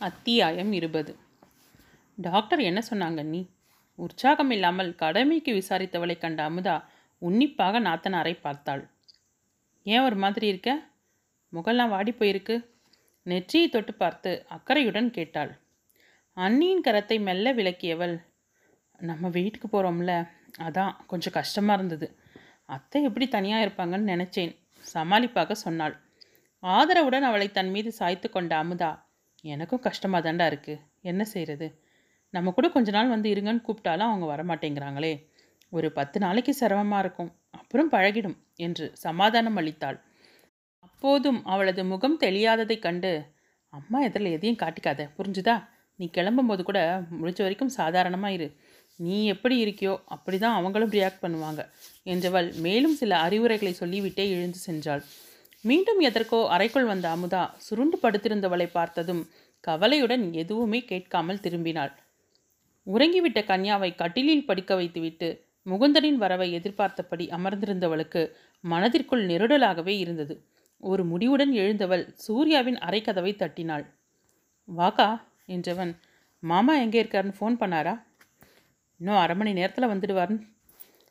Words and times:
அத்தியாயம் 0.00 0.72
இருபது. 0.72 1.16
டாக்டர் 2.18 2.60
என்ன 2.60 2.82
சொன்னாங்க 2.90 3.22
நீ? 3.22 3.48
உற்சாகம் 3.94 4.50
இல்லாமல் 4.50 4.94
கடமைக்கு 4.94 5.52
விசாரித்தவளை 5.54 6.18
கண்ட 6.18 6.50
அமுதா 6.50 6.84
உன்னிப்பாக 7.18 7.80
நாத்தனாரை 7.80 8.40
பார்த்தாள். 8.40 8.88
ஏன் 9.82 10.00
ஒரு 10.00 10.16
மாதிரி 10.16 10.46
இருக்க? 10.46 10.90
முகெல்லாம் 11.52 11.88
வாடி 11.88 12.12
போயிருக்கு. 12.12 12.64
நெற்றியை 13.22 13.68
தொட்டு 13.68 13.94
பார்த்து 13.94 14.46
அக்கறையுடன் 14.48 15.10
கேட்டாள். 15.10 15.58
அண்ணியின் 16.36 16.84
கரத்தை 16.84 17.22
மெல்ல 17.22 17.52
விளக்கியவள் 17.52 18.18
நம்ம 18.96 19.28
வீட்டுக்கு 19.28 19.68
போகிறோம்ல 19.68 20.26
அதான் 20.58 20.96
கொஞ்சம் 21.06 21.32
கஷ்டமாக 21.32 21.78
இருந்தது. 21.78 22.16
அத்தை 22.64 23.02
எப்படி 23.02 23.28
தனியாக 23.28 23.66
இருப்பாங்கன்னு 23.66 24.12
நினச்சேன் 24.14 24.56
சமாளிப்பாக 24.84 25.54
சொன்னாள். 25.54 25.96
ஆதரவுடன் 26.62 27.20
அவளை 27.20 27.50
தன் 27.50 27.70
மீது 27.70 27.92
சாய்த்து 27.92 28.30
கொண்ட 28.30 28.62
அமுதா 28.62 29.03
எனக்கும் 29.44 29.80
கஷ்டமாக 29.80 30.20
தாண்டா 30.26 30.46
இருக்குது 30.50 30.82
என்ன 31.00 31.22
செய்கிறது 31.24 31.66
நம்ம 32.34 32.50
கூட 32.50 32.66
கொஞ்ச 32.68 32.90
நாள் 32.90 33.08
வந்து 33.08 33.28
இருங்கன்னு 33.34 33.66
கூப்பிட்டாலும் 33.66 34.10
அவங்க 34.10 34.26
வரமாட்டேங்கிறாங்களே. 34.32 35.12
ஒரு 35.72 35.92
பத்து 35.92 36.20
நாளைக்கு 36.20 36.52
சிரமமாக 36.54 37.02
இருக்கும். 37.04 37.30
அப்புறம் 37.50 37.90
பழகிடும் 37.92 38.36
என்று 38.56 38.86
சமாதானம் 38.94 39.56
அளித்தாள். 39.56 39.98
அப்போதும் 40.78 41.40
அவளது 41.44 41.84
முகம் 41.84 42.18
தெளியாததைக் 42.20 42.84
கண்டு 42.86 43.12
அம்மா 43.72 43.98
எதிரில் 44.00 44.34
எதையும் 44.36 44.60
காட்டிக்காத. 44.62 45.06
புரிஞ்சுதா? 45.18 45.54
நீ 45.98 46.10
கிளம்பும்போது 46.14 46.62
கூட 46.62 46.80
முடிஞ்ச 47.20 47.40
வரைக்கும் 47.42 47.76
சாதாரணமாக 47.78 48.32
இரு. 48.32 48.48
நீ 48.96 49.16
எப்படி 49.26 49.56
இருக்கியோ 49.64 49.94
அப்படி 50.06 50.38
தான் 50.38 50.54
அவங்களும் 50.54 50.90
ரியாக்ட் 50.90 51.22
பண்ணுவாங்க. 51.22 51.62
என்றவள் 52.04 52.48
மேலும் 52.56 52.94
சில 52.94 53.16
அறிவுரைகளை 53.18 53.72
சொல்லிவிட்டே 53.80 54.26
எழுந்து 54.36 54.58
சென்றாள். 54.66 55.02
மீண்டும் 55.64 56.00
எதற்கோ 56.00 56.48
அறைக்குள் 56.48 56.84
வந்த 56.84 57.16
அமுதா 57.16 57.50
சுருண்டு 57.56 57.98
படுத்திருந்தவளை 58.02 58.66
பார்த்ததும் 58.72 59.22
கவலையுடன் 59.60 60.32
எதுவுமே 60.32 60.80
கேட்காமல் 60.84 61.40
திரும்பினாள். 61.40 61.92
உறங்கிவிட்ட 62.86 63.40
கன்யாவை 63.44 63.94
கட்டிலில் 63.94 64.44
படுக்க 64.44 64.74
வைத்துவிட்டு 64.74 65.28
முகுந்தனின் 65.66 66.16
வரவை 66.16 66.52
எதிர்பார்த்தபடி 66.52 67.26
அமர்ந்திருந்தவளுக்கு 67.28 68.22
மனதிற்குள் 68.60 69.24
நெருடலாகவே 69.26 69.94
இருந்தது. 69.98 70.34
ஒரு 70.80 71.04
முடிவுடன் 71.04 71.52
எழுந்தவள் 71.52 72.04
சூர்யாவின் 72.14 72.78
அரைக்கதவை 72.78 73.36
தட்டினாள். 73.36 73.84
வாக்கா 74.68 75.08
என்றவன் 75.46 75.92
மாமா 76.42 76.74
எங்கே 76.76 77.02
இருக்காருன்னு 77.02 77.38
ஃபோன் 77.40 77.56
பண்ணாரா? 77.60 77.94
இன்னும் 79.00 79.16
அரை 79.16 79.36
மணி 79.36 79.52
நேரத்தில் 79.52 79.92
வந்துடுவார்னு 79.92 80.38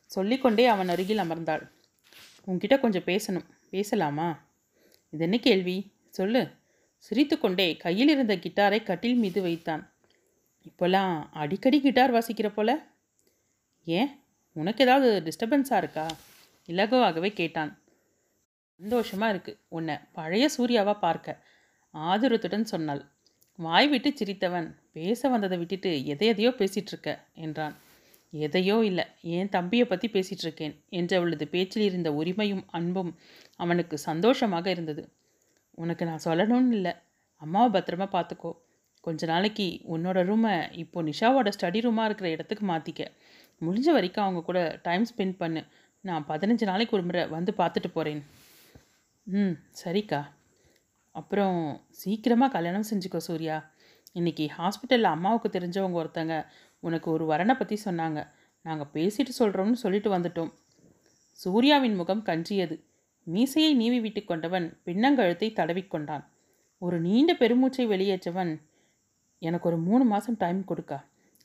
சொல்லிக்கொண்டே 0.05 0.65
அவன் 0.65 0.87
அருகில் 0.87 1.17
அமர்ந்தாள். 1.17 1.63
உன்கிட்ட 2.47 2.75
கொஞ்சம் 2.79 3.07
பேசணும். 3.07 3.47
பேசலாமா? 3.69 4.27
இது 5.13 5.23
என்ன 5.23 5.37
கேள்வி? 5.37 5.75
சொல்லு. 6.09 6.41
சிரித்துக்கொண்டே 6.97 7.77
கையில் 7.77 8.09
இருந்த 8.09 8.35
கிட்டாரை 8.35 8.83
கட்டில் 8.83 9.15
மீது 9.15 9.41
வைத்தான். 9.41 9.83
இப்போல்லாம் 10.69 11.13
அடிக்கடி 11.31 11.81
கிட்டார் 11.81 12.13
வாசிக்கிற 12.13 12.47
போல? 12.47 12.71
ஏன்? 13.85 14.11
உனக்கு 14.55 14.83
ஏதாவது 14.83 15.09
டிஸ்டர்பன்ஸாக 15.27 15.77
இருக்கா? 15.77 16.05
இலகுவாகவே 16.67 17.29
கேட்டான். 17.33 17.71
சந்தோஷமாக 18.79 19.33
இருக்குது 19.33 19.59
உன்னை 19.67 19.95
பழைய 20.11 20.49
சூர்யாவாக 20.57 20.99
பார்க்க 20.99 21.41
ஆதுரத்துடன் 21.93 22.71
சொன்னாள். 22.73 23.03
வாய் 23.59 23.87
விட்டு 23.87 24.09
சிரித்தவன் 24.09 24.69
பேச 24.93 25.29
வந்ததை 25.29 25.57
விட்டுட்டு 25.57 26.05
எதை 26.05 26.27
எதையோ 26.27 26.53
இருக்க 26.85 27.25
என்றான். 27.33 27.75
எதையோ 28.33 28.75
இல்லை 28.89 29.05
என் 29.35 29.51
தம்பியை 29.55 29.85
பற்றி 29.85 30.07
பேசிகிட்டு 30.07 30.45
இருக்கேன் 30.45 30.73
என்றவளது 30.89 31.45
பேச்சில் 31.45 31.83
இருந்த 31.83 32.09
உரிமையும் 32.11 32.63
அன்பும் 32.67 33.11
அவனுக்கு 33.59 33.95
சந்தோஷமாக 34.09 34.67
இருந்தது. 34.69 35.03
உனக்கு 35.77 36.03
நான் 36.05 36.25
சொல்லணும்னு 36.25 36.75
இல்லை 36.77 36.93
அம்மாவை 37.41 37.69
பத்திரமா 37.75 38.07
பார்த்துக்கோ 38.15 38.51
கொஞ்ச 39.03 39.25
நாளைக்கு 39.25 39.67
உன்னோட 39.93 40.19
ரூமை 40.23 40.53
இப்போ 40.73 40.99
நிஷாவோட 41.03 41.49
ஸ்டடி 41.57 41.79
ரூமாக 41.81 42.05
இருக்கிற 42.05 42.27
இடத்துக்கு 42.29 42.65
மாற்றிக்க 42.65 43.03
முடிஞ்ச 43.61 43.89
வரைக்கும் 43.91 44.25
அவங்க 44.25 44.41
கூட 44.41 44.59
டைம் 44.83 45.05
ஸ்பெண்ட் 45.11 45.35
பண்ணு. 45.41 45.61
நான் 46.03 46.25
பதினஞ்சு 46.29 46.65
நாளைக்கு 46.69 46.95
ஒரு 46.97 47.05
முறை 47.09 47.23
வந்து 47.27 47.51
பார்த்துட்டு 47.57 47.89
போகிறேன் 47.93 48.21
ம் 49.27 49.55
சரிக்கா. 49.83 50.21
அப்புறம் 51.15 51.57
சீக்கிரமாக 52.01 52.53
கல்யாணம் 52.55 52.89
செஞ்சுக்கோ 52.91 53.19
சூர்யா. 53.27 53.57
இன்றைக்கி 54.15 54.45
ஹாஸ்பிட்டலில் 54.57 55.13
அம்மாவுக்கு 55.15 55.49
தெரிஞ்சவங்க 55.57 55.97
ஒருத்தங்க 56.01 56.35
உனக்கு 56.83 57.07
ஒரு 57.11 57.25
வரனை 57.31 57.53
பற்றி 57.57 57.75
சொன்னாங்க. 57.85 58.19
நாங்கள் 58.65 58.91
பேசிட்டு 58.93 59.33
சொல்கிறோம்னு 59.39 59.81
சொல்லிட்டு 59.83 60.09
வந்துட்டோம். 60.17 60.51
சூர்யாவின் 61.39 61.95
முகம் 61.95 62.23
கஞ்சியது 62.23 62.75
மீசையை 63.23 63.73
நீவி 63.73 63.99
விட்டு 63.99 64.21
கொண்டவன் 64.23 64.67
பின்னங்கழுத்தை 64.85 65.47
தடவிக்கொண்டான் 65.59 66.23
ஒரு 66.77 66.97
நீண்ட 66.99 67.31
பெருமூச்சை 67.33 67.85
வெளியேற்றவன் 67.87 68.51
எனக்கு 69.39 69.67
ஒரு 69.69 69.77
மூணு 69.77 70.03
மாதம் 70.03 70.37
டைம் 70.37 70.59
கொடுக்கா. 70.69 70.97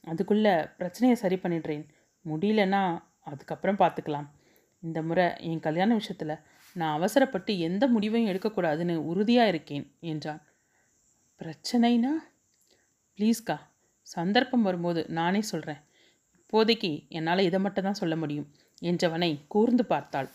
அதுக்குள்ளே 0.04 0.54
பிரச்சனையை 0.78 1.16
சரி 1.16 1.37
பண்ணிடுறேன். 1.37 1.84
முடியலன்னா 2.25 2.82
அதுக்கப்புறம் 3.21 3.78
பார்த்துக்கலாம் 3.78 4.28
இந்த 4.82 4.98
முறை 5.03 5.27
என் 5.38 5.65
கல்யாண 5.66 5.91
விஷயத்தில் 5.94 6.43
நான் 6.77 6.97
அவசரப்பட்டு 6.97 7.53
எந்த 7.59 7.84
முடிவையும் 7.87 8.31
எடுக்கக்கூடாதுன்னு 8.32 8.97
உறுதியாக 9.10 9.48
இருக்கேன் 9.48 9.87
என்றான். 10.00 10.43
பிரச்சனைனா? 11.41 12.12
ப்ளீஸ்க்கா 13.19 13.56
சந்தர்ப்பம் 14.08 14.66
வரும்போது 14.69 15.00
நானே 15.19 15.41
சொல்கிறேன் 15.50 15.80
இப்போதைக்கு 16.41 16.91
என்னால் 17.08 17.46
இதை 17.46 17.58
மட்டும் 17.60 17.86
தான் 17.86 18.00
சொல்ல 18.00 18.14
முடியும் 18.16 18.46
என்றவனை 18.82 19.30
கூர்ந்து 19.46 19.84
பார்த்தாள். 19.84 20.28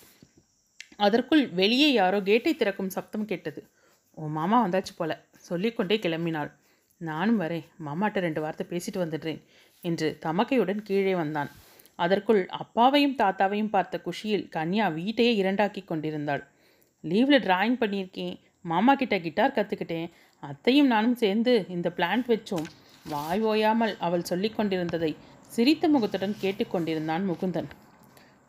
அதற்குள் 0.97 1.43
வெளியே 1.51 1.87
யாரோ 1.93 2.17
கேட்டை 2.27 2.51
திறக்கும் 2.53 2.91
சப்தம் 2.95 3.29
கேட்டது. 3.31 3.61
உன் 4.17 4.35
மாமா 4.37 4.57
வந்தாச்சு 4.63 4.93
போல 4.97 5.11
சொல்லிக்கொண்டே 5.47 5.95
கிளம்பினாள். 6.03 6.51
நானும் 7.01 7.39
வரேன் 7.41 7.65
மாமாட்ட 7.85 8.19
ரெண்டு 8.19 8.41
வார்த்தை 8.41 8.65
பேசிட்டு 8.67 8.99
வந்துடுறேன் 9.03 9.41
என்று 9.83 10.07
தமக்கையுடன் 10.25 10.81
கீழே 10.83 11.13
வந்தான். 11.21 11.49
அதற்குள் 11.99 12.41
அப்பாவையும் 12.61 13.17
தாத்தாவையும் 13.21 13.73
பார்த்த 13.75 13.97
குஷியில் 14.05 14.45
கன்யா 14.55 14.85
வீட்டையே 14.93 15.33
இரண்டாக்கி 15.41 15.81
கொண்டிருந்தாள். 15.83 16.43
லீவில் 17.03 17.43
டிராயிங் 17.47 17.79
பண்ணியிருக்கேன் 17.81 18.35
மாமா 18.65 18.93
கிட்ட 18.93 19.15
கிட்டார் 19.19 19.57
கற்றுக்கிட்டேன் 19.57 20.07
அத்தையும் 20.43 20.91
நானும் 20.93 21.17
சேர்ந்து 21.23 21.53
இந்த 21.75 21.87
பிளான்ட் 21.97 22.29
வச்சோம் 22.33 22.67
வாய் 23.05 23.41
ஓயாமல் 23.51 23.93
அவள் 23.97 24.29
சொல்லிக்கொண்டிருந்ததை 24.29 25.11
சிரித்த 25.51 25.87
முகத்துடன் 25.87 26.35
கேட்டுக்கொண்டிருந்தான் 26.41 27.23
முகுந்தன். 27.29 27.69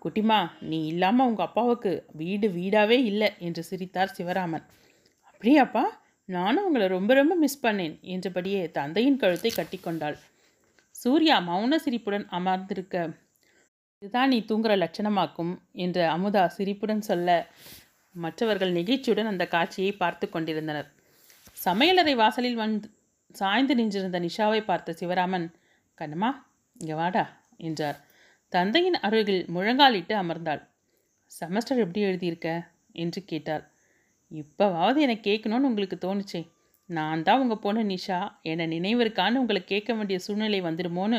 குட்டிமா 0.03 0.39
நீ 0.71 0.79
இல்லாமல் 0.87 1.29
உங்கள் 1.31 1.47
அப்பாவுக்கு 1.47 1.93
வீடு 2.13 2.49
வீடாவே 2.49 2.99
இல்லை 3.11 3.29
என்று 3.39 3.63
சிரித்தார் 3.71 4.15
சிவராமன். 4.19 4.65
அப்படியாப்பா 5.31 5.85
நானும் 6.29 6.67
உங்களை 6.69 6.87
ரொம்ப 6.89 7.13
ரொம்ப 7.15 7.35
மிஸ் 7.35 7.63
பண்ணேன் 7.65 7.95
என்றபடியே 8.15 8.61
தந்தையின் 8.71 9.21
கழுத்தை 9.23 9.51
கட்டிக்கொண்டாள் 9.55 10.17
சூர்யா 10.95 11.37
மௌன 11.49 11.77
சிரிப்புடன் 11.77 12.27
அமர்ந்திருக்க 12.39 12.97
இதுதான் 14.03 14.31
நீ 14.33 14.39
தூங்குற 14.49 14.73
லட்சணமாக்கும் 14.81 15.53
என்று 15.85 16.03
அமுதா 16.15 16.43
சிரிப்புடன் 16.57 17.03
சொல்ல 17.03 17.29
மற்றவர்கள் 18.15 18.73
நெகிழ்ச்சியுடன் 18.73 19.31
அந்த 19.31 19.45
காட்சியை 19.47 19.93
பார்த்து 19.93 20.27
கொண்டிருந்தனர். 20.29 20.89
சமையலறை 21.65 22.15
வாசலில் 22.15 22.61
வந்து 22.63 22.89
சாய்ந்து 23.35 23.75
நின்றிருந்த 23.75 24.19
நிஷாவை 24.21 24.61
பார்த்த 24.65 24.97
சிவராமன் 25.01 25.47
கண்ணம்மா 25.99 26.31
இங்கே 26.77 26.95
வாடா 26.95 27.25
என்றார். 27.59 27.99
தந்தையின் 28.53 28.99
அருகில் 29.07 29.43
முழங்காலிட்டு 29.55 30.15
அமர்ந்தாள். 30.23 30.63
செமஸ்டர் 31.31 31.83
எப்படி 31.85 32.03
எழுதியிருக்க? 32.07 32.49
என்று 33.03 33.21
கேட்டார் 33.25 33.65
இப்போவாவது 34.31 34.99
என்னை 35.05 35.17
கேட்கணும்னு 35.23 35.69
உங்களுக்கு 35.71 35.97
தோணுச்சே. 36.05 36.41
நான் 36.91 37.23
தான் 37.23 37.43
உங்கள் 37.43 37.61
பொண்ணு 37.61 37.83
நிஷா. 37.85 38.19
என்னை 38.51 38.65
நினைவிருக்கான்னு 38.75 39.41
உங்களை 39.43 39.61
கேட்க 39.65 39.91
வேண்டிய 39.95 40.19
சூழ்நிலை 40.19 40.61
வந்துடுமோன்னு 40.63 41.19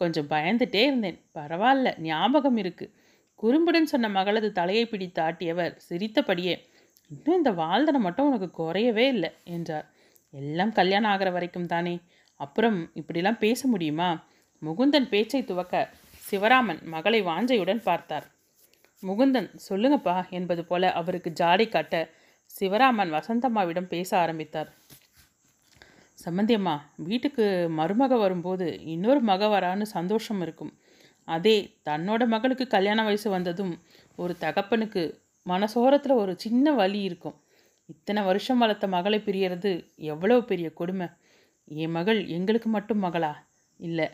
கொஞ்சம் 0.00 0.30
பயந்துட்டே 0.30 0.82
இருந்தேன். 0.88 1.18
பரவாயில்ல 1.34 1.92
ஞாபகம் 2.08 2.58
இருக்குது 2.62 2.94
குறும்புடன் 3.42 3.90
சொன்ன 3.92 4.08
மகளது 4.08 4.48
தலையை 4.52 4.84
பிடித்து 4.86 5.20
ஆட்டியவர் 5.22 5.74
சிரித்தபடியே 5.88 6.54
இன்னும் 7.10 7.36
இந்த 7.36 7.50
வாழ்தனை 7.62 7.98
மட்டும் 8.00 8.28
உனக்கு 8.30 8.48
குறையவே 8.60 9.04
இல்லை 9.14 9.30
என்றார். 9.56 9.86
எல்லாம் 10.32 10.72
கல்யாணம் 10.72 11.10
ஆகிற 11.10 11.30
வரைக்கும் 11.30 11.66
தானே? 11.66 12.00
அப்புறம் 12.40 12.90
இப்படிலாம் 12.94 13.38
பேச 13.38 13.68
முடியுமா? 13.68 14.24
முகுந்தன் 14.62 15.08
பேச்சை 15.08 15.44
துவக்க 15.44 15.90
சிவராமன் 16.30 16.82
மகளை 16.82 17.22
வாஞ்சையுடன் 17.22 17.82
பார்த்தார். 17.82 18.26
முகுந்தன் 19.02 19.48
சொல்லுங்கப்பா 19.68 20.28
என்பது 20.30 20.64
போல 20.64 20.92
அவருக்கு 20.92 21.30
ஜாடை 21.30 21.68
காட்ட 21.68 22.08
சிவராமன் 22.60 23.12
வசந்தம்மாவிடம் 23.12 23.88
பேச 23.88 24.18
ஆரம்பித்தார். 24.18 24.70
சம்மந்தியம்மா 26.24 26.80
வீட்டுக்கு 26.96 27.68
மருமக 27.76 28.18
வரும்போது 28.18 28.82
இன்னொரு 28.82 29.20
மக 29.20 29.46
வரான்னு 29.46 29.82
சந்தோஷம் 29.82 30.40
இருக்கும். 30.40 30.72
அதே 31.28 31.56
தன்னோட 31.84 32.26
மகளுக்கு 32.26 32.66
கல்யாண 32.66 33.02
வயசு 33.04 33.30
வந்ததும் 33.30 33.82
ஒரு 34.16 34.36
தகப்பனுக்கு 34.40 35.02
மனசோரத்தில் 35.46 36.14
ஒரு 36.14 36.38
சின்ன 36.38 36.72
வலி 36.72 37.00
இருக்கும். 37.02 37.36
இத்தனை 37.88 38.20
வருஷம் 38.24 38.62
வளர்த்த 38.62 38.86
மகளை 38.94 39.18
பிரியறது 39.26 39.70
எவ்வளோ 40.12 40.36
பெரிய 40.40 40.68
கொடுமை. 40.72 41.06
என் 41.82 41.94
மகள் 41.98 42.20
எங்களுக்கு 42.28 42.68
மட்டும் 42.68 43.04
மகளா? 43.04 43.32
இல்லை 43.80 44.06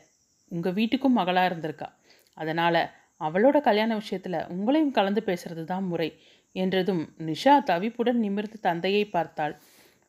உங்கள் 0.53 0.77
வீட்டுக்கும் 0.79 1.19
மகளாக 1.21 1.49
இருந்திருக்கா? 1.51 1.89
அதனால் 2.37 2.81
அவளோட 3.21 3.57
கல்யாண 3.61 3.91
விஷயத்தில் 3.95 4.47
உங்களையும் 4.55 4.97
கலந்து 4.99 5.23
பேசுறது 5.27 5.65
தான் 5.65 5.85
முறை 5.85 6.09
என்றதும் 6.57 7.03
நிஷா 7.29 7.55
தவிப்புடன் 7.71 8.19
நிமிர்ந்து 8.25 8.59
தந்தையை 8.61 9.05
பார்த்தாள். 9.07 9.55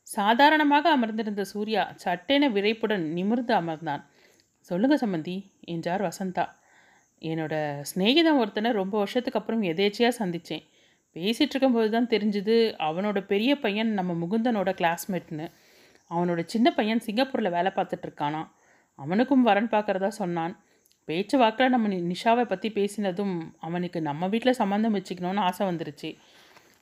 சாதாரணமாக 0.08 0.86
அமர்ந்திருந்த 0.90 1.44
சூர்யா 1.52 1.84
சட்டென 1.96 2.50
விரைப்புடன் 2.50 3.06
நிமிர்ந்து 3.18 3.54
அமர்ந்தான். 3.62 4.04
சொல்லுங்க 4.70 4.96
சம்மந்தி 4.96 5.36
என்றார் 5.66 6.04
வசந்தா. 6.10 6.46
என்னோட 7.22 7.56
சிநேகிதம் 7.90 8.40
ஒருத்தனை 8.42 8.70
ரொம்ப 8.82 8.96
வருஷத்துக்கு 8.98 9.40
அப்புறம் 9.40 9.64
எதேச்சியாக 9.64 10.14
சந்தித்தேன் 10.22 10.66
பேசிகிட்டு 11.16 11.54
இருக்கும்போது 11.54 11.90
தான் 11.96 12.12
தெரிஞ்சுது 12.14 12.56
அவனோட 12.88 13.20
பெரிய 13.32 13.52
பையன் 13.66 13.92
நம்ம 14.00 14.12
முகுந்தனோட 14.22 14.72
கிளாஸ்மேட்னு 14.80 15.48
அவனோட 16.12 16.42
சின்ன 16.54 16.68
பையன் 16.78 17.04
சிங்கப்பூரில் 17.06 17.56
வேலை 17.56 17.72
பார்த்துட்ருக்கானா 17.76 18.42
அவனுக்கும் 19.00 19.46
வரன் 19.48 19.70
பார்க்குறதா 19.74 20.10
சொன்னான். 20.22 20.54
பேச்சு 21.08 21.36
வாக்கில் 21.42 21.74
நம்ம 21.74 21.88
நிஷாவை 22.12 22.44
பற்றி 22.52 22.70
பேசினதும் 22.78 23.34
அவனுக்கு 23.68 24.00
நம்ம 24.10 24.28
வீட்டில் 24.34 24.60
சம்மந்தம் 24.60 24.96
வச்சுக்கணும்னு 24.98 25.46
ஆசை 25.48 25.64
வந்துருச்சு. 25.70 26.10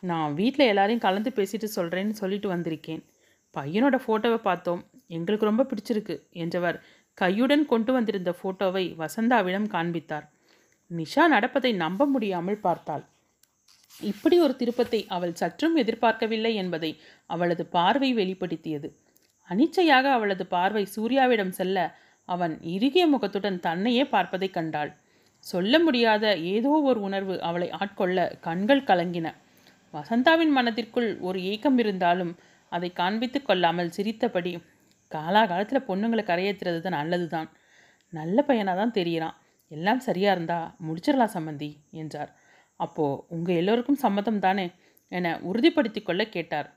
நான் 0.04 0.36
வீட்டில் 0.40 0.70
எல்லாரையும் 0.72 1.06
கலந்து 1.06 1.32
பேசிட்டு 1.38 1.68
சொல்கிறேன்னு 1.78 2.16
சொல்லிட்டு 2.22 2.50
வந்திருக்கேன். 2.54 3.02
பையனோட 3.56 3.96
ஃபோட்டோவை 4.04 4.40
பார்த்தோம். 4.50 4.82
எங்களுக்கு 5.18 5.50
ரொம்ப 5.50 5.66
பிடிச்சிருக்கு 5.72 6.16
என்றவர் 6.44 6.78
கையுடன் 7.18 7.66
கொண்டு 7.72 7.92
வந்திருந்த 7.98 8.32
ஃபோட்டோவை 8.40 8.86
வசந்தாவிடம் 9.02 9.68
காண்பித்தார். 9.76 10.28
நிஷா 10.92 11.24
நடப்பதை 11.36 11.72
நம்ப 11.84 12.06
முடியாமல் 12.06 12.64
பார்த்தாள். 12.68 13.04
இப்படி 14.02 14.40
ஒரு 14.40 14.56
திருப்பத்தை 14.56 15.06
அவள் 15.08 15.34
சற்றும் 15.34 15.76
எதிர்பார்க்கவில்லை 15.76 16.56
என்பதை 16.56 16.92
அவளது 17.26 17.66
பார்வை 17.66 18.14
வெளிப்படுத்தியது. 18.14 18.88
அனிச்சையாக 19.50 20.06
அவளது 20.12 20.46
பார்வை 20.46 20.88
சூர்யாவிடம் 20.96 21.50
செல்ல 21.50 21.78
அவன் 22.30 22.54
இறுகிய 22.62 23.08
முகத்துடன் 23.08 23.60
தன்னையே 23.60 24.04
பார்ப்பதைக் 24.04 24.54
கண்டாள். 24.54 24.92
சொல்ல 25.40 25.80
முடியாத 25.80 26.38
ஏதோ 26.38 26.70
ஒரு 26.70 27.00
உணர்வு 27.02 27.42
அவளை 27.42 27.70
ஆட்கொள்ள 27.72 28.18
கண்கள் 28.40 28.84
கலங்கின. 28.84 29.28
வசந்தாவின் 29.94 30.50
மனதிற்குள் 30.50 31.10
ஒரு 31.20 31.44
ஏக்கம் 31.44 31.78
இருந்தாலும் 31.78 32.34
அதை 32.72 32.90
காண்பித்து 32.92 33.40
கொள்ளாமல் 33.42 33.90
சிரித்தபடி 33.90 34.52
காலாகாலத்தில் 35.12 35.88
பொண்ணுங்களை 35.88 36.24
கரையேற்றுறது 36.26 36.80
தான் 36.82 36.94
நல்லது 36.94 37.28
தான் 37.28 37.50
நல்ல 38.14 38.38
பையனாக 38.42 38.78
தான் 38.78 38.94
தெரியிறான். 38.94 39.36
எல்லாம் 39.72 40.00
சரியாக 40.00 40.36
இருந்தா 40.36 40.60
முடிச்சிடலாம் 40.88 41.34
சம்மந்தி 41.34 41.70
என்றார். 41.92 42.32
அப்போது 42.82 43.22
உங்கள் 43.28 43.60
எல்லோருக்கும் 43.62 44.04
சம்மதம் 44.04 44.40
தானே 44.40 44.66
என 45.12 45.34
உறுதிப்படுத்தி 45.50 46.02
கொள்ள 46.04 46.24
கேட்டார். 46.26 46.70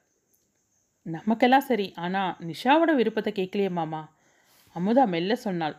நமக்கெல்லாம் 1.06 1.68
சரி 1.70 1.86
ஆனால் 2.04 2.36
நிஷாவோட 2.48 2.90
விருப்பத்தை 2.94 3.32
கேட்கலையே 3.32 3.70
மாமா. 3.78 4.02
அமுதா 4.76 5.04
மெல்ல 5.06 5.34
சொன்னாள். 5.46 5.76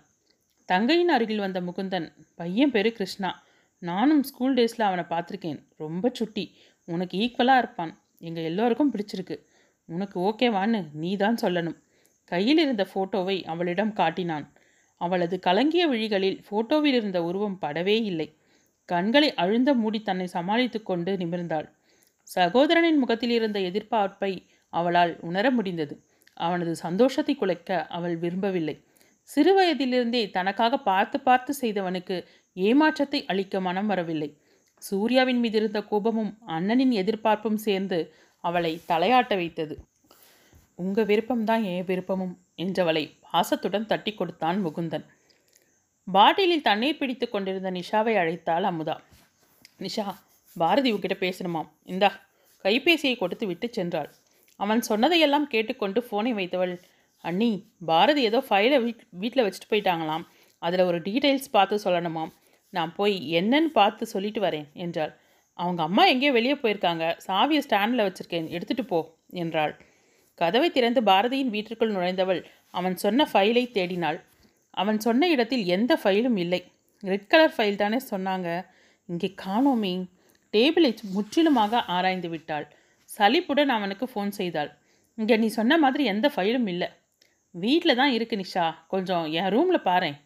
தங்கையின் 0.69 1.13
அருகில் 1.15 1.43
வந்த 1.45 1.59
முகுந்தன் 1.61 2.07
பையன் 2.35 2.71
பேரு 2.71 2.91
கிருஷ்ணா. 2.93 3.31
நானும் 3.81 4.23
ஸ்கூல் 4.23 4.55
டேஸில் 4.57 4.87
அவனை 4.87 5.03
பார்த்துருக்கேன். 5.09 5.59
ரொம்ப 5.77 6.09
சுட்டி. 6.09 6.45
உனக்கு 6.87 7.15
ஈக்குவலாக 7.23 7.61
இருப்பான். 7.63 7.93
எங்கள் 8.19 8.47
எல்லோருக்கும் 8.49 8.91
பிடிச்சிருக்கு. 8.93 9.37
உனக்கு 9.89 10.17
ஓகேவான்னு 10.27 10.79
நீ 11.01 11.11
தான் 11.15 11.37
சொல்லணும். 11.41 11.77
கையில் 12.31 12.57
இருந்த 12.57 12.83
ஃபோட்டோவை 12.91 13.37
அவளிடம் 13.53 13.93
காட்டினான். 13.93 14.45
அவளது 15.01 15.35
கலங்கிய 15.39 15.83
விழிகளில் 15.87 16.39
ஃபோட்டோவில் 16.45 16.97
இருந்த 16.99 17.19
உருவம் 17.23 17.59
படவே 17.61 17.97
இல்லை. 18.11 18.27
கண்களை 18.89 19.29
அழுந்த 19.33 19.69
மூடி 19.73 19.99
தன்னை 20.01 20.27
சமாளித்து 20.27 20.79
கொண்டு 20.83 21.11
நிமிர்ந்தாள். 21.17 21.67
சகோதரனின் 22.27 22.97
முகத்தில் 22.97 23.29
இருந்த 23.29 23.57
எதிர்பார்ப்பை 23.59 24.31
அவளால் 24.73 25.13
உணர 25.19 25.45
முடிந்தது. 25.51 25.95
அவனது 26.37 26.75
சந்தோஷத்தை 26.75 27.33
குலைக்க 27.35 27.87
அவள் 27.87 28.15
விரும்பவில்லை. 28.17 28.75
சிறுவயதிலிருந்தே 29.29 30.21
தனக்காக 30.29 30.77
பார்த்து 30.79 31.17
பார்த்து 31.19 31.51
செய்தவனுக்கு 31.61 32.15
ஏமாற்றத்தை 32.57 33.19
அளிக்க 33.25 33.59
மனம் 33.59 33.85
வரவில்லை. 33.85 34.29
சூர்யாவின் 34.83 35.39
மீது 35.39 35.57
இருந்த 35.57 35.79
கோபமும் 35.81 36.31
அண்ணனின் 36.47 36.93
எதிர்பார்ப்பும் 37.01 37.57
சேர்ந்து 37.57 37.99
அவளை 38.43 38.71
தலையாட்ட 38.87 39.33
வைத்தது. 39.35 39.75
உங்க 40.75 41.01
விருப்பம்தான் 41.03 41.63
என் 41.63 41.85
விருப்பமும் 41.85 42.33
என்றவளை 42.55 43.03
பாசத்துடன் 43.31 43.85
தட்டி 43.85 44.11
கொடுத்தான் 44.13 44.57
முகுந்தன். 44.65 45.05
பாட்டிலில் 46.07 46.67
தண்ணீர் 46.67 46.99
பிடித்து 46.99 47.25
கொண்டிருந்த 47.29 47.69
நிஷாவை 47.71 48.13
அழைத்தாள் 48.21 48.65
அமுதா. 48.69 48.95
நிஷா 49.85 50.05
பாரதி 50.55 50.89
உங்ககிட்ட 50.91 51.15
பேசணுமாம். 51.25 51.69
இந்தா 51.93 52.09
கைபேசியை 52.65 53.15
கொடுத்து 53.17 53.45
விட்டு 53.47 53.67
சென்றாள். 53.77 54.09
அவன் 54.59 54.81
சொன்னதையெல்லாம் 54.81 55.47
கேட்டுக்கொண்டு 55.53 55.99
ஃபோனை 56.07 56.31
வைத்தவள் 56.39 56.73
அண்ணி 57.23 57.49
பாரதி 57.89 58.21
ஏதோ 58.21 58.39
ஃபைலை 58.47 58.77
வீட் 58.85 59.03
வீட்டில் 59.21 59.45
வச்சுட்டு 59.45 59.71
போயிட்டாங்களாம். 59.71 60.25
அதில் 60.61 60.87
ஒரு 60.89 60.99
டீட்டெயில்ஸ் 61.07 61.53
பார்த்து 61.55 61.75
சொல்லணுமாம். 61.85 62.31
நான் 62.73 62.91
போய் 62.99 63.15
என்னன்னு 63.39 63.71
பார்த்து 63.79 64.05
சொல்லிட்டு 64.13 64.41
வரேன் 64.45 64.67
என்றாள். 64.85 65.13
அவங்க 65.59 65.81
அம்மா 65.83 66.03
எங்கேயோ 66.13 66.31
வெளியே 66.37 66.55
போயிருக்காங்க. 66.63 67.03
சாவியை 67.27 67.61
ஸ்டாண்டில் 67.65 68.05
வச்சுருக்கேன். 68.07 68.47
எடுத்துகிட்டு 68.55 68.85
போ 68.93 68.99
என்றாள். 69.43 69.73
கதவை 70.41 70.69
திறந்து 70.71 71.01
பாரதியின் 71.03 71.53
வீட்டிற்குள் 71.55 71.93
நுழைந்தவள் 71.97 72.41
அவன் 72.79 72.95
சொன்ன 73.03 73.27
ஃபைலை 73.33 73.65
தேடினாள். 73.77 74.17
அவன் 74.75 74.99
சொன்ன 74.99 75.27
இடத்தில் 75.27 75.65
எந்த 75.65 75.99
ஃபைலும் 76.03 76.37
இல்லை. 76.37 76.61
ரெட் 77.03 77.27
கலர் 77.27 77.53
ஃபைல் 77.57 77.75
தானே 77.75 77.99
சொன்னாங்க. 78.09 78.49
இங்கே 79.05 79.29
காணோமே. 79.45 79.93
டேபிளை 80.53 80.97
முற்றிலுமாக 81.11 81.81
ஆராய்ந்து 81.95 82.29
விட்டாள். 82.29 82.65
சலிப்புடன் 83.03 83.69
அவனுக்கு 83.69 84.05
ஃபோன் 84.13 84.29
செய்தாள். 84.29 84.71
இங்கே 85.17 85.37
நீ 85.37 85.47
சொன்ன 85.47 85.77
மாதிரி 85.77 86.03
எந்த 86.03 86.31
ஃபைலும் 86.35 86.67
இல்லை. 86.67 86.89
வீட்டில் 87.55 87.95
தான் 87.95 88.11
இருக்கு 88.11 88.35
நிஷா. 88.35 88.65
கொஞ்சம் 88.87 89.25
என் 89.31 89.49
ரூமில் 89.49 89.85
பாரேன். 89.85 90.17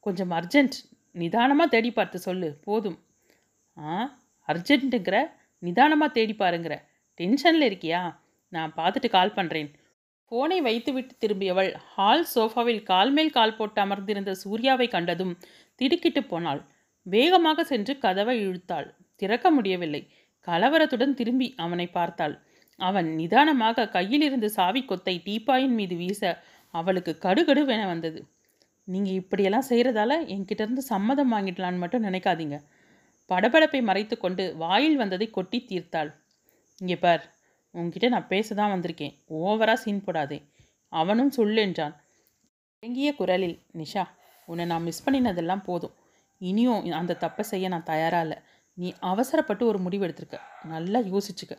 கொஞ்சம் 0.00 0.30
அர்ஜென்ட். 0.30 0.76
நிதானமாக 1.12 1.70
தேடி 1.70 1.90
பார்த்து 1.90 2.18
சொல்லு. 2.18 2.48
போதும். 2.64 2.98
ஆ? 3.76 4.18
அர்ஜென்ட்டுங்கிற? 4.48 5.18
நிதானமாக 5.58 6.12
தேடி 6.12 6.34
பாருங்கிற. 6.38 6.74
டென்ஷனில் 7.20 7.68
இருக்கியா? 7.70 8.00
நான் 8.48 8.72
பார்த்துட்டு 8.76 9.08
கால் 9.08 9.36
பண்ணுறேன் 9.36 9.70
கோனை 10.32 10.58
வைத்துவிட்டு 10.66 11.14
திரும்பியவள். 11.22 11.70
ஹால் 11.94 12.26
சோஃபாவில் 12.34 12.82
கால் 12.90 13.12
மேல் 13.16 13.32
கால் 13.36 13.56
போட்டு 13.56 13.78
அமர்ந்திருந்த 13.84 14.32
சூர்யாவை 14.42 14.86
கண்டதும் 14.88 15.34
திடுக்கிட்டு 15.80 16.22
போனாள். 16.24 16.60
வேகமாக 17.06 17.64
சென்று 17.64 17.92
கதவை 17.98 18.36
இழுத்தாள். 18.44 18.88
திறக்க 19.16 19.46
முடியவில்லை. 19.50 20.02
கலவரத்துடன் 20.46 21.14
திரும்பி 21.14 21.48
அவனை 21.64 21.86
பார்த்தாள். 21.86 22.34
அவன் 22.78 23.08
நிதானமாக 23.20 23.88
கையில் 23.96 24.24
இருந்து 24.28 24.48
சாவி 24.58 24.82
கொத்தை 24.82 25.14
டீப்பாயின் 25.26 25.74
மீது 25.80 25.96
வீச 26.02 26.22
அவளுக்கு 26.74 27.12
கடுகடுவென 27.24 27.82
வந்தது. 27.86 28.20
நீங்கள் 28.88 29.18
இப்படியெல்லாம் 29.22 29.68
செய்கிறதால 29.70 30.12
என்கிட்ட 30.34 30.62
இருந்து 30.66 30.84
சம்மதம் 30.92 31.32
வாங்கிடலான்னு 31.34 31.82
மட்டும் 31.82 32.06
நினைக்காதீங்க. 32.08 32.56
படபடப்பை 33.30 33.80
மறைத்து 33.90 34.14
கொண்டு 34.18 34.44
வாயில் 34.62 34.96
வந்ததை 34.96 35.26
கொட்டி 35.30 35.58
தீர்த்தாள். 35.70 36.10
இங்கே 36.80 36.96
பார். 37.04 37.24
உன்கிட்ட 37.74 38.08
நான் 38.08 38.26
பேச 38.26 38.54
தான் 38.54 38.72
வந்திருக்கேன். 38.74 39.14
ஓவராக 39.28 39.72
சீன் 39.72 40.04
போடாதே. 40.04 40.38
அவனும் 40.88 41.32
சொல்லென்றான் 41.36 41.94
இறங்கிய 42.78 43.14
குரலில் 43.14 43.62
நிஷா 43.72 44.04
உன்னை 44.44 44.64
நான் 44.64 44.82
மிஸ் 44.82 45.10
பண்ணினதெல்லாம் 45.10 45.62
போதும். 45.62 45.94
இனியும் 46.38 46.90
அந்த 46.90 47.16
தப்பை 47.20 47.40
செய்ய 47.40 47.68
நான் 47.68 47.88
தயாராக 47.90 48.22
இல்லை. 48.22 48.38
நீ 48.74 48.94
அவசரப்பட்டு 49.00 49.66
ஒரு 49.66 49.78
முடிவு 49.78 50.06
எடுத்திருக்க. 50.06 50.38
நல்லா 50.64 50.98
யோசிச்சுக்க. 50.98 51.54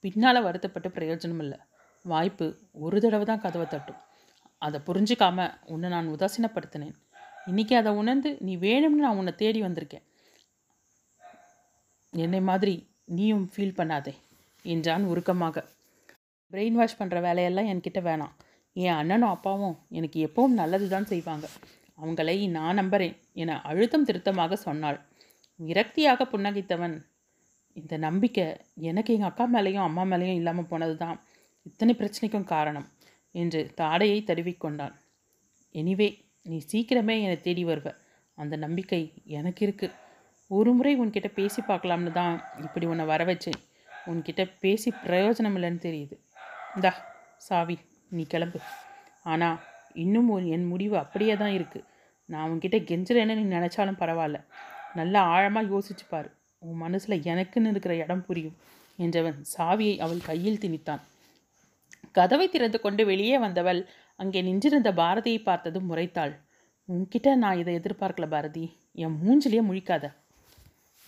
பின்னால் 0.00 0.42
வருத்தப்பட்டு 0.42 0.88
பிரயோஜனம் 0.88 1.38
இல்லை. 1.38 1.58
வாய்ப்பு 2.02 2.46
ஒரு 2.72 3.00
தடவை 3.00 3.24
தான் 3.24 3.40
கதவை 3.40 3.66
தட்டும். 3.66 4.00
அதை 4.58 4.80
புரிஞ்சுக்காம 4.86 5.54
உன்னை 5.66 5.88
நான் 5.88 6.08
உதாசீனப்படுத்தினேன். 6.08 6.94
இன்னைக்கு 7.46 7.76
அதை 7.76 7.92
உணர்ந்து 7.92 8.36
நீ 8.40 8.56
வேணும்னு 8.56 9.04
நான் 9.04 9.16
உன்னை 9.16 9.34
தேடி 9.34 9.62
வந்திருக்கேன். 9.62 10.04
என்னை 12.10 12.40
மாதிரி 12.40 12.94
நீயும் 13.04 13.50
ஃபீல் 13.56 13.78
பண்ணாதே. 13.80 14.14
என்றான் 14.74 15.04
உருக்கமாக. 15.12 15.56
பிரெயின் 16.52 16.78
வாஷ் 16.78 16.98
பண்ணுற 16.98 17.20
வேலையெல்லாம் 17.26 17.70
என்கிட்ட 17.72 18.00
வேணாம். 18.08 18.34
என் 18.76 18.98
அண்ணனும் 19.00 19.34
அப்பாவும் 19.34 19.76
எனக்கு 19.98 20.18
எப்பவும் 20.26 20.58
நல்லது 20.60 20.86
தான் 20.88 21.10
செய்வாங்க. 21.12 21.46
அவங்களை 21.98 22.36
நான் 22.56 22.78
நம்புறேன் 22.80 23.14
என 23.42 23.56
அழுத்தம் 23.70 24.06
திருத்தமாக 24.08 24.56
சொன்னாள். 24.66 24.98
விரக்தியாக 25.60 26.24
புன்னகைத்தவன் 26.32 26.96
இந்த 27.76 27.94
நம்பிக்கை 27.98 28.44
எனக்கு 28.90 29.10
எங்கள் 29.14 29.30
அக்கா 29.30 29.44
மேலேயும் 29.54 29.86
அம்மா 29.86 30.04
மேலேயும் 30.10 30.38
இல்லாமல் 30.40 30.68
போனது 30.70 30.94
தான் 30.96 31.16
இத்தனை 31.66 31.92
பிரச்சனைக்கும் 32.00 32.50
காரணம் 32.52 32.86
என்று 33.34 33.60
தாடையை 33.80 34.18
தருவிக்கொண்டான் 34.24 34.94
எனிவே 35.74 36.08
நீ 36.46 36.58
சீக்கிரமே 36.70 37.16
என்னை 37.24 37.38
தேடி 37.46 37.62
வருவ. 37.64 37.88
அந்த 38.38 38.54
நம்பிக்கை 38.64 39.00
எனக்கு 39.38 39.62
இருக்குது 39.66 39.96
ஒரு 40.50 40.70
முறை 40.74 40.92
உன்கிட்ட 41.02 41.28
பேசி 41.38 41.60
பார்க்கலாம்னு 41.68 42.12
தான் 42.12 42.34
இப்படி 42.64 42.86
உன்னை 42.86 43.04
வர 43.12 43.22
வச்சேன் 43.24 43.60
உன்கிட்ட 44.10 44.42
பேசி 44.62 44.88
பிரயோஜனம் 45.04 45.56
இல்லைன்னு 45.58 45.80
தெரியுது. 45.86 46.16
இந்தா 46.76 46.92
சாவி 47.46 47.76
நீ 48.16 48.22
கிளம்பு. 48.32 48.58
ஆனால் 49.32 49.58
இன்னும் 50.04 50.30
ஒரு 50.34 50.46
என் 50.56 50.66
முடிவு 50.72 50.96
அப்படியே 51.02 51.34
தான் 51.36 51.54
இருக்குது 51.58 51.86
நான் 52.28 52.48
உன்கிட்ட 52.52 52.78
கெஞ்சுறேன்னு 52.90 53.36
நீ 53.40 53.44
நினச்சாலும் 53.56 54.00
பரவாயில்ல. 54.02 54.38
நல்லா 54.98 55.20
ஆழமாக 55.34 55.70
யோசிச்சு 55.72 56.04
பாரு. 56.08 56.28
உன் 56.62 56.80
மனசில் 56.84 57.24
எனக்குன்னு 57.32 57.70
இருக்கிற 57.72 57.94
இடம் 58.04 58.24
புரியும் 58.28 58.56
என்றவன் 58.98 59.38
சாவியை 59.54 59.96
அவள் 60.04 60.26
கையில் 60.28 60.62
திணித்தான். 60.64 61.02
கதவை 62.12 62.46
திறந்து 62.48 62.78
கொண்டு 62.80 63.02
வெளியே 63.06 63.38
வந்தவள் 63.38 63.80
அங்கே 64.20 64.40
நின்றிருந்த 64.42 64.90
பாரதியை 65.00 65.40
பார்த்ததும் 65.42 65.88
முறைத்தாள். 65.90 66.32
உன்கிட்ட 66.88 67.34
நான் 67.34 67.60
இதை 67.62 67.72
எதிர்பார்க்கல 67.78 68.26
பாரதி. 68.28 68.64
என் 69.04 69.18
மூஞ்சிலேயே 69.22 69.62
முழிக்காத. 69.70 70.04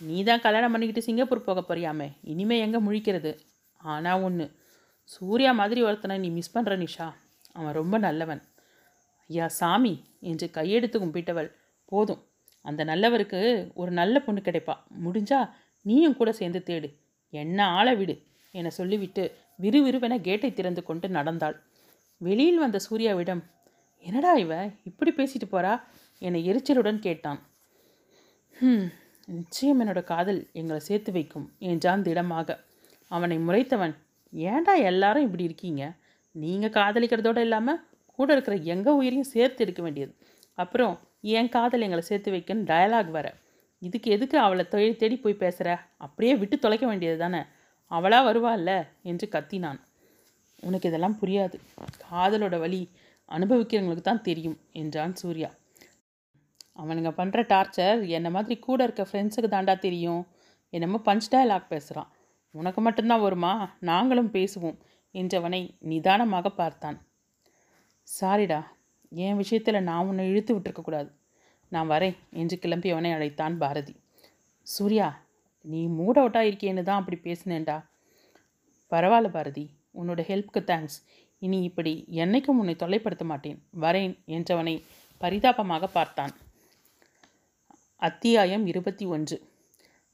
நீ 0.01 0.23
தான் 0.23 0.39
கல்யாணம் 0.39 0.71
பண்ணிக்கிட்டு 0.71 1.05
சிங்கப்பூர் 1.05 1.43
போக 1.43 1.59
போறியாமே? 1.61 2.07
இனிமே 2.21 2.59
எங்கே 2.59 2.79
முழிக்கிறது? 2.79 3.37
ஆனால் 3.77 4.21
ஒன்று 4.21 4.57
சூர்யா 5.03 5.51
மாதிரி 5.51 5.83
ஒருத்தனை 5.83 6.17
நீ 6.17 6.29
மிஸ் 6.29 6.57
பண்ணுற 6.57 6.73
நிஷா. 6.83 7.13
அவன் 7.51 7.73
ரொம்ப 7.73 7.97
நல்லவன். 7.97 8.41
ஐயா 9.27 9.47
சாமி 9.47 10.03
என்று 10.19 10.49
கையெடுத்து 10.53 10.97
கும்பிட்டவள். 10.99 11.49
போதும். 11.85 12.21
அந்த 12.61 12.83
நல்லவருக்கு 12.83 13.71
ஒரு 13.73 13.91
நல்ல 13.91 14.21
பொண்ணு 14.21 14.41
கிடைப்பா. 14.45 14.75
முடிஞ்சா 15.05 15.49
நீயும் 15.81 16.15
கூட 16.15 16.31
சேர்ந்து 16.31 16.59
தேடு. 16.59 16.89
என்ன 17.29 17.67
ஆளை 17.67 17.95
விடு 17.95 18.15
என 18.51 18.69
சொல்லிவிட்டு 18.69 19.35
விறுவிறுவென 19.61 20.21
கேட்டை 20.21 20.53
திறந்து 20.53 20.83
கொண்டு 20.83 21.09
நடந்தாள். 21.09 21.63
வெளியில் 22.17 22.57
வந்த 22.57 22.79
சூர்யாவிடம் 22.89 23.43
என்னடா 23.97 24.33
இவ? 24.33 24.71
இப்படி 24.83 25.11
பேசிட்டு 25.11 25.47
போறா? 25.51 25.81
என 26.19 26.37
எரிச்சலுடன் 26.37 26.99
கேட்டான். 26.99 27.39
ம் 28.61 28.87
நிச்சயம் 29.29 29.81
என்னோட 29.81 30.03
காதல் 30.03 30.39
எங்களை 30.53 30.79
சேர்த்து 30.79 31.11
வைக்கும் 31.11 31.47
என்றான் 31.59 32.01
திடமாக. 32.01 32.57
அவனை 33.11 33.37
முறைத்தவன் 33.37 33.93
ஏண்டா 34.33 34.73
எல்லாரும் 34.73 35.23
இப்படி 35.23 35.43
இருக்கீங்க? 35.43 35.83
நீங்கள் 36.31 36.69
காதலிக்கிறதோட 36.69 37.37
இல்லாமல் 37.37 37.81
கூட 38.11 38.33
இருக்கிற 38.33 38.55
எங்கள் 38.73 38.93
உயிரையும் 38.93 39.31
சேர்த்து 39.35 39.63
எடுக்க 39.63 39.81
வேண்டியது? 39.81 40.13
அப்புறம் 40.53 40.95
என் 41.21 41.49
காதல் 41.49 41.81
எங்களை 41.81 42.01
சேர்த்து 42.01 42.31
வைக்கன்னு 42.31 42.69
டயலாக் 42.71 43.11
வர 43.11 43.27
இதுக்கு 43.81 44.11
எதுக்கு 44.11 44.37
அவளை 44.37 44.67
தேடி 44.67 44.95
தேடி 44.95 45.17
போய் 45.17 45.41
பேசுகிற 45.43 45.69
அப்படியே 45.97 46.35
விட்டு 46.35 46.59
தொலைக்க 46.59 46.85
வேண்டியது 46.87 47.17
தானே? 47.17 47.41
அவளாக 47.91 48.23
வருவாள்ல 48.29 48.71
என்று 49.01 49.29
கத்தினான். 49.31 49.79
உனக்கு 50.59 50.89
இதெல்லாம் 50.89 51.19
புரியாது. 51.21 51.57
காதலோட 52.11 52.59
வழி 52.59 52.81
அனுபவிக்கிறவங்களுக்கு 53.31 54.01
தான் 54.01 54.21
தெரியும் 54.21 54.57
என்றான் 54.71 55.15
சூர்யா. 55.15 55.49
அவனுங்க 56.81 57.11
பண்ணுற 57.19 57.39
டார்ச்சர் 57.51 57.99
என்னை 58.17 58.29
மாதிரி 58.35 58.55
கூட 58.67 58.79
இருக்க 58.87 59.03
ஃப்ரெண்ட்ஸுக்கு 59.09 59.49
தாண்டா 59.53 59.75
தெரியும். 59.85 60.23
என்னமோ 60.73 60.97
பஞ்ச் 61.07 61.29
டயலாக் 61.33 61.71
பேசுகிறான் 61.73 62.09
உனக்கு 62.55 62.81
மட்டும்தான் 62.85 63.23
வருமா? 63.25 63.53
நாங்களும் 63.89 64.31
பேசுவோம் 64.35 64.77
என்றவனை 65.15 65.61
நிதானமாக 65.91 66.47
பார்த்தான். 66.61 66.97
சாரிடா 68.07 68.59
என் 69.11 69.39
விஷயத்தில் 69.41 69.85
நான் 69.89 70.07
உன்னை 70.09 70.25
இழுத்து 70.31 70.51
விட்டுருக்கக்கூடாது 70.55 71.09
நான் 71.71 71.89
வரேன் 71.93 72.15
என்று 72.41 72.55
கிளம்பியவனை 72.63 73.11
அழைத்தான் 73.15 73.55
பாரதி. 73.63 73.95
சூர்யா 74.67 75.07
நீ 75.65 75.81
மூட் 75.97 76.19
அவுட்டாக 76.21 76.49
இருக்கேன்னு 76.49 76.83
தான் 76.89 76.99
அப்படி 77.01 77.17
பேசினேன்டா. 77.27 77.77
பரவாயில்ல 78.91 79.29
பாரதி 79.35 79.65
உன்னோட 79.99 80.21
ஹெல்ப்க்கு 80.29 80.61
தேங்க்ஸ் 80.71 80.97
இனி 81.45 81.59
இப்படி 81.69 81.93
என்னைக்கும் 82.23 82.59
உன்னை 82.61 82.75
தொல்லைப்படுத்த 82.83 83.25
மாட்டேன். 83.31 83.59
வரேன் 83.85 84.13
என்றவனை 84.37 84.75
பரிதாபமாக 85.21 85.87
பார்த்தான். 85.97 86.33
அத்தியாயம் 88.01 88.65
இருபத்தி 88.65 89.05
ஒன்று. 89.05 89.37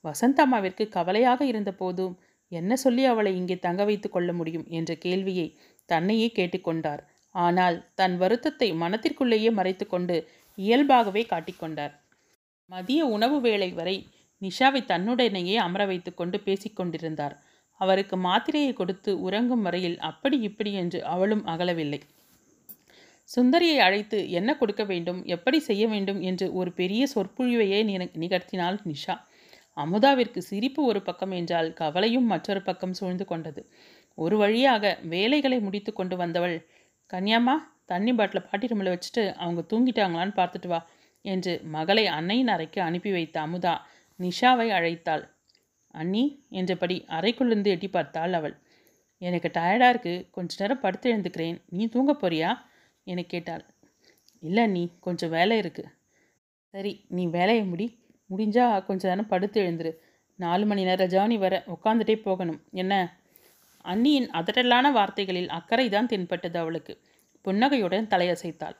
வசந்தம்மாவிற்கு 0.03 0.83
கவலையாக 0.89 1.41
இருந்த 1.45 1.71
போதும் 1.71 2.13
என்ன 2.51 2.75
சொல்லி 2.75 3.03
அவளை 3.05 3.31
இங்கே 3.35 3.55
தங்க 3.59 3.81
வைத்து 3.83 4.07
கொள்ள 4.09 4.29
முடியும் 4.33 4.63
என்ற 4.69 4.91
கேள்வியை 4.95 5.45
தன்னையே 5.89 6.27
கேட்டுக்கொண்டார். 6.35 7.01
ஆனால் 7.35 7.77
தன் 7.95 8.15
வருத்தத்தை 8.17 8.69
மனத்திற்குள்ளேயே 8.81 9.51
மறைத்துக்கொண்டு 9.59 10.15
இயல்பாகவே 10.57 11.23
காட்டிக்கொண்டார் 11.33 11.93
மதிய 12.69 13.01
உணவு 13.15 13.37
வேளை 13.41 13.69
வரை 13.73 13.95
நிஷாவை 14.41 14.81
தன்னுடனேயே 14.85 15.57
அமர 15.65 15.85
வைத்துக்கொண்டு 15.85 16.39
பேசிக்கொண்டிருந்தார் 16.45 17.35
அவருக்கு 17.81 18.17
மாத்திரையை 18.17 18.73
கொடுத்து 18.73 19.11
உறங்கும் 19.19 19.61
வரையில் 19.61 19.97
அப்படி 20.09 20.37
இப்படி 20.49 20.73
என்று 20.73 20.99
அவளும் 21.13 21.45
அகலவில்லை. 21.45 22.01
சுந்தரியை 23.29 23.77
அழைத்து 23.85 24.17
என்ன 24.39 24.49
கொடுக்க 24.57 24.83
வேண்டும் 24.91 25.19
எப்படி 25.35 25.59
செய்ய 25.67 25.83
வேண்டும் 25.87 26.19
என்று 26.21 26.47
ஒரு 26.59 26.71
பெரிய 26.79 27.03
சொற்பொழிவையே 27.13 27.79
நிகழ்த்தினாள் 28.23 28.77
நிஷா. 28.89 29.15
அமுதாவிற்கு 29.77 30.39
சிரிப்பு 30.49 30.81
ஒரு 30.83 30.99
பக்கம் 31.01 31.33
என்றால் 31.39 31.69
கவலையும் 31.73 32.27
மற்றொரு 32.33 32.61
பக்கம் 32.61 32.97
சூழ்ந்து 32.99 33.25
கொண்டது. 33.25 33.61
ஒரு 34.17 34.35
வழியாக 34.37 34.83
வேலைகளை 35.13 35.57
முடித்து 35.59 35.91
கொண்டு 35.93 36.15
வந்தவள் 36.21 36.57
கன்யாம்மா 37.09 37.55
தண்ணி 37.85 38.11
பாட்டில் 38.13 38.45
பாட்டி 38.45 38.69
ரூமில் 38.71 38.91
வச்சுட்டு 38.93 39.23
அவங்க 39.41 39.61
தூங்கிட்டாங்களான்னு 39.71 40.33
பார்த்துட்டு 40.37 40.69
வா 40.71 40.79
என்று 41.25 41.53
மகளை 41.75 42.05
அன்னையின் 42.17 42.51
அறைக்கு 42.53 42.79
அனுப்பி 42.81 43.11
வைத்த 43.11 43.35
அமுதா 43.45 43.73
நிஷாவை 44.19 44.67
அழைத்தாள். 44.77 45.23
அண்ணி 45.93 46.23
என்றபடி 46.59 46.97
அறைக்குள்ளிருந்து 47.17 47.73
எட்டி 47.75 47.89
பார்த்தாள் 47.89 48.33
அவள். 48.39 48.55
எனக்கு 49.21 49.49
டயர்டாக 49.57 49.91
இருக்குது 49.93 50.23
கொஞ்ச 50.35 50.55
நேரம் 50.61 50.81
படுத்து 50.85 51.07
எழுந்துக்கிறேன். 51.13 51.57
நீ 51.75 51.83
தூங்க 51.87 52.13
போறியா? 52.23 52.49
என 53.05 53.23
கேட்டாள். 53.23 53.63
இல்லை 54.43 54.67
நீ 54.67 54.81
கொஞ்சம் 54.99 55.29
வேலை 55.29 55.59
இருக்குது 55.59 55.91
சரி 56.73 56.91
நீ 57.07 57.23
வேலையை 57.27 57.63
முடி. 57.63 57.85
முடிஞ்சா 58.29 58.85
கொஞ்சம் 58.85 59.09
நேரம் 59.09 59.27
படுத்து 59.27 59.59
எழுந்துரு. 59.63 59.91
நாலு 60.39 60.65
மணி 60.65 60.83
நேரம் 60.83 61.09
ஜேர்னி 61.09 61.37
வர 61.37 61.63
உட்காந்துட்டே 61.67 62.15
போகணும். 62.21 62.61
என்ன? 62.71 62.93
அண்ணியின் 63.85 64.27
அதட்டலான 64.39 64.91
வார்த்தைகளில் 64.91 65.49
அக்கறை 65.49 65.89
தான் 65.89 66.07
தென்பட்டது 66.07 66.57
அவளுக்கு. 66.59 66.93
புன்னகையுடன் 67.41 68.07
தலையசைத்தாள். 68.07 68.75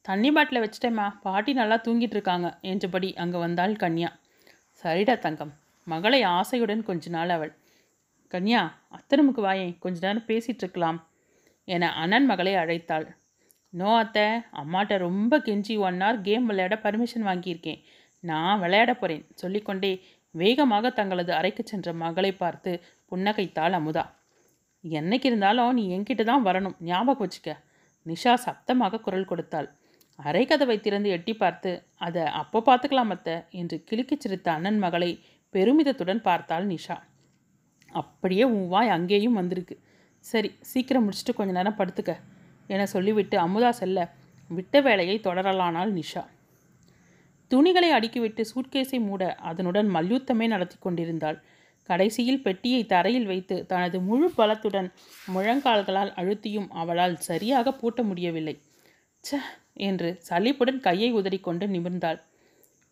தண்ணி 0.00 0.30
பாட்டில் 0.32 0.62
வச்சிட்டேம்மா. 0.64 1.06
பாட்டி 1.20 1.52
நல்லா 1.52 1.76
தூங்கிட்டு 1.76 2.16
இருக்காங்க. 2.16 2.48
என்றபடி 2.62 3.14
அங்கே 3.14 3.38
வந்தாள் 3.38 3.72
கன்யா. 3.72 4.10
சரிடா 4.82 5.18
தங்கம். 5.18 5.52
மகளை 5.86 6.22
ஆசையுடன் 6.22 6.82
கொஞ்ச 6.82 7.10
நாள் 7.10 7.28
அவள். 7.28 7.52
கன்யா 8.30 8.62
அத்தனமுக்கு 8.96 9.42
வாயே 9.48 9.66
கொஞ்ச 9.78 9.98
நேரம் 10.06 10.26
பேசிகிட்டு 10.26 10.64
இருக்கலாம். 10.64 10.98
என 11.68 11.92
அண்ணன் 11.92 12.26
மகளை 12.26 12.54
அழைத்தாள். 12.54 13.06
நோ 13.72 13.88
அத்தை 14.02 14.26
அம்மாட்ட 14.60 14.96
ரொம்ப 15.06 15.38
கெஞ்சி 15.46 15.74
ஒன் 15.86 15.98
ஹவர் 16.02 16.18
கேம் 16.26 16.44
விளையாட 16.50 16.74
பர்மிஷன் 16.84 17.26
வாங்கியிருக்கேன். 17.28 17.80
நான் 18.24 18.60
விளையாட 18.62 18.92
போகிறேன் 19.00 19.24
சொல்லிக்கொண்டே 19.42 19.90
வேகமாக 20.34 20.90
தங்களது 20.98 21.32
அறைக்கு 21.38 21.62
சென்ற 21.70 21.92
மகளை 22.02 22.30
பார்த்து 22.42 22.70
புன்னகைத்தாள் 23.10 23.76
அமுதா. 23.78 24.04
என்னைக்கு 24.84 25.26
இருந்தாலும் 25.30 25.74
நீ 25.78 25.84
என்கிட்ட 25.96 26.24
தான் 26.30 26.46
வரணும். 26.48 26.76
ஞாபகம் 26.90 27.24
வச்சுக்க. 27.24 27.52
நிஷா 28.06 28.32
சத்தமாக 28.46 29.00
குரல் 29.06 29.30
கொடுத்தாள். 29.30 29.68
அரை 30.18 30.42
கதவை 30.50 30.76
திறந்து 30.80 31.08
எட்டி 31.16 31.32
பார்த்து 31.42 31.70
அதை 32.06 32.22
அப்போ 32.40 32.58
பார்த்துக்கலாம் 32.68 33.12
அத்தை 33.14 33.34
என்று 33.60 33.76
கிழிக்கச் 33.88 34.24
சிரித்த 34.24 34.48
அண்ணன் 34.56 34.80
மகளை 34.84 35.10
பெருமிதத்துடன் 35.54 36.22
பார்த்தாள் 36.28 36.66
நிஷா. 36.72 36.96
அப்படியே 37.92 38.44
உன் 38.54 38.66
வாய் 38.74 38.94
அங்கேயும் 38.96 39.38
வந்திருக்கு. 39.40 39.76
சரி 40.24 40.50
சீக்கிரம் 40.70 41.04
முடிச்சுட்டு 41.06 41.36
கொஞ்ச 41.38 41.52
நேரம் 41.58 41.78
படுத்துக்க. 41.80 42.14
என 42.66 42.86
சொல்லிவிட்டு 42.86 43.38
அமுதா 43.38 43.68
செல்ல 43.68 44.14
விட்ட 44.48 44.80
வேலையை 44.80 45.18
தொடரலானாள் 45.18 45.92
நிஷா. 45.92 46.24
துணிகளை 47.48 47.90
அடுக்கிவிட்டு 47.92 48.44
சூட்கேஸை 48.54 49.00
மூட 49.00 49.34
அதனுடன் 49.34 49.94
மல்யுத்தமே 49.94 50.46
நடத்தி 50.46 50.76
கொண்டிருந்தாள். 50.80 51.42
கடைசியில் 51.82 52.42
பெட்டியை 52.42 52.86
தரையில் 52.86 53.26
வைத்து 53.26 53.66
தனது 53.66 54.00
முழு 54.00 54.32
பலத்துடன் 54.36 54.92
முழங்கால்களால் 55.34 56.12
அழுத்தியும் 56.14 56.68
அவளால் 56.68 57.16
சரியாக 57.16 57.70
பூட்ட 57.70 58.02
முடியவில்லை. 58.02 58.58
ச்ச 59.24 59.36
என்று 59.72 60.16
சலிப்புடன் 60.18 60.80
கையை 60.80 61.14
உதறிக்கொண்டு 61.14 61.66
நிமிர்ந்தாள். 61.66 62.20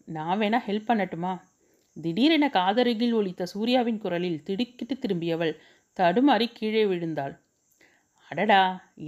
நான் 0.05 0.41
வேணா 0.41 0.59
ஹெல்ப் 0.67 0.89
பண்ணட்டுமா? 0.89 1.41
திடீரென 2.03 2.51
காதருகில் 2.53 3.15
ஒலித்த 3.15 3.43
சூர்யாவின் 3.43 3.99
குரலில் 3.99 4.43
திடுக்கிட்டு 4.43 4.99
திரும்பியவள் 4.99 5.59
தடுமாறி 5.97 6.47
கீழே 6.55 6.87
விழுந்தாள். 6.87 7.39
அடடா 8.31 8.61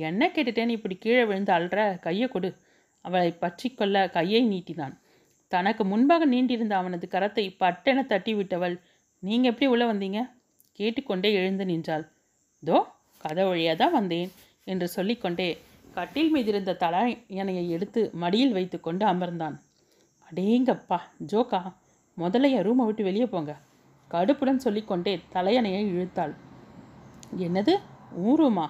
என்ன 0.09 0.23
கேட்டுட்டேன்னு 0.35 0.77
இப்படி 0.79 0.97
கீழே 1.05 1.23
விழுந்து 1.29 1.53
அல்ற 1.59 1.77
கையை 2.07 2.27
கொடு. 2.29 2.51
அவளை 3.05 3.31
பற்றி 3.45 3.69
கொள்ள 3.71 3.97
கையை 4.17 4.41
நீட்டினான். 4.53 4.95
தனக்கு 5.53 5.83
முன்பாக 5.85 6.27
நீண்டிருந்த 6.27 6.75
அவனது 6.81 7.07
கரத்தை 7.13 7.45
பட்டென 7.63 7.99
தட்டி 8.07 8.33
விட்டவள் 8.35 8.77
நீங்கள் 9.23 9.51
எப்படி 9.51 9.67
உள்ளே 9.73 9.87
வந்தீங்க? 9.91 10.21
கேட்டுக்கொண்டே 10.79 11.31
எழுந்து 11.41 11.65
நின்றாள். 11.65 12.05
தோ 12.63 12.79
கதை 13.25 13.45
வழியாக 13.45 13.77
தான் 13.83 13.97
வந்தேன் 13.99 14.31
என்று 14.65 14.87
சொல்லிக்கொண்டே 14.89 15.49
கட்டில் 15.95 16.33
மீதிருந்த 16.35 16.73
தலையணையை 16.83 17.65
எடுத்து 17.77 18.01
மடியில் 18.23 18.57
வைத்துக்கொண்டு 18.57 19.05
அமர்ந்தான். 19.13 19.57
அடேங்கப்பா 20.29 20.99
ஜோக்கா 21.33 21.61
முதலைய 22.19 22.59
ரூமை 22.67 22.85
விட்டு 22.87 23.03
வெளியே 23.05 23.27
போங்க 23.27 23.53
கடுப்புடன் 24.11 24.65
சொல்லிக்கொண்டே 24.65 25.15
தலையணையை 25.35 25.83
இழுத்தாள். 25.93 26.35
என்னது? 27.47 27.75
ஊருமா 28.27 28.67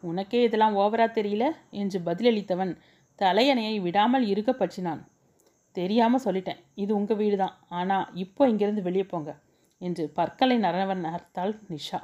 உனக்கே 0.00 0.42
இதெல்லாம் 0.42 0.76
ஓவரா 0.76 1.06
தெரியல? 1.18 1.52
என்று 1.70 2.00
பதிலளித்தவன் 2.00 2.78
தலையணையை 3.18 3.80
விடாமல் 3.80 4.26
இருக்க 4.26 4.52
பற்றினான். 4.52 5.08
தெரியாமல் 5.72 6.22
சொல்லிட்டேன். 6.24 6.60
இது 6.74 6.94
உங்கள் 6.94 7.16
வீடு 7.16 7.36
தான் 7.36 7.58
ஆனால் 7.68 8.08
இப்போ 8.14 8.48
இங்கேருந்து 8.48 8.82
வெளியே 8.82 9.04
போங்க 9.04 9.40
என்று 9.78 10.10
பற்களை 10.10 10.58
நரவன் 10.58 11.04
நகர்த்தாள் 11.04 11.58
நிஷா. 11.68 12.02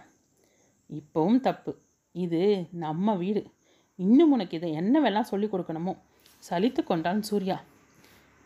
இப்போவும் 0.90 1.40
தப்பு. 1.40 1.78
இது 2.12 2.68
நம்ம 2.70 3.14
வீடு. 3.14 3.46
இன்னும் 3.94 4.32
உனக்கு 4.32 4.56
இதை 4.56 4.72
என்னவெல்லாம் 4.72 5.30
சொல்லிக் 5.30 5.30
சொல்லி 5.30 5.46
கொடுக்கணுமோ? 5.52 5.96
சலித்து 6.50 6.84
கொண்டான் 6.84 7.22
சூர்யா. 7.22 7.64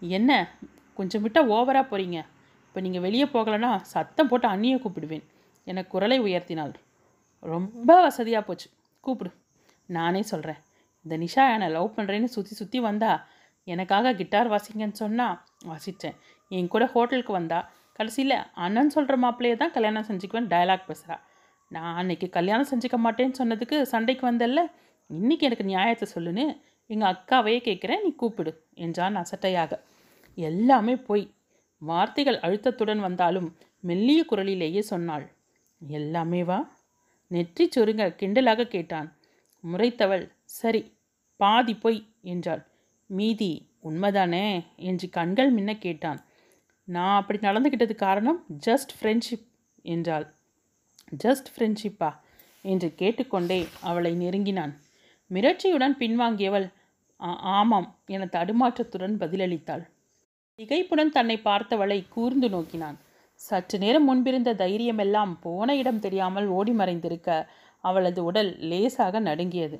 என்ன? 0.02 0.58
கொஞ்சம் 0.94 1.22
விட்டால் 1.22 1.48
ஓவராக 1.48 1.84
போகிறீங்க 1.90 2.24
இப்போ 2.66 2.80
நீங்கள் 2.80 3.00
வெளியே 3.00 3.24
போகலைன்னா 3.24 3.80
சத்தம் 3.80 4.28
போட்டு 4.28 4.48
அண்ணியை 4.48 4.78
கூப்பிடுவேன் 4.80 5.24
என 5.64 5.84
குரலை 5.84 6.20
உயர்த்தினாள். 6.20 6.74
ரொம்ப 7.40 8.00
வசதியாக 8.00 8.44
போச்சு. 8.44 8.68
கூப்பிடு. 9.00 9.30
நானே 9.90 10.22
சொல்கிறேன் 10.22 10.60
இந்த 11.06 11.14
நிஷா 11.16 11.44
என்னை 11.54 11.68
லவ் 11.68 11.94
பண்ணுறேன்னு 11.96 12.34
சுற்றி 12.34 12.54
சுற்றி 12.54 12.78
வந்தா 12.80 13.12
எனக்காக 13.66 14.14
கிட்டார் 14.14 14.50
வாசிங்கன்னு 14.52 15.00
சொன்னால் 15.02 15.36
வாசித்தேன் 15.66 16.16
என் 16.50 16.68
கூட 16.68 16.84
ஹோட்டலுக்கு 16.86 17.32
வந்தா 17.32 17.58
கடைசியில் 17.98 18.36
அண்ணன் 18.64 18.94
சொல்கிற 18.94 19.16
மாப்பிள்ளையே 19.16 19.56
தான் 19.56 19.72
கல்யாணம் 19.72 20.08
செஞ்சுக்குவேன் 20.08 20.50
டயலாக் 20.52 20.88
பேசுகிறா 20.88 21.16
நான் 21.70 21.96
அன்னைக்கு 21.96 22.26
கல்யாணம் 22.28 22.70
செஞ்சுக்க 22.70 22.96
மாட்டேன்னு 22.98 23.38
சொன்னதுக்கு 23.40 23.76
சண்டைக்கு 23.82 24.24
வந்தல்ல 24.30 24.60
இன்னைக்கு 25.10 25.46
எனக்கு 25.46 25.64
நியாயத்தை 25.64 26.06
சொல்லுன்னு 26.14 26.44
எங்கள் 26.90 27.10
அக்காவையே 27.12 27.60
கேட்குறேன் 27.68 28.02
நீ 28.04 28.10
கூப்பிடு 28.14 28.52
என்றான் 28.74 29.16
அசட்டையாக. 29.16 29.72
எல்லாமே 30.38 30.94
போய் 31.08 31.24
வார்த்தைகள் 31.82 32.38
அழுத்தத்துடன் 32.38 32.98
வந்தாலும் 32.98 33.48
மெல்லிய 33.84 34.20
குரலிலேயே 34.24 34.82
சொன்னாள் 34.82 35.26
எல்லாமே 35.80 36.42
வா? 36.42 36.58
நெற்றி 37.30 37.64
சொருங்க 37.76 38.04
கிண்டலாக 38.20 38.68
கேட்டான். 38.68 39.08
முறைத்தவள். 39.72 40.30
சரி 40.44 40.92
பாதி 41.36 41.74
பொய் 41.74 42.06
என்றாள். 42.22 42.66
மீதி 43.06 43.68
உண்மைதானே? 43.84 44.64
என்று 44.76 45.08
கண்கள் 45.08 45.50
மின்ன 45.50 45.78
கேட்டான். 45.78 46.24
நான் 46.84 47.20
அப்படி 47.20 47.38
நடந்துக்கிட்டது 47.38 47.94
காரணம் 47.94 48.44
ஜஸ்ட் 48.66 48.88
ஃப்ரெண்ட்ஷிப் 49.00 49.46
என்றாள். 49.82 50.34
ஜஸ்ட் 51.24 51.44
ஃப்ரெண்ட்ஷிப்பா 51.56 52.14
என்று 52.62 52.94
கேட்டுக்கொண்டே 52.94 53.68
அவளை 53.80 54.14
நெருங்கினான். 54.14 54.80
மிரட்சியுடன் 55.30 55.94
பின்வாங்கியவள் 55.98 56.72
"ஆ- 57.20 57.36
ஆமாம் 57.36 57.98
என 58.06 58.24
தடுமாற்றத்துடன் 58.24 59.18
பதிலளித்தாள். 59.18 59.88
திகைப்புடன் 60.56 61.08
தன்னை 61.08 61.40
பார்த்தவளை 61.44 62.08
கூர்ந்து 62.08 62.48
நோக்கினான். 62.48 62.98
சற்று 63.34 63.78
நேரம் 63.78 64.04
முன்பிருந்த 64.04 64.54
தைரியமெல்லாம் 64.54 65.40
போன 65.40 65.76
இடம் 65.76 66.00
தெரியாமல் 66.00 66.46
ஓடி 66.46 66.72
மறைந்திருக்க 66.72 67.46
அவளது 67.80 68.24
உடல் 68.24 68.58
லேசாக 68.58 69.20
நடுங்கியது. 69.20 69.78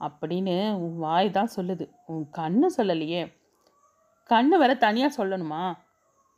அப்படின்னு 0.00 0.74
உன் 0.74 0.96
வாய் 0.96 1.30
தான் 1.30 1.50
சொல்லுது. 1.56 1.84
உன் 2.06 2.24
கண்ணு 2.32 2.66
சொல்லலையே. 2.76 3.22
கண்ணு 4.30 4.56
வர 4.56 4.74
தனியாக 4.74 5.24
சொல்லணுமா? 5.24 5.76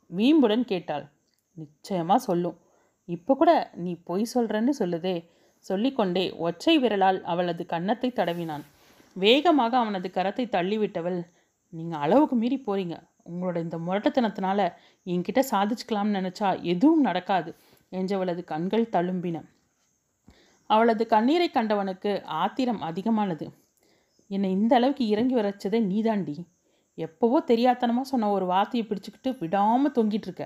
வீம்புடன் 0.09 0.65
கேட்டாள். 0.65 1.05
நிச்சயமாக 1.53 2.19
சொல்லும். 2.19 2.57
இப்போ 3.05 3.35
கூட 3.35 3.71
நீ 3.73 3.95
பொய் 4.03 4.31
சொல்கிறன்னு 4.33 4.69
சொல்லுதே. 4.79 5.29
சொல்லிக்கொண்டே 5.57 6.35
ஒற்றை 6.37 6.77
விரலால் 6.77 7.23
அவளது 7.23 7.65
கன்னத்தை 7.65 8.09
தடவினான். 8.15 8.63
வேகமாக 9.13 9.77
அவனது 9.77 10.11
கரத்தை 10.13 10.45
தள்ளிவிட்டவள் 10.47 11.19
நீங்கள் 11.69 11.99
அளவுக்கு 11.99 12.35
மீறி 12.35 12.57
போறீங்க. 12.65 12.95
உங்களோட 13.29 13.57
இந்த 13.57 13.77
முரட்டத்தனத்தினால 13.77 14.59
என்கிட்ட 15.05 15.41
சாதிச்சுக்கலாம்னு 15.51 16.17
நினச்சா 16.19 16.61
எதுவும் 16.61 17.01
நடக்காது. 17.01 17.55
என்றவளது 17.91 18.43
கண்கள் 18.43 18.91
தழும்பின. 18.91 19.37
அவளது 20.69 21.05
கண்ணீரை 21.05 21.49
கண்டவனுக்கு 21.49 22.23
ஆத்திரம் 22.25 22.81
அதிகமானது. 22.81 23.45
என்னை 24.27 24.51
இந்த 24.51 24.75
அளவுக்கு 24.75 25.07
இறங்கி 25.07 25.35
வரச்சதே 25.35 25.79
நீதாண்டி. 25.85 26.35
எப்போவோ 26.97 27.37
தெரியாத்தனமாக 27.51 28.01
சொன்ன 28.01 28.31
ஒரு 28.31 28.45
வார்த்தையை 28.45 28.87
பிடிச்சிக்கிட்டு 28.87 29.37
விடாமல் 29.39 29.91
தொங்கிட்டு 29.91 30.27
இருக்க. 30.29 30.45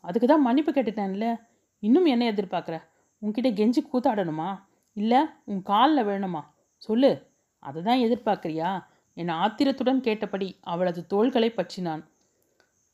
அதுக்கு 0.00 0.28
தான் 0.28 0.42
மன்னிப்பு 0.42 0.72
கேட்டுட்டேன்ல. 0.72 1.36
இன்னும் 1.78 2.04
என்ன 2.04 2.32
எதிர்பார்க்குற? 2.32 2.76
உன்கிட்ட 3.22 3.50
கெஞ்சி 3.60 3.80
கூத்தாடணுமா? 3.92 4.50
இல்லை 4.92 5.20
உன் 5.44 5.62
காலில் 5.62 6.06
விழணுமா? 6.06 6.42
சொல்லு. 6.76 7.10
அதை 7.58 7.82
தான் 7.82 7.98
எதிர்பார்க்குறியா? 7.98 8.70
என் 9.14 9.28
ஆத்திரத்துடன் 9.28 10.00
கேட்டபடி 10.00 10.58
அவளது 10.60 11.06
தோள்களை 11.06 11.50
பற்றினான். 11.50 12.02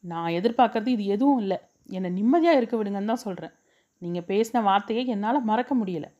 நான் 0.00 0.30
எதிர்பார்க்கறது 0.30 0.86
இது 0.86 1.04
எதுவும் 1.04 1.38
இல்லை. 1.38 1.58
என்னை 1.88 2.10
நிம்மதியாக 2.10 2.56
இருக்க 2.56 2.74
விடுங்கன்னு 2.76 3.12
தான் 3.12 3.24
சொல்கிறேன் 3.26 3.54
நீங்கள் 3.98 4.26
பேசின 4.28 4.62
வார்த்தையை 4.62 5.06
என்னால் 5.06 5.42
மறக்க 5.42 5.72
முடியலை. 5.74 6.10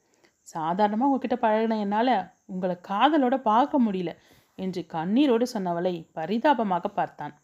சாதாரணமாக 0.48 1.08
உங்ககிட்ட 1.08 1.36
பழகின 1.36 1.78
என்னால் 1.84 2.14
உங்களை 2.44 2.76
காதலோட 2.88 3.34
பார்க்க 3.42 3.78
முடியல 3.78 4.10
என்று 4.58 4.80
கண்ணீரோடு 4.92 5.46
சொன்னவளை 5.54 5.94
பரிதாபமாக 6.12 6.88
பார்த்தான். 6.88 7.34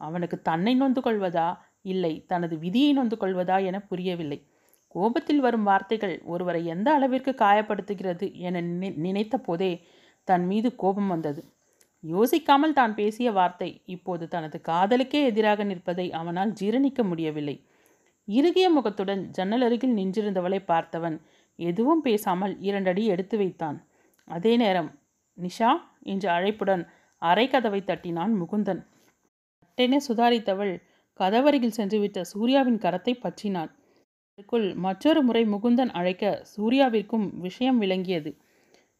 அவனுக்கு 0.00 0.36
தன்னை 0.42 0.72
நொந்து 0.74 1.00
கொள்வதா 1.00 1.48
இல்லை 1.82 2.12
தனது 2.26 2.54
விதியை 2.58 2.92
நொந்து 2.92 3.16
கொள்வதா 3.16 3.56
என 3.64 3.78
புரியவில்லை. 3.80 4.38
கோபத்தில் 4.94 5.40
வரும் 5.40 5.62
வார்த்தைகள் 5.62 6.14
ஒருவரை 6.24 6.60
எந்த 6.66 6.88
அளவிற்கு 6.92 7.32
காயப்படுத்துகிறது 7.38 8.26
என 8.38 8.60
நினை 8.60 8.90
நினைத்த 8.96 9.36
போதே 9.38 9.72
தன் 10.28 10.46
மீது 10.46 10.68
கோபம் 10.74 11.08
வந்தது. 11.08 11.40
யோசிக்காமல் 12.04 12.72
தான் 12.72 12.92
பேசிய 12.94 13.28
வார்த்தை 13.32 13.68
இப்போது 13.94 14.24
தனது 14.28 14.56
காதலுக்கே 14.60 15.20
எதிராக 15.24 15.64
நிற்பதை 15.64 16.06
அவனால் 16.12 16.52
ஜீரணிக்க 16.60 17.02
முடியவில்லை. 17.04 17.56
இறுகிய 18.28 18.66
முகத்துடன் 18.70 19.22
ஜன்னல் 19.30 19.64
அருகில் 19.66 19.94
நின்றிருந்தவளை 19.98 20.60
பார்த்தவன் 20.66 21.16
எதுவும் 21.58 22.02
பேசாமல் 22.02 22.54
இரண்டடி 22.60 23.02
எடுத்து 23.06 23.36
வைத்தான். 23.36 23.78
அதே 24.28 24.52
நேரம் 24.56 24.90
நிஷா 25.38 25.70
என்று 26.02 26.28
அழைப்புடன் 26.28 26.82
அரை 27.22 27.46
கதவை 27.48 27.80
தட்டினான் 27.82 28.32
முகுந்தன். 28.40 28.80
சட்டென 29.62 29.98
சுதாரித்தவள் 30.08 30.74
கதவருகில் 31.20 31.76
சென்றுவிட்ட 31.76 32.18
சூர்யாவின் 32.32 32.80
கரத்தை 32.84 33.14
பற்றினாள். 33.14 33.70
அதற்குள் 34.30 34.66
மற்றொரு 34.76 35.20
முறை 35.22 35.42
முகுந்தன் 35.44 35.92
அழைக்க 35.92 36.24
சூர்யாவிற்கும் 36.56 37.26
விஷயம் 37.40 37.78
விளங்கியது. 37.78 38.30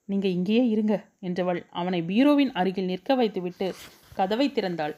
நீங்க 0.08 0.26
இங்கேயே 0.28 0.64
இருங்க 0.68 0.94
என்றவள் 1.20 1.60
அவனை 1.70 2.00
பீரோவின் 2.02 2.52
அருகில் 2.52 2.90
நிற்க 2.92 3.14
வைத்துவிட்டு 3.14 3.66
கதவை 4.14 4.46
திறந்தாள். 4.48 4.94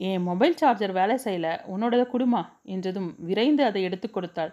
என் 0.00 0.22
மொபைல் 0.22 0.56
சார்ஜர் 0.56 0.92
வேலை 0.92 1.16
செய்யல 1.24 1.48
உன்னோடத 1.66 2.02
குடுமா 2.12 2.42
என்றதும் 2.64 3.10
விரைந்து 3.18 3.62
அதை 3.64 3.82
எடுத்து 3.82 4.08
கொடுத்தாள். 4.10 4.52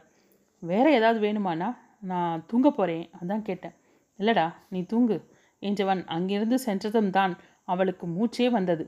வேற 0.64 0.86
ஏதாவது 0.92 1.20
வேணுமானா 1.20 1.70
நான் 2.04 2.44
தூங்க 2.48 2.68
போகிறேன் 2.70 3.06
அதான் 3.20 3.42
கேட்டேன். 3.42 3.76
இல்லடா 4.20 4.46
நீ 4.70 4.80
தூங்கு. 4.84 5.18
என்றவன் 5.62 6.02
அங்கிருந்து 6.06 6.58
சென்றதும் 6.60 7.10
தான் 7.10 7.34
அவளுக்கு 7.64 8.06
மூச்சே 8.08 8.48
வந்தது. 8.50 8.86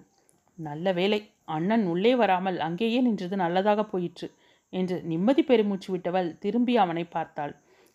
நல்ல 0.58 0.94
வேளை 0.94 1.20
அண்ணன் 1.46 1.86
உள்ளே 1.86 2.14
வராமல் 2.16 2.58
அங்கேயே 2.60 3.00
நின்றது 3.02 3.36
நல்லதாக 3.36 3.82
போயிற்று 3.84 4.28
என்று 4.74 4.96
நிம்மதி 5.04 5.44
பெருமூச்சு 5.44 5.90
விட்டவள் 5.94 6.30
திரும்பி 6.40 6.74
அவனை 6.78 7.04
பார்த்தாள். 7.06 7.54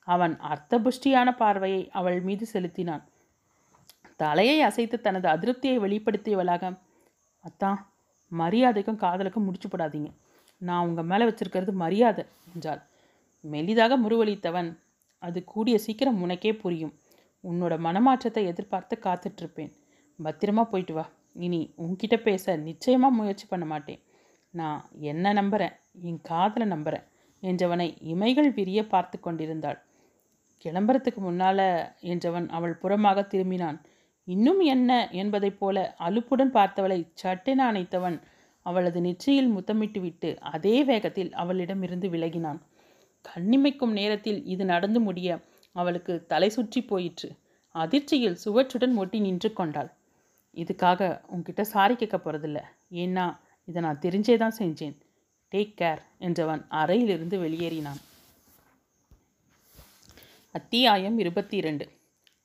அவன் 0.09 0.35
அர்த்தபுஷ்டியான 0.51 1.29
பார்வையை 1.37 1.83
அவள் 1.91 2.19
மீது 2.21 2.45
செலுத்தினான். 2.47 3.03
தலையை 4.17 4.57
அசைத்து 4.61 4.97
தனது 5.01 5.27
அதிருப்தியை 5.29 5.77
வெளிப்படுத்தியவளாக 5.79 6.73
அத்தான் 7.45 7.79
மரியாதைக்கும் 8.33 9.03
காதலுக்கும் 9.05 9.47
முடிச்சு 9.47 9.69
போடாதீங்க 9.69 10.11
நான் 10.61 10.87
உங்கள் 10.89 11.05
மேலே 11.05 11.25
வச்சிருக்கிறது 11.25 11.73
மரியாதை 11.83 12.25
என்றாள். 12.55 12.81
மெலிதாக 13.45 13.93
முருவளித்தவன் 14.03 14.69
அது 15.23 15.45
கூடிய 15.45 15.79
சீக்கிரம் 15.79 16.23
உனக்கே 16.23 16.53
புரியும். 16.55 16.95
உன்னோட 17.45 17.75
மனமாற்றத்தை 17.79 18.43
எதிர்பார்த்து 18.45 18.95
காத்துட்ருப்பேன். 19.05 19.73
பத்திரமா 20.19 20.63
போயிட்டு 20.63 20.95
வா. 20.95 21.05
இனி 21.37 21.61
உன்கிட்ட 21.79 22.17
பேச 22.23 22.57
நிச்சயமாக 22.57 23.17
முயற்சி 23.19 23.47
பண்ண 23.49 23.65
மாட்டேன். 23.65 24.01
நான் 24.55 24.81
என்ன 25.11 25.33
நம்புகிறேன் 25.33 25.75
என் 26.03 26.21
காதலை 26.23 26.67
நம்புகிறேன் 26.67 27.07
என்றவனை 27.43 27.87
இமைகள் 28.13 28.51
விரிய 28.55 28.81
பார்த்து 28.87 29.17
கொண்டிருந்தாள். 29.21 29.79
கிளம்புறதுக்கு 30.65 31.21
முன்னால் 31.21 31.67
என்றவன் 32.13 32.49
அவள் 32.49 32.81
புறமாக 32.83 33.19
திரும்பினான். 33.23 33.79
இன்னும் 34.29 34.61
என்ன 34.61 34.91
என்பதைப் 35.13 35.59
போல 35.59 35.77
அலுப்புடன் 35.99 36.53
பார்த்தவளை 36.53 36.99
சட்டென 37.13 37.61
அணைத்தவன் 37.73 38.19
அவளது 38.67 39.01
நெற்றியில் 39.01 39.49
முத்தமிட்டு 39.49 40.01
விட்டு 40.01 40.31
அதே 40.41 40.77
வேகத்தில் 40.85 41.33
அவளிடமிருந்து 41.33 42.09
விலகினான். 42.09 42.61
கண்ணிமைக்கும் 43.25 43.93
நேரத்தில் 43.93 44.41
இது 44.45 44.65
நடந்து 44.65 45.01
முடிய 45.01 45.31
அவளுக்கு 45.77 46.15
தலை 46.27 46.49
சுற்றி 46.49 46.81
போயிற்று. 46.83 47.29
அதிர்ச்சியில் 47.75 48.41
சுவற்றுடன் 48.45 48.95
ஒட்டி 48.97 49.19
நின்று 49.19 49.51
கொண்டாள். 49.53 49.91
இதுக்காக 50.57 51.01
உன்கிட்ட 51.31 51.63
சாரி 51.73 51.95
கேட்க 51.97 52.17
போகிறதில்ல 52.19 52.61
ஏன்னா 53.03 53.27
இதை 53.69 53.81
நான் 53.83 54.03
தெரிஞ்சே 54.03 54.37
தான் 54.37 54.59
செஞ்சேன். 54.59 54.97
டேக் 55.53 55.77
கேர் 55.81 56.03
என்றவன் 56.21 56.63
அறையிலிருந்து 56.81 57.37
வெளியேறினான். 57.39 58.01
அத்தியாயம் 60.55 61.17
இருபத்தி 61.19 61.57
இரண்டு 61.57 61.85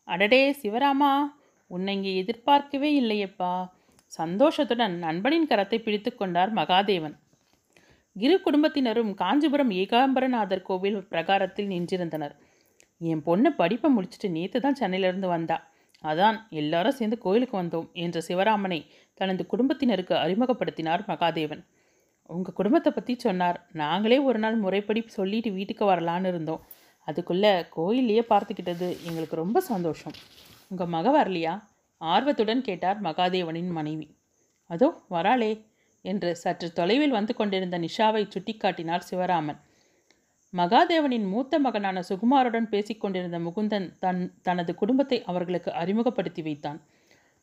அடடே 0.08 0.42
சிவராமா! 0.62 1.14
உன்னை 1.72 1.94
இங்கே 1.96 2.12
எதிர்பார்க்கவே 2.16 2.90
இல்லையப்பா! 3.02 3.54
சந்தோஷத்துடன் 4.14 4.96
நண்பனின் 5.00 5.48
கரத்தை 5.48 5.78
பிடித்து 5.82 6.12
கொண்டார் 6.14 6.52
மகாதேவன். 6.54 7.16
இரு 8.16 8.42
குடும்பத்தினரும் 8.42 9.14
காஞ்சிபுரம் 9.14 9.72
ஏகாம்பரநாதர் 9.72 10.62
கோவில் 10.62 11.00
பிரகாரத்தில் 11.04 11.68
நின்றிருந்தனர். 11.68 12.36
என் 13.02 13.24
பொண்ணு 13.24 13.50
படிப்பை 13.54 13.90
முடிச்சுட்டு 13.96 14.28
நேற்று 14.30 14.60
தான் 14.62 14.78
சென்னையிலேருந்து 14.80 15.28
வந்தா. 15.28 15.58
அதான் 16.04 16.38
எல்லாரும் 16.50 16.98
சேர்ந்து 17.00 17.18
கோயிலுக்கு 17.18 17.56
வந்தோம் 17.62 17.88
என்ற 17.94 18.22
சிவராமனை 18.28 18.80
தனது 19.14 19.46
குடும்பத்தினருக்கு 19.46 20.16
அறிமுகப்படுத்தினார் 20.16 21.04
மகாதேவன். 21.08 21.64
உங்கள் 22.30 22.54
குடும்பத்தை 22.54 22.92
பற்றி 22.94 23.16
சொன்னார். 23.16 23.58
நாங்களே 23.72 24.18
ஒரு 24.20 24.40
நாள் 24.40 24.56
முறைப்படி 24.56 25.02
சொல்லிட்டு 25.08 25.52
வீட்டுக்கு 25.52 25.86
வரலான்னு 25.92 26.28
இருந்தோம். 26.28 26.64
அதுக்குள்ளே 27.08 27.54
கோயிலையே 27.70 28.22
பார்த்துக்கிட்டது 28.30 28.88
எங்களுக்கு 29.04 29.36
ரொம்ப 29.36 29.60
சந்தோஷம். 29.62 30.16
உங்கள் 30.70 30.88
மக 30.88 31.24
வரலையா? 31.24 31.54
ஆர்வத்துடன் 32.02 32.62
கேட்டார் 32.62 33.02
மகாதேவனின் 33.02 33.72
மனைவி. 33.72 34.08
அதோ 34.70 34.88
வராளே. 35.10 35.54
என்று 36.12 36.30
சற்று 36.36 36.68
தொலைவில் 36.72 37.16
வந்து 37.18 37.34
கொண்டிருந்த 37.36 37.78
நிஷாவை 37.78 38.24
சுட்டிக்காட்டினார் 38.34 39.08
சிவராமன். 39.10 39.60
மகாதேவனின் 40.54 41.26
மூத்த 41.28 41.60
மகனான 41.60 42.04
சுகுமாருடன் 42.10 42.68
பேசிக்கொண்டிருந்த 42.74 43.38
முகுந்தன் 43.40 43.88
தன் 44.00 44.22
தனது 44.42 44.72
குடும்பத்தை 44.76 45.18
அவர்களுக்கு 45.24 45.72
அறிமுகப்படுத்தி 45.74 46.42
வைத்தான். 46.42 46.80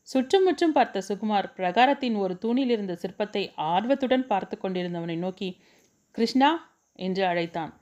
சுற்றுமுற்றும் 0.09 0.73
பார்த்த 0.73 1.03
சுகுமார் 1.09 1.49
பிரகாரத்தின் 1.57 2.17
ஒரு 2.17 2.35
தூணில் 2.39 2.73
இருந்த 2.75 2.95
சிற்பத்தை 3.03 3.43
ஆர்வத்துடன் 3.73 4.27
பார்த்து 4.27 4.57
கொண்டிருந்தவனை 4.59 5.17
நோக்கி 5.17 5.49
கிருஷ்ணா 6.15 6.51
என்று 6.99 7.23
அழைத்தான். 7.27 7.73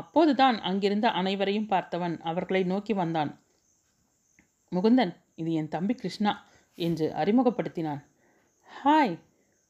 அப்போதுதான் 0.00 0.56
அங்கிருந்த 0.60 1.06
அனைவரையும் 1.20 1.70
பார்த்தவன் 1.70 2.14
அவர்களை 2.30 2.62
நோக்கி 2.64 2.92
வந்தான். 2.92 3.30
முகுந்தன் 4.72 5.12
இது 5.34 5.50
என் 5.52 5.72
தம்பி 5.74 5.94
கிருஷ்ணா 5.94 6.32
என்று 6.78 7.06
அறிமுகப்படுத்தினான். 7.12 8.02
ஹாய் 8.68 9.14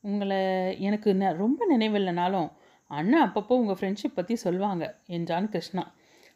உங்களை 0.05 0.39
எனக்கு 0.79 1.11
ந 1.15 1.31
ரொம்ப 1.37 1.61
நினைவில்லைனாலும் 1.71 2.49
அண்ணன் 2.91 3.25
அப்பப்போ 3.25 3.55
உங்கள் 3.61 3.79
ஃப்ரெண்ட்ஷிப் 3.79 4.17
பற்றி 4.17 4.35
சொல்லுவாங்க 4.37 4.85
என்றான் 5.09 5.49
கிருஷ்ணா. 5.49 5.85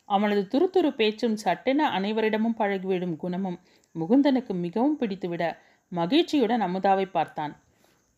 அவனது 0.09 0.43
துருத்துரு 0.53 0.91
பேச்சும் 0.93 1.37
சட்டென 1.37 1.89
அனைவரிடமும் 1.99 2.59
பழகிவிடும் 2.59 3.17
குணமும் 3.17 3.59
முகுந்தனுக்கு 3.95 4.53
மிகவும் 4.59 4.99
பிடித்துவிட 5.01 5.45
மகிழ்ச்சியுடன் 5.93 6.65
அமுதாவை 6.67 7.07
பார்த்தான். 7.11 7.55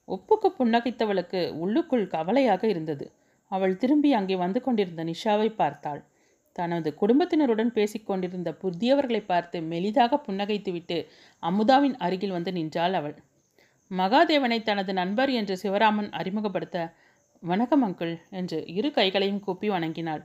ஒப்புக்கு 0.08 0.48
புன்னகைத்தவளுக்கு 0.58 1.40
உள்ளுக்குள் 1.58 2.06
கவலையாக 2.06 2.62
இருந்தது. 2.68 3.06
அவள் 3.50 3.76
திரும்பி 3.76 4.10
அங்கே 4.12 4.36
வந்து 4.36 4.60
கொண்டிருந்த 4.60 5.04
நிஷாவை 5.04 5.48
பார்த்தாள். 5.54 6.00
தனது 6.56 6.88
குடும்பத்தினருடன் 6.94 7.72
பேசிக்கொண்டிருந்த 7.72 8.50
புதியவர்களை 8.62 9.22
பார்த்து 9.24 9.58
மெலிதாக 9.70 10.18
புன்னகைத்துவிட்டு 10.26 10.98
அமுதாவின் 11.42 11.96
அருகில் 11.98 12.36
வந்து 12.36 12.52
நின்றாள் 12.52 12.94
அவள். 12.94 13.16
மகாதேவனை 13.90 14.58
தனது 14.62 14.92
நண்பர் 14.92 15.30
என்று 15.30 15.54
சிவராமன் 15.62 16.08
அறிமுகப்படுத்த 16.10 16.78
வணக்கம் 17.42 17.82
அங்கிள் 17.84 18.14
என்று 18.30 18.58
இரு 18.68 18.90
கைகளையும் 18.90 19.40
கூப்பி 19.40 19.68
வணங்கினாள். 19.68 20.22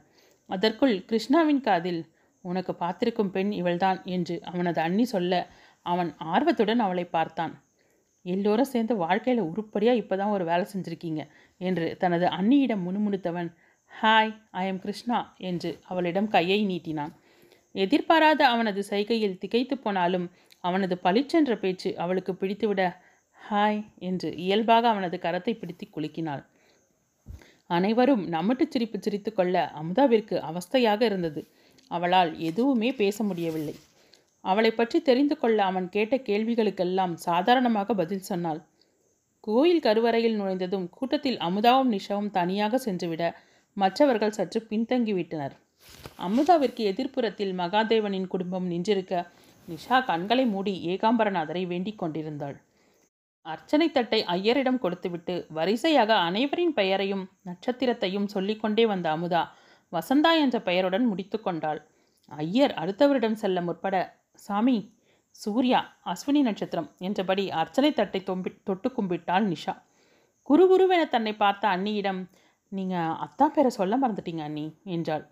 அதற்குள் 0.50 0.94
கிருஷ்ணாவின் 1.10 1.62
காதில் 1.62 2.02
உனக்கு 2.46 2.74
பார்த்திருக்கும் 2.76 3.32
பெண் 3.32 3.52
இவள்தான் 3.52 4.00
என்று 4.08 4.36
அவனது 4.44 4.80
அண்ணி 4.82 5.06
சொல்ல 5.06 5.42
அவன் 5.86 6.12
ஆர்வத்துடன் 6.34 6.84
அவளை 6.86 7.06
பார்த்தான். 7.08 7.54
எல்லோரும் 8.26 8.72
சேர்ந்து 8.74 8.96
வாழ்க்கையில் 8.96 9.48
உருப்படியாக 9.50 10.02
இப்போ 10.02 10.16
தான் 10.16 10.34
ஒரு 10.38 10.46
வேலை 10.46 10.66
செஞ்சுருக்கீங்க 10.74 11.22
என்று 11.62 11.86
தனது 11.98 12.26
அண்ணியிடம் 12.38 12.86
முணுமுணுத்தவன் 12.88 13.50
ஹாய் 13.92 14.34
ஐ 14.52 14.64
எம் 14.68 14.82
கிருஷ்ணா 14.82 15.20
என்று 15.50 15.70
அவளிடம் 15.88 16.28
கையை 16.28 16.60
நீட்டினான். 16.66 17.14
எதிர்பாராத 17.76 18.42
அவனது 18.48 18.82
சைகையில் 18.90 19.38
திகைத்து 19.38 19.76
போனாலும் 19.78 20.28
அவனது 20.64 20.96
பளிச்சென்ற 21.04 21.54
பேச்சு 21.60 21.90
அவளுக்கு 21.98 22.32
பிடித்துவிட 22.36 22.82
ஹாய் 23.42 23.82
என்று 24.00 24.30
இயல்பாக 24.38 24.88
அவனது 24.88 25.18
கரத்தை 25.18 25.54
பிடித்து 25.54 25.86
குலுக்கினாள். 25.88 26.44
அனைவரும் 27.66 28.24
நம்மட்டு 28.32 28.66
சிரிப்பு 28.70 28.98
சிரித்து 29.02 29.34
கொள்ள 29.34 29.72
அமுதாவிற்கு 29.82 30.36
அவஸ்தையாக 30.50 31.02
இருந்தது. 31.02 31.42
அவளால் 31.88 32.32
எதுவுமே 32.40 32.90
பேச 32.92 33.24
முடியவில்லை. 33.24 33.76
அவளை 34.42 34.72
பற்றி 34.72 35.02
தெரிந்து 35.02 35.36
கொள்ள 35.38 35.64
அவன் 35.64 35.90
கேட்ட 35.90 36.16
கேள்விகளுக்கெல்லாம் 36.18 37.14
சாதாரணமாக 37.14 37.94
பதில் 37.94 38.28
சொன்னாள். 38.30 38.62
கோயில் 39.40 39.80
கருவறையில் 39.80 40.38
நுழைந்ததும் 40.40 40.90
கூட்டத்தில் 40.90 41.40
அமுதாவும் 41.40 41.92
நிஷாவும் 41.92 42.32
தனியாக 42.32 42.78
சென்றுவிட 42.78 43.24
மற்றவர்கள் 43.78 44.32
சற்று 44.32 44.60
பின்தங்கிவிட்டனர். 44.70 45.56
அமுதாவிற்கு 46.20 46.82
எதிர்ப்புறத்தில் 46.92 47.54
மகாதேவனின் 47.54 48.28
குடும்பம் 48.28 48.68
நின்றிருக்க 48.72 49.26
நிஷா 49.68 49.98
கண்களை 50.06 50.46
மூடி 50.46 50.74
ஏகாம்பரநாதரை 50.88 51.68
வேண்டிக் 51.68 51.98
கொண்டிருந்தாள். 51.98 52.58
அர்ச்சனை 53.46 53.88
தட்டை 53.92 54.20
ஐயரிடம் 54.36 54.80
கொடுத்துவிட்டு 54.80 55.36
வரிசையாக 55.50 56.12
அனைவரின் 56.28 56.74
பெயரையும் 56.74 57.26
நட்சத்திரத்தையும் 57.50 58.28
சொல்லிக்கொண்டே 58.34 58.86
வந்த 58.86 59.08
அமுதா 59.16 59.44
வசந்தா 59.92 60.32
என்ற 60.44 60.58
பெயருடன் 60.62 61.06
முடித்து 61.06 61.38
கொண்டாள். 61.40 61.80
ஐயர் 62.32 62.74
அடுத்தவரிடம் 62.74 63.40
செல்ல 63.42 63.62
முற்பட 63.62 63.96
சாமி 64.46 64.78
சூர்யா 65.36 65.80
அஸ்வினி 66.12 66.42
நட்சத்திரம் 66.48 66.90
என்றபடி 67.00 67.44
அர்ச்சனை 67.62 67.92
தட்டை 67.94 68.22
தொம்பி 68.24 68.52
தொட்டு 68.64 68.90
கும்பிட்டாள் 68.98 69.46
நிஷா. 69.54 69.74
குருகுருவென 70.48 71.02
தன்னை 71.10 71.34
பார்த்த 71.36 71.64
அண்ணியிடம் 71.68 72.22
நீங்கள் 72.72 73.16
அத்தா 73.26 73.46
பேரை 73.48 73.72
சொல்ல 73.72 73.94
மறந்துட்டீங்க 73.98 74.44
அண்ணி 74.48 74.66
என்றாள். 74.96 75.24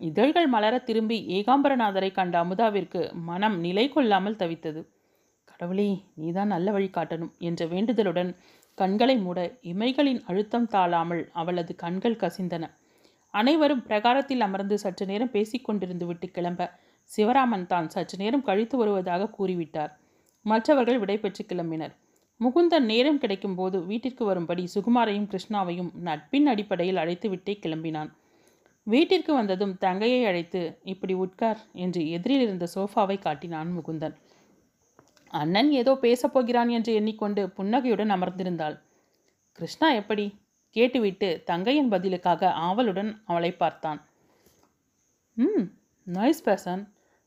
இதழ்கள் 0.00 0.48
மலர 0.48 0.74
திரும்பி 0.78 1.16
ஏகாம்பரநாதரை 1.36 2.10
கண்ட 2.12 2.34
அமுதாவிற்கு 2.44 3.00
மனம் 3.28 3.56
நிலை 3.58 3.86
கொள்ளாமல் 3.88 4.40
தவித்தது. 4.42 4.80
கடவுளே 5.50 5.88
நீதான் 6.14 6.52
நல்ல 6.54 6.70
வழி 6.70 6.88
காட்டணும் 6.88 7.32
என்ற 7.38 7.66
வேண்டுதலுடன் 7.66 8.30
கண்களை 8.78 9.16
மூட 9.18 9.38
இமைகளின் 9.62 10.20
அழுத்தம் 10.24 10.66
தாழாமல் 10.66 11.22
அவளது 11.32 11.72
கண்கள் 11.76 12.20
கசிந்தன. 12.22 12.64
அனைவரும் 13.34 13.82
பிரகாரத்தில் 13.82 14.40
அமர்ந்து 14.40 14.76
சற்று 14.78 15.06
நேரம் 15.06 15.32
பேசிக்கொண்டிருந்து 15.32 16.04
விட்டு 16.06 16.26
கிளம்ப 16.30 16.70
சிவராமன் 17.10 17.66
தான் 17.66 17.88
சற்று 17.88 18.16
நேரம் 18.18 18.42
கழித்து 18.42 18.76
வருவதாக 18.76 19.30
கூறிவிட்டார். 19.38 19.92
மற்றவர்கள் 20.46 21.00
விடைபெற்று 21.00 21.42
கிளம்பினர். 21.44 21.94
முகுந்தன் 22.40 22.86
நேரம் 22.92 23.20
கிடைக்கும்போது 23.20 23.76
வீட்டிற்கு 23.86 24.24
வரும்படி 24.24 24.64
சுகுமாரையும் 24.74 25.28
கிருஷ்ணாவையும் 25.32 25.90
நட்பின் 26.08 26.46
அடிப்படையில் 26.46 27.00
அழைத்துவிட்டே 27.02 27.54
கிளம்பினான். 27.64 28.10
வீட்டிற்கு 28.86 29.32
வந்ததும் 29.34 29.74
தங்கையை 29.78 30.20
அழைத்து 30.24 30.60
இப்படி 30.82 31.14
உட்கார் 31.24 31.60
என்று 31.84 32.02
எதிரில் 32.10 32.40
இருந்த 32.40 32.66
சோஃபாவை 32.74 33.16
காட்டினான் 33.18 33.70
முகுந்தன். 33.76 34.14
அண்ணன் 35.30 35.70
ஏதோ 35.70 35.94
பேசப் 35.94 36.32
போகிறான் 36.32 36.68
என்று 36.68 36.94
எண்ணிக்கொண்டு 36.94 37.48
புன்னகையுடன் 37.48 38.10
அமர்ந்திருந்தாள். 38.10 38.76
கிருஷ்ணா 39.52 39.90
எப்படி? 39.90 40.38
கேட்டுவிட்டு 40.70 41.42
தங்கையின் 41.44 41.88
பதிலுக்காக 41.88 42.52
ஆவலுடன் 42.52 43.22
அவளை 43.24 43.52
பார்த்தான். 43.52 44.00
ம் 45.34 45.66
நாய்ஸ் 46.06 46.48
பர்சன் 46.48 46.82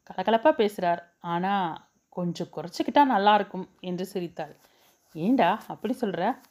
கலகலப்பாக 0.10 0.52
பேசுகிறார் 0.52 1.14
ஆனால் 1.20 1.82
கொஞ்சம் 2.10 2.50
குறைச்சிக்கிட்டா 2.56 3.04
நல்லாயிருக்கும் 3.06 3.68
என்று 3.80 4.06
சிரித்தாள். 4.06 4.56
ஏண்டா 5.12 5.62
அப்படி 5.68 5.94
சொல்கிற 5.94 6.42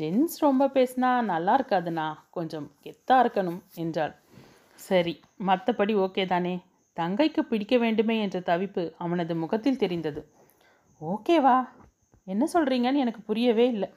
ஜென்ஸ் 0.00 0.36
ரொம்ப 0.38 0.66
பேசினா 0.66 1.20
நல்லா 1.20 1.56
இருக்காதுண்ணா. 1.58 2.16
கொஞ்சம் 2.30 2.70
கெத்தாக 2.84 3.22
இருக்கணும் 3.24 3.60
என்றாள். 3.74 4.14
சரி 4.74 5.20
மற்றபடி 5.46 5.94
ஓகே 5.96 6.26
தானே. 6.26 6.62
தங்கைக்கு 6.94 7.40
பிடிக்க 7.40 7.78
வேண்டுமே 7.78 8.20
என்ற 8.20 8.40
தவிப்பு 8.40 8.94
அவனது 8.98 9.36
முகத்தில் 9.36 9.76
தெரிந்தது. 9.76 10.32
ஓகேவா? 11.00 11.54
என்ன 12.26 12.44
சொல்கிறீங்கன்னு 12.52 13.02
எனக்கு 13.04 13.20
புரியவே 13.20 13.66
இல்லை. 13.66 13.88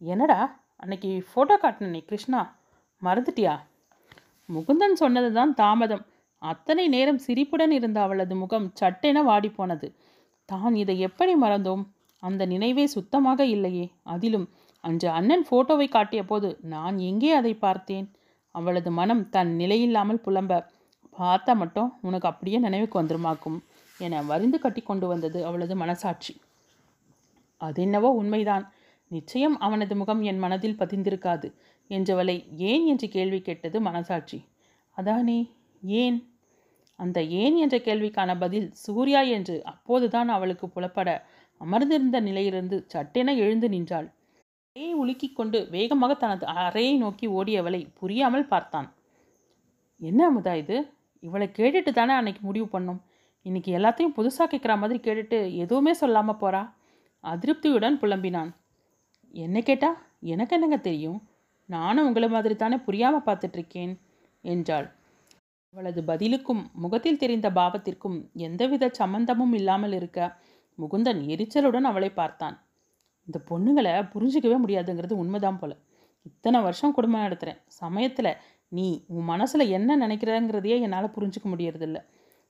என்னடா 0.00 0.38
அன்னைக்கு 0.76 1.10
ஃபோட்டோ 1.30 1.56
காட்டினே 1.62 2.00
கிருஷ்ணா 2.08 2.40
மறந்துட்டியா? 3.02 3.54
முகுந்தன் 4.48 4.96
சொன்னது 5.02 5.32
தான் 5.32 5.52
தாமதம். 5.54 6.04
அத்தனை 6.42 6.88
நேரம் 6.88 7.18
சிரிப்புடன் 7.18 7.70
இருந்த 7.70 7.98
அவளது 8.00 8.34
முகம் 8.34 8.72
சட்டென 8.80 9.22
வாடிப்போனது. 9.22 9.88
தான் 10.48 10.74
இதை 10.74 10.96
எப்படி 10.98 11.34
மறந்தோம்? 11.34 11.84
அந்த 12.22 12.42
நினைவே 12.46 12.86
சுத்தமாக 12.86 13.46
இல்லையே. 13.46 13.86
அதிலும் 14.02 14.46
அன்று 14.84 15.08
அண்ணன் 15.08 15.44
ஃபோட்டோவை 15.48 15.88
காட்டிய 15.88 16.22
போது 16.24 16.58
நான் 16.62 16.98
எங்கே 16.98 17.32
அதை 17.32 17.54
பார்த்தேன்? 17.54 18.06
அவளது 18.54 18.90
மனம் 18.90 19.28
தன் 19.28 19.52
நிலையில்லாமல் 19.60 20.24
புலம்ப 20.26 20.60
பார்த்தா 21.18 21.52
மட்டும் 21.54 21.90
உனக்கு 22.00 22.28
அப்படியே 22.28 22.58
நினைவுக்கு 22.58 23.00
வந்துருமாக்கும். 23.00 23.58
என 23.98 24.22
வரிந்து 24.22 24.58
கட்டி 24.58 24.82
கொண்டு 24.82 25.06
வந்தது 25.06 25.46
அவளது 25.46 25.76
மனசாட்சி. 25.76 26.40
அதென்னவோ 27.60 28.10
உண்மைதான். 28.12 28.72
நிச்சயம் 29.08 29.58
அவனது 29.58 29.96
முகம் 29.96 30.22
என் 30.22 30.38
மனதில் 30.38 30.78
பதிந்திருக்காது 30.78 31.54
என்றவளை 31.90 32.56
ஏன் 32.56 32.86
என்று 32.86 33.08
கேள்வி 33.08 33.42
கேட்டது 33.42 33.80
மனசாட்சி. 33.80 34.44
அதானே 34.90 35.50
ஏன்? 35.82 36.32
அந்த 36.96 37.22
ஏன் 37.22 37.56
என்ற 37.56 37.78
கேள்விக்கான 37.78 38.38
பதில் 38.38 38.72
சூர்யா 38.72 39.20
என்று 39.20 39.64
அப்போதுதான் 39.64 40.28
அவளுக்கு 40.28 40.66
புலப்பட 40.66 41.22
அமர்ந்திருந்த 41.58 42.20
நிலையிலிருந்து 42.20 42.84
சட்டென 42.86 43.34
எழுந்து 43.34 43.68
நின்றாள். 43.68 44.12
அறையை 44.76 44.94
உலுக்கிக் 44.94 45.32
கொண்டு 45.32 45.68
வேகமாக 45.70 46.14
தனது 46.14 46.46
அறையை 46.46 46.96
நோக்கி 46.96 47.26
ஓடியவளை 47.28 47.86
புரியாமல் 47.94 48.46
பார்த்தான். 48.46 48.94
என்ன 49.96 50.32
அமுதா 50.32 50.56
இது? 50.56 50.92
இவளை 51.20 51.50
கேட்டுட்டு 51.56 51.92
தானே 51.92 52.12
அன்னைக்கு 52.12 52.40
முடிவு 52.42 52.78
பண்ணோம். 52.78 53.00
இன்னைக்கு 53.46 53.70
எல்லாத்தையும் 53.78 54.14
புதுசாக 54.16 54.46
கேட்குற 54.50 54.74
மாதிரி 54.78 54.98
கேட்டுட்டு 55.00 55.38
எதுவுமே 55.54 55.92
சொல்லாமல் 55.92 56.40
போறா? 56.40 56.62
அதிருப்தியுடன் 57.24 57.96
புலம்பினான். 58.00 58.50
என்ன 59.34 59.60
கேட்டா? 59.60 59.90
எனக்கு 60.20 60.54
என்னங்க 60.56 60.76
தெரியும்? 60.76 61.18
நானும் 61.68 62.06
உங்களை 62.06 62.28
மாதிரி 62.28 62.54
தானே 62.56 62.76
புரியாமல் 62.76 63.26
பார்த்துட்ருக்கேன் 63.26 63.92
என்றாள். 64.44 64.86
அவளது 65.74 66.00
பதிலுக்கும் 66.02 66.62
முகத்தில் 66.72 67.16
தெரிந்த 67.16 67.50
பாவத்திற்கும் 67.50 68.18
எந்தவித 68.32 68.90
சம்பந்தமும் 68.92 69.52
இல்லாமல் 69.52 69.92
இருக்க 69.92 70.18
முகுந்தன் 70.78 71.20
எரிச்சலுடன் 71.34 71.90
அவளை 71.90 72.10
பார்த்தான். 72.10 72.56
இந்த 73.28 73.38
பொண்ணுங்களை 73.48 73.94
புரிஞ்சிக்கவே 74.14 74.58
முடியாதுங்கிறது 74.64 75.14
உண்மைதான் 75.22 75.58
போல. 75.58 75.72
இத்தனை 76.22 76.58
வருஷம் 76.60 76.92
குடும்பம் 76.92 77.24
நடத்துகிறேன் 77.26 77.62
சமயத்தில் 77.66 78.32
நீ 78.68 79.04
உன் 79.06 79.24
மனசில் 79.24 79.72
என்ன 79.78 79.96
நினைக்கிறங்கிறதையே 80.06 80.76
என்னால் 80.80 81.14
புரிஞ்சிக்க 81.16 81.46
முடியறதில்ல. 81.54 81.98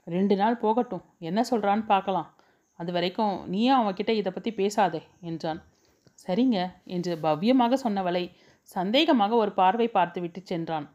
ரெண்டு 0.07 0.35
நாள் 0.37 0.63
போகட்டும். 0.65 1.05
என்ன 1.21 1.41
சொல்கிறான்னு 1.51 1.85
பார்க்கலாம். 1.93 2.29
அது 2.81 2.91
வரைக்கும் 2.93 3.35
நீயும் 3.53 3.79
அவன்கிட்ட 3.81 4.13
இதை 4.21 4.31
பற்றி 4.33 4.51
பேசாதே 4.61 5.01
என்றான். 5.31 5.61
சரிங்க 6.19 6.59
என்று 6.87 7.13
பவ்யமாக 7.27 7.79
சொன்னவளை 7.85 8.25
சந்தேகமாக 8.71 9.33
ஒரு 9.37 9.53
பார்வை 9.61 9.89
பார்த்துவிட்டு 9.97 10.41
சென்றான். 10.45 10.87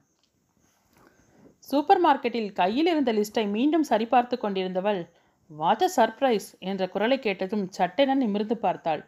சூப்பர் 1.67 2.01
மார்க்கெட்டில் 2.05 2.51
கையில் 2.53 2.89
இருந்த 2.91 3.11
லிஸ்ட்டை 3.13 3.45
மீண்டும் 3.55 3.89
சரிபார்த்து 3.91 4.35
கொண்டிருந்தவள் 4.37 5.01
வாட் 5.49 5.83
அ 5.83 5.89
சர்ப்ரைஸ்! 5.95 6.47
என்ற 6.69 6.83
குரலை 6.87 7.17
கேட்டதும் 7.19 7.65
சட்டென 7.77 8.15
நிமிர்ந்து 8.15 8.55
பார்த்தாள். 8.57 9.01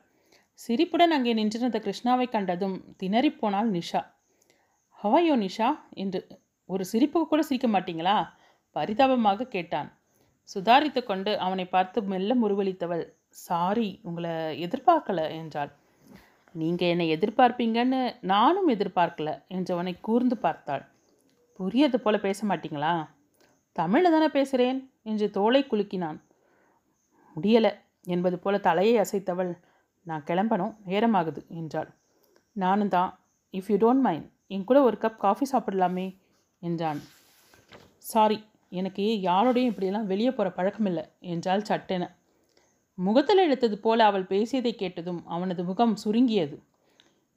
சிரிப்புடன் 0.59 1.13
அங்கே 1.17 1.33
நின்றிருந்த 1.33 1.79
கிருஷ்ணாவை 1.79 2.27
கண்டதும் 2.29 2.75
திணறிப்போனாள் 3.01 3.69
நிஷா. 3.77 4.01
ஹவையோ 4.99 5.35
நிஷா? 5.43 5.69
என்று 5.93 6.19
ஒரு 6.69 6.83
சிரிப்புக்கு 6.91 7.27
கூட 7.27 7.41
சிரிக்க 7.41 7.67
மாட்டீங்களா? 7.67 8.17
பரிதாபமாக 8.75 9.49
கேட்டான். 9.55 9.89
சுதாரித்து 10.49 11.01
கொண்டு 11.03 11.31
அவனை 11.45 11.65
பார்த்து 11.65 11.99
மெல்ல 12.11 12.35
முருவளித்தவள் 12.35 13.03
சாரி 13.45 13.89
உங்களை 14.07 14.33
எதிர்பார்க்கல 14.65 15.21
என்றாள். 15.39 15.71
நீங்கள் 16.55 16.91
என்னை 16.93 17.05
எதிர்பார்ப்பீங்கன்னு 17.15 17.99
நானும் 18.31 18.69
எதிர்பார்க்கல 18.69 19.29
என்றவனை 19.57 19.93
கூர்ந்து 20.07 20.37
பார்த்தாள். 20.37 20.83
புரியது 21.59 21.97
போல 21.99 22.15
பேச 22.17 22.39
மாட்டீங்களா? 22.47 22.93
தமிழில் 23.75 24.13
தானே 24.15 24.27
பேசுகிறேன் 24.27 24.79
என்று 25.03 25.27
தோலை 25.31 25.61
குலுக்கினான். 25.63 26.19
முடியலை 27.35 27.71
என்பது 28.07 28.37
போல 28.39 28.55
தலையை 28.67 28.95
அசைத்தவள் 29.03 29.51
நான் 30.05 30.27
கிளம்பணும் 30.27 30.73
நேரமாகுது 30.91 31.41
என்றாள். 31.59 31.89
நானும் 32.55 32.93
தான் 32.95 33.11
இஃப் 33.53 33.69
யூ 33.71 33.77
டோன்ட் 33.83 34.03
மைண்ட் 34.05 34.27
என் 34.55 34.67
கூட 34.69 34.79
ஒரு 34.87 34.97
கப் 35.03 35.21
காஃபி 35.25 35.45
சாப்பிடலாமே 35.51 36.07
என்றான். 36.61 37.01
சாரி 38.11 38.37
எனக்கு 38.71 39.03
யாரோடையும் 39.27 39.71
இப்படியெல்லாம் 39.71 40.09
வெளியே 40.11 40.31
போகிற 40.31 40.49
பழக்கம் 40.57 40.87
இல்லை 40.91 41.03
என்றாள் 41.33 41.67
சட்டென. 41.69 42.03
முகத்தில் 42.97 43.43
எடுத்தது 43.45 43.75
போல 43.79 44.05
அவள் 44.05 44.29
பேசியதை 44.31 44.73
கேட்டதும் 44.75 45.21
அவனது 45.25 45.61
முகம் 45.63 45.95
சுருங்கியது. 45.95 46.57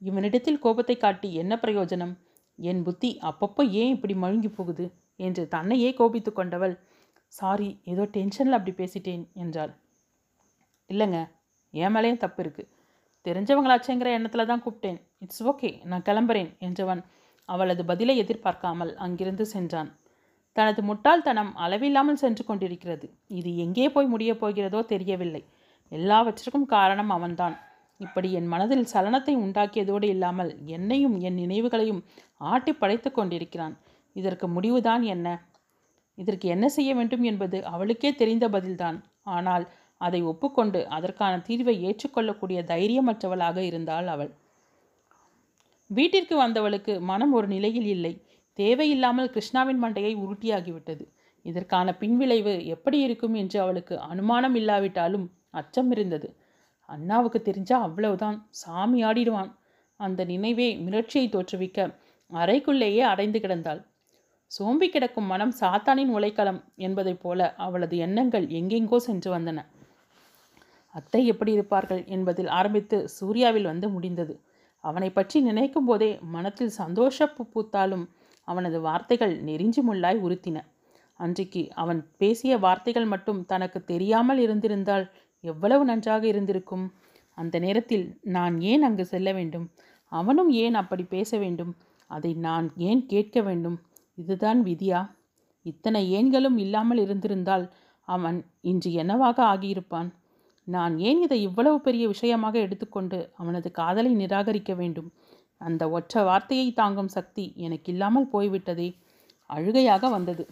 இவனிடத்தில் 0.01 0.59
கோபத்தை 0.59 0.95
காட்டி 0.97 1.29
என்ன 1.41 1.53
பிரயோஜனம்? 1.63 2.13
என் 2.59 2.83
புத்தி 2.83 3.09
அப்பப்போ 3.29 3.63
ஏன் 3.81 3.93
இப்படி 3.95 4.15
மழுங்கி 4.23 4.51
போகுது? 4.57 4.85
என்று 5.19 5.43
தன்னையே 5.47 5.89
கோபித்து 5.93 6.31
கொண்டவள் 6.33 6.75
சாரி 7.33 7.69
ஏதோ 7.91 8.03
டென்ஷனில் 8.17 8.57
அப்படி 8.57 8.73
பேசிட்டேன் 8.81 9.23
என்றாள். 9.43 9.73
இல்லைங்க 10.89 11.19
என் 11.73 11.93
மேலேயும் 11.95 12.23
தப்பு 12.23 12.39
இருக்குது 12.43 12.71
தெரிஞ்சவங்களாச்சேங்கிற 13.25 14.09
எண்ணத்தில் 14.17 14.49
தான் 14.49 14.63
கூப்பிட்டேன். 14.65 14.99
இட்ஸ் 15.23 15.43
ஓகே 15.51 15.69
நான் 15.91 16.05
கிளம்புறேன் 16.09 16.51
என்றவன் 16.67 17.01
அவளது 17.49 17.83
பதிலை 17.85 18.13
எதிர்பார்க்காமல் 18.23 18.91
அங்கிருந்து 19.05 19.45
சென்றான். 19.53 19.89
தனது 20.55 20.81
முட்டாள்தனம் 20.81 21.55
அளவில்லாமல் 21.55 22.15
சென்று 22.15 22.45
கொண்டிருக்கிறது. 22.45 23.07
இது 23.27 23.57
எங்கே 23.57 23.89
போய் 23.89 24.05
முடியப் 24.05 24.41
போகிறதோ 24.41 24.81
தெரியவில்லை. 24.85 25.43
எல்லாவற்றிற்கும் 25.91 26.65
காரணம் 26.65 27.09
அவன்தான். 27.09 27.55
இப்படி 27.99 28.31
என் 28.31 28.47
மனதில் 28.47 28.87
சலனத்தை 28.93 29.33
உண்டாக்கியதோடு 29.35 30.03
இல்லாமல் 30.03 30.51
என்னையும் 30.65 31.19
என் 31.19 31.33
நினைவுகளையும் 31.33 32.01
ஆட்டி 32.37 32.73
படைத்து 32.73 33.11
கொண்டிருக்கிறான். 33.11 33.75
இதற்கு 34.13 34.47
முடிவுதான் 34.47 35.01
என்ன? 35.03 35.27
இதற்கு 36.17 36.47
என்ன 36.47 36.65
செய்ய 36.69 36.95
வேண்டும் 36.95 37.23
என்பது 37.23 37.65
அவளுக்கே 37.65 38.15
தெரிந்த 38.15 38.49
பதில்தான். 38.49 38.97
ஆனால் 39.23 39.65
அதை 39.97 40.21
ஒப்புக்கொண்டு 40.21 40.87
அதற்கான 40.87 41.41
தீர்வை 41.47 41.75
ஏற்றுக்கொள்ளக்கூடிய 41.81 42.59
தைரியமற்றவளாக 42.63 43.57
இருந்தாள் 43.57 44.07
அவள். 44.07 44.31
வீட்டிற்கு 45.89 46.35
வந்தவளுக்கு 46.43 46.93
மனம் 47.01 47.33
ஒரு 47.33 47.47
நிலையில் 47.47 47.85
இல்லை. 47.85 48.13
தேவையில்லாமல் 48.59 49.31
கிருஷ்ணாவின் 49.35 49.81
மண்டையை 49.83 50.13
உருட்டியாகிவிட்டது. 50.15 51.03
இதற்கான 51.45 51.87
பின்விளைவு 51.93 52.53
எப்படி 52.65 52.97
இருக்கும் 52.99 53.33
என்று 53.33 53.57
அவளுக்கு 53.59 53.95
அனுமானம் 53.99 54.55
இல்லாவிட்டாலும் 54.55 55.25
அச்சம் 55.51 55.91
இருந்தது. 55.91 56.27
அண்ணாவுக்கு 56.89 57.39
தெரிஞ்சா 57.41 57.77
அவ்வளவுதான் 57.81 58.37
சாமி 58.61 58.99
ஆடிடுவான். 59.03 59.51
அந்த 59.99 60.21
நினைவே 60.25 60.67
மிரட்சியை 60.85 61.27
தோற்றுவிக்க 61.29 61.79
அறைக்குள்ளேயே 62.31 63.03
அடைந்து 63.03 63.39
கிடந்தாள். 63.39 63.81
சோம்பி 64.51 64.87
கிடக்கும் 64.89 65.25
மனம் 65.25 65.53
சாத்தானின் 65.59 66.11
உலைக்களம் 66.17 66.59
என்பதைப் 66.75 67.21
போல 67.21 67.55
அவளது 67.57 67.95
எண்ணங்கள் 67.97 68.45
எங்கெங்கோ 68.59 68.97
சென்று 68.97 69.29
வந்தன. 69.35 69.59
அத்தை 70.95 71.21
எப்படி 71.27 71.51
இருப்பார்கள் 71.51 72.01
என்பதில் 72.05 72.47
ஆரம்பித்து 72.47 72.97
சூர்யாவில் 73.15 73.63
வந்து 73.63 73.87
முடிந்தது. 73.89 74.33
அவனை 74.83 75.09
பற்றி 75.09 75.37
நினைக்கும் 75.41 75.85
போதே 75.85 76.09
மனத்தில் 76.35 76.73
சந்தோஷ 76.81 77.27
பூத்தாலும் 77.37 78.05
அவனது 78.47 78.81
வார்த்தைகள் 78.81 79.33
நெறிஞ்சி 79.43 79.81
முள்ளாய் 79.81 80.19
உறுத்தின. 80.21 80.57
அன்றைக்கு 81.19 81.61
அவன் 81.73 81.99
பேசிய 82.17 82.57
வார்த்தைகள் 82.57 83.05
மட்டும் 83.05 83.45
தனக்கு 83.45 83.83
தெரியாமல் 83.83 84.37
இருந்திருந்தால் 84.37 85.05
எவ்வளவு 85.43 85.85
நன்றாக 85.85 86.23
இருந்திருக்கும்? 86.27 86.85
அந்த 87.37 87.59
நேரத்தில் 87.59 88.05
நான் 88.21 88.55
ஏன் 88.61 88.83
அங்கு 88.83 89.05
செல்ல 89.05 89.29
வேண்டும்? 89.33 89.65
அவனும் 90.11 90.49
ஏன் 90.49 90.73
அப்படி 90.73 91.03
பேச 91.03 91.37
வேண்டும்? 91.37 91.73
அதை 92.09 92.33
நான் 92.33 92.67
ஏன் 92.77 93.05
கேட்க 93.05 93.41
வேண்டும்? 93.41 93.77
இதுதான் 94.17 94.63
விதியா? 94.63 95.01
இத்தனை 95.65 96.01
ஏன்களும் 96.11 96.57
இல்லாமல் 96.57 96.97
இருந்திருந்தால் 96.97 97.65
அவன் 98.07 98.37
இன்று 98.61 98.93
என்னவாக 98.93 99.37
ஆகியிருப்பான்? 99.53 100.09
நான் 100.67 100.93
ஏன் 100.99 101.21
இதை 101.21 101.41
இவ்வளவு 101.41 101.77
பெரிய 101.81 102.07
விஷயமாக 102.07 102.55
எடுத்துக்கொண்டு 102.59 103.17
அவனது 103.35 103.71
காதலை 103.71 104.11
நிராகரிக்க 104.15 104.73
வேண்டும்? 104.75 105.09
அந்த 105.57 105.89
ஒற்ற 105.89 106.23
வார்த்தையை 106.23 106.73
தாங்கும் 106.73 107.07
சக்தி 107.07 107.53
எனக்கு 107.55 107.91
இல்லாமல் 107.91 108.27
போய்விட்டதே. 108.27 108.99
அழுகையாக 109.49 110.09
வந்தது. 110.09 110.47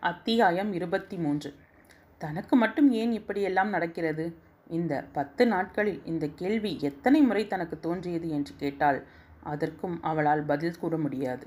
அத்தியாயம் 0.00 0.72
இருபத்தி 0.72 1.16
மூன்று 1.16 1.54
தனக்கு 2.18 2.56
மட்டும் 2.56 2.90
ஏன் 2.90 3.12
இப்படியெல்லாம் 3.12 3.68
நடக்கிறது? 3.68 4.24
இந்த 4.68 5.04
பத்து 5.12 5.46
நாட்களில் 5.46 6.00
இந்த 6.04 6.28
கேள்வி 6.34 6.78
எத்தனை 6.80 7.20
முறை 7.20 7.46
தனக்கு 7.46 7.80
தோன்றியது 7.80 8.28
என்று 8.30 8.52
கேட்டால் 8.56 9.06
அதற்கும் 9.42 10.02
அவளால் 10.02 10.42
பதில் 10.42 10.78
கூற 10.78 10.98
முடியாது. 10.98 11.46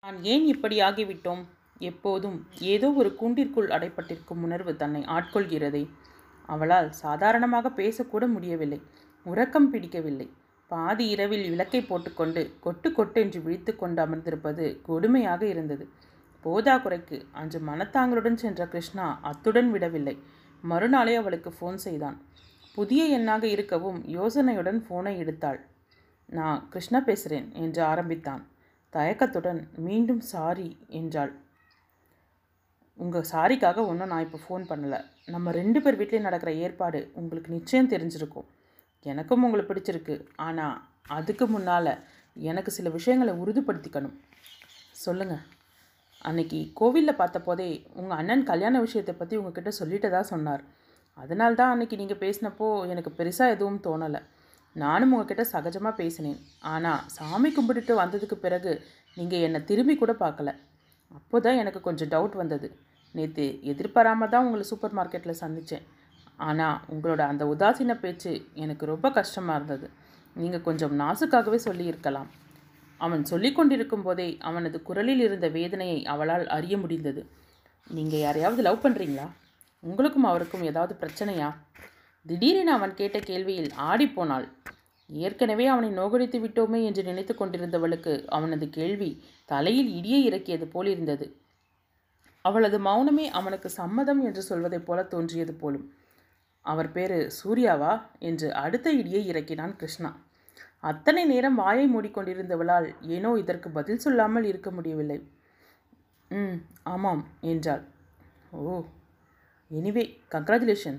நான் 0.00 0.22
ஏன் 0.22 0.46
இப்படி 0.46 0.78
ஆகிவிட்டோம்? 0.78 1.42
எப்போதும் 1.78 2.46
ஏதோ 2.58 2.92
ஒரு 2.92 3.14
கூண்டிற்குள் 3.14 3.68
அடைப்பட்டிருக்கும் 3.68 4.42
உணர்வு 4.42 4.76
தன்னை 4.76 5.02
ஆட்கொள்கிறதே. 5.02 5.88
அவளால் 6.46 6.92
சாதாரணமாக 6.92 7.68
பேசக்கூட 7.68 8.26
முடியவில்லை. 8.26 8.82
உறக்கம் 9.26 9.70
பிடிக்கவில்லை. 9.72 10.28
பாதி 10.70 11.04
இரவில் 11.08 11.46
விளக்கை 11.52 11.80
போட்டுக்கொண்டு 11.82 12.42
கொட்டு 12.60 12.88
கொட்டென்று 12.92 13.38
விழித்து 13.42 13.72
கொண்டு 13.76 14.00
அமர்ந்திருப்பது 14.04 14.64
கொடுமையாக 14.88 15.42
இருந்தது. 15.42 15.84
போதாக்குறைக்கு 16.44 17.16
அன்று 17.32 17.58
மனத்தாங்களுடன் 17.60 18.38
சென்ற 18.42 18.66
கிருஷ்ணா 18.66 19.06
அத்துடன் 19.30 19.70
விடவில்லை. 19.70 20.14
மறுநாளே 20.64 21.14
அவளுக்கு 21.14 21.50
ஃபோன் 21.56 21.78
செய்தான். 21.86 22.16
புதிய 22.76 23.18
எண்ணாக 23.18 23.44
இருக்கவும் 23.44 23.98
யோசனையுடன் 24.16 24.80
ஃபோனை 24.86 25.12
எடுத்தாள். 25.22 25.60
நான் 26.28 26.68
கிருஷ்ணா 26.72 27.00
பேசுகிறேன் 27.00 27.48
என்று 27.64 27.82
ஆரம்பித்தான். 27.82 28.42
தயக்கத்துடன் 28.92 29.60
மீண்டும் 29.86 30.22
சாரி 30.32 30.68
என்றாள். 31.00 31.32
உங்கள் 32.98 33.28
சாரிக்காக 33.32 33.84
ஒன்றும் 33.90 34.10
நான் 34.12 34.24
இப்போ 34.26 34.38
ஃபோன் 34.46 34.64
பண்ணலை. 34.70 35.00
நம்ம 35.26 35.52
ரெண்டு 35.60 35.78
பேர் 35.82 35.98
வீட்லேயும் 36.00 36.28
நடக்கிற 36.28 36.52
ஏற்பாடு 36.64 37.00
உங்களுக்கு 37.14 37.50
நிச்சயம் 37.58 37.92
தெரிஞ்சிருக்கும். 37.92 38.48
எனக்கும் 39.06 39.44
உங்களை 39.46 39.64
பிடிச்சிருக்கு. 39.66 40.14
ஆனால் 40.46 40.76
அதுக்கு 41.16 41.44
முன்னால் 41.54 41.92
எனக்கு 42.36 42.70
சில 42.78 42.88
விஷயங்களை 42.96 43.32
உறுதிப்படுத்திக்கணும். 43.42 44.16
சொல்லுங்கள் 45.04 45.44
அன்னைக்கு 46.28 46.58
கோவிலில் 46.78 47.18
பார்த்த 47.20 47.38
போதே 47.46 47.68
உங்கள் 48.00 48.18
அண்ணன் 48.20 48.48
கல்யாண 48.50 48.80
விஷயத்தை 48.86 49.14
பற்றி 49.20 49.34
உங்ககிட்ட 49.40 49.70
சொல்லிட்டதா 49.80 50.20
சொன்னார். 50.32 50.62
அதனால 51.18 51.54
தான் 51.60 51.72
அன்னைக்கு 51.74 51.96
நீங்கள் 52.00 52.22
பேசினப்போ 52.24 52.66
எனக்கு 52.92 53.10
பெருசாக 53.18 53.54
எதுவும் 53.54 53.80
தோணலை. 53.86 54.20
நானும் 54.76 55.12
உங்ககிட்ட 55.14 55.44
சகஜமாக 55.52 55.94
பேசினேன். 56.00 56.40
ஆனால் 56.72 57.00
சாமி 57.16 57.48
கும்பிட்டுட்டு 57.56 57.94
வந்ததுக்கு 58.02 58.36
பிறகு 58.44 58.72
நீங்கள் 59.16 59.44
என்னை 59.46 59.60
திரும்பி 59.70 59.94
கூட 60.02 60.12
பார்க்கல. 60.24 60.50
அப்போ 61.18 61.36
தான் 61.46 61.60
எனக்கு 61.62 61.80
கொஞ்சம் 61.86 62.10
டவுட் 62.12 62.36
வந்தது. 62.42 62.68
நேற்று 63.14 63.46
எதிர்பாராமல் 63.72 64.32
தான் 64.34 64.46
உங்களை 64.48 64.64
சூப்பர் 64.70 64.96
மார்க்கெட்டில் 64.98 65.40
சந்தித்தேன் 65.42 65.86
ஆனால் 66.48 66.78
உங்களோட 66.92 67.22
அந்த 67.30 67.44
உதாசீன 67.54 67.94
பேச்சு 67.94 68.32
எனக்கு 68.54 68.84
ரொம்ப 68.86 69.06
கஷ்டமாக 69.18 69.58
இருந்தது. 69.58 69.86
நீங்கள் 70.36 70.66
கொஞ்சம் 70.68 70.94
நாசுக்காகவே 71.00 71.58
சொல்லியிருக்கலாம். 71.66 72.28
அவன் 73.00 73.22
சொல்லி 73.24 73.50
கொண்டிருக்கும் 73.52 74.04
போதே 74.06 74.28
அவனது 74.48 74.78
குரலில் 74.82 75.22
இருந்த 75.26 75.46
வேதனையை 75.48 75.98
அவளால் 76.04 76.46
அறிய 76.56 76.74
முடிந்தது. 76.78 77.22
நீங்கள் 77.90 78.24
யாரையாவது 78.24 78.62
லவ் 78.62 78.84
பண்ணுறீங்களா 78.84 79.26
உங்களுக்கும் 79.82 80.28
அவருக்கும் 80.30 80.64
ஏதாவது 80.70 80.94
பிரச்சனையா? 81.02 81.48
திடீரென 82.26 82.72
அவன் 82.72 82.94
கேட்ட 82.94 83.18
கேள்வியில் 83.18 83.70
ஆடிப்போனாள் 83.90 84.46
ஏற்கனவே 85.10 85.66
அவனை 85.66 85.88
நோகடித்து 85.90 86.38
விட்டோமே 86.38 86.80
என்று 86.88 87.02
நினைத்து 87.02 87.34
கொண்டிருந்தவளுக்கு 87.34 88.12
அவனது 88.36 88.66
கேள்வி 88.68 89.08
தலையில் 89.44 89.88
இடியை 89.98 90.20
இறக்கியது 90.28 90.66
போல் 90.66 90.86
இருந்தது. 90.86 91.26
அவளது 92.44 92.78
மௌனமே 92.78 93.24
அவனுக்கு 93.38 93.68
சம்மதம் 93.70 94.20
என்று 94.26 94.42
சொல்வதைப் 94.42 94.86
போல 94.86 95.02
தோன்றியது 95.14 95.54
போலும். 95.54 95.86
அவர் 96.66 96.88
பேரு 96.92 97.18
சூர்யாவா? 97.38 97.92
என்று 98.18 98.48
அடுத்த 98.54 98.88
இடியை 98.92 99.22
இறக்கினான் 99.32 99.74
கிருஷ்ணா. 99.76 100.10
அத்தனை 100.80 101.22
நேரம் 101.24 101.54
வாயை 101.54 101.86
மூடிக்கொண்டிருந்தவளால் 101.94 102.88
ஏனோ 103.16 103.30
இதற்கு 103.34 103.68
பதில் 103.70 104.02
சொல்லாமல் 104.04 104.44
இருக்க 104.44 104.70
முடியவில்லை. 104.70 105.18
ம் 106.30 106.58
ஆமாம் 106.92 107.22
என்றாள். 107.40 107.82
ஓ 108.50 108.60
எனிவே 109.70 110.04
கங்க்ராச்சுலேஷன் 110.34 110.98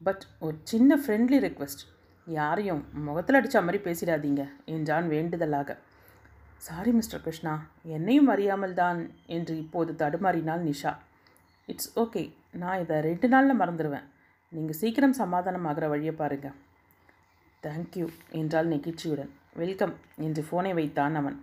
பட் 0.00 0.24
ஒரு 0.38 0.56
சின்ன 0.62 0.96
ஃப்ரெண்ட்லி 0.96 1.38
ரெக்வெஸ்ட் 1.46 1.82
யாரையும் 2.26 2.82
முகத்தில் 3.06 3.38
அடித்த 3.38 3.60
மாதிரி 3.60 3.78
பேசிடாதீங்க 3.84 4.42
என்றான் 4.74 5.06
வேண்டுதலாக. 5.14 5.76
சாரி 6.66 6.92
மிஸ்டர் 6.92 7.24
கிருஷ்ணா 7.24 7.54
என்னையும் 7.96 8.30
அறியாமல் 8.34 8.78
தான் 8.82 9.00
என்று 9.36 9.54
இப்போது 9.64 9.92
தடுமாறினாள் 10.02 10.62
நிஷா. 10.68 10.92
இட்ஸ் 11.68 11.90
ஓகே 12.02 12.22
நான் 12.62 12.80
இதை 12.84 12.96
ரெண்டு 13.08 13.28
நாளில் 13.28 13.60
மறந்துடுவேன் 13.60 14.06
நீங்கள் 14.52 14.78
சீக்கிரம் 14.80 15.16
சமாதானம் 15.20 15.66
ஆகிற 15.70 15.84
வழியை 15.92 16.12
பாருங்கள் 16.20 16.54
தேங்க்யூ 17.62 18.06
என்றாள் 18.38 18.68
நெகிழ்ச்சியுடன். 18.72 19.30
வெல்கம் 19.60 19.92
என்று 20.26 20.42
ஃபோனை 20.48 20.72
வைத்தான் 20.78 21.14
அவன். 21.20 21.36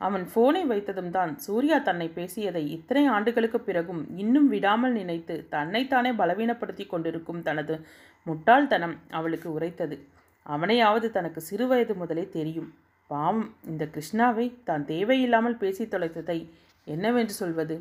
அவன் 0.00 0.24
ஃபோனை 0.32 0.62
வைத்ததும் 0.72 1.10
தான் 1.16 1.32
சூர்யா 1.44 1.78
தன்னை 1.88 2.08
பேசியதை 2.16 2.62
இத்தனை 2.76 3.04
ஆண்டுகளுக்கு 3.14 3.58
பிறகும் 3.68 4.02
இன்னும் 4.22 4.48
விடாமல் 4.54 4.94
நினைத்து 5.00 5.34
தன்னைத்தானே 5.54 6.10
பலவீனப்படுத்தி 6.20 6.86
கொண்டிருக்கும் 6.86 7.40
தனது 7.48 7.76
முட்டாள்தனம் 8.26 8.96
அவளுக்கு 9.18 9.48
உரைத்தது. 9.56 9.98
அவனையாவது 10.46 11.08
தனக்கு 11.16 11.42
சிறுவயது 11.50 11.96
முதலே 12.02 12.24
தெரியும். 12.38 12.68
பாவம் 13.10 13.44
இந்த 13.70 13.84
கிருஷ்ணாவை 13.94 14.46
தான் 14.68 14.84
தேவையில்லாமல் 14.92 15.60
பேசி 15.62 15.84
தொலைத்ததை 15.94 16.38
என்னவென்று 16.86 17.36
சொல்வது? 17.42 17.76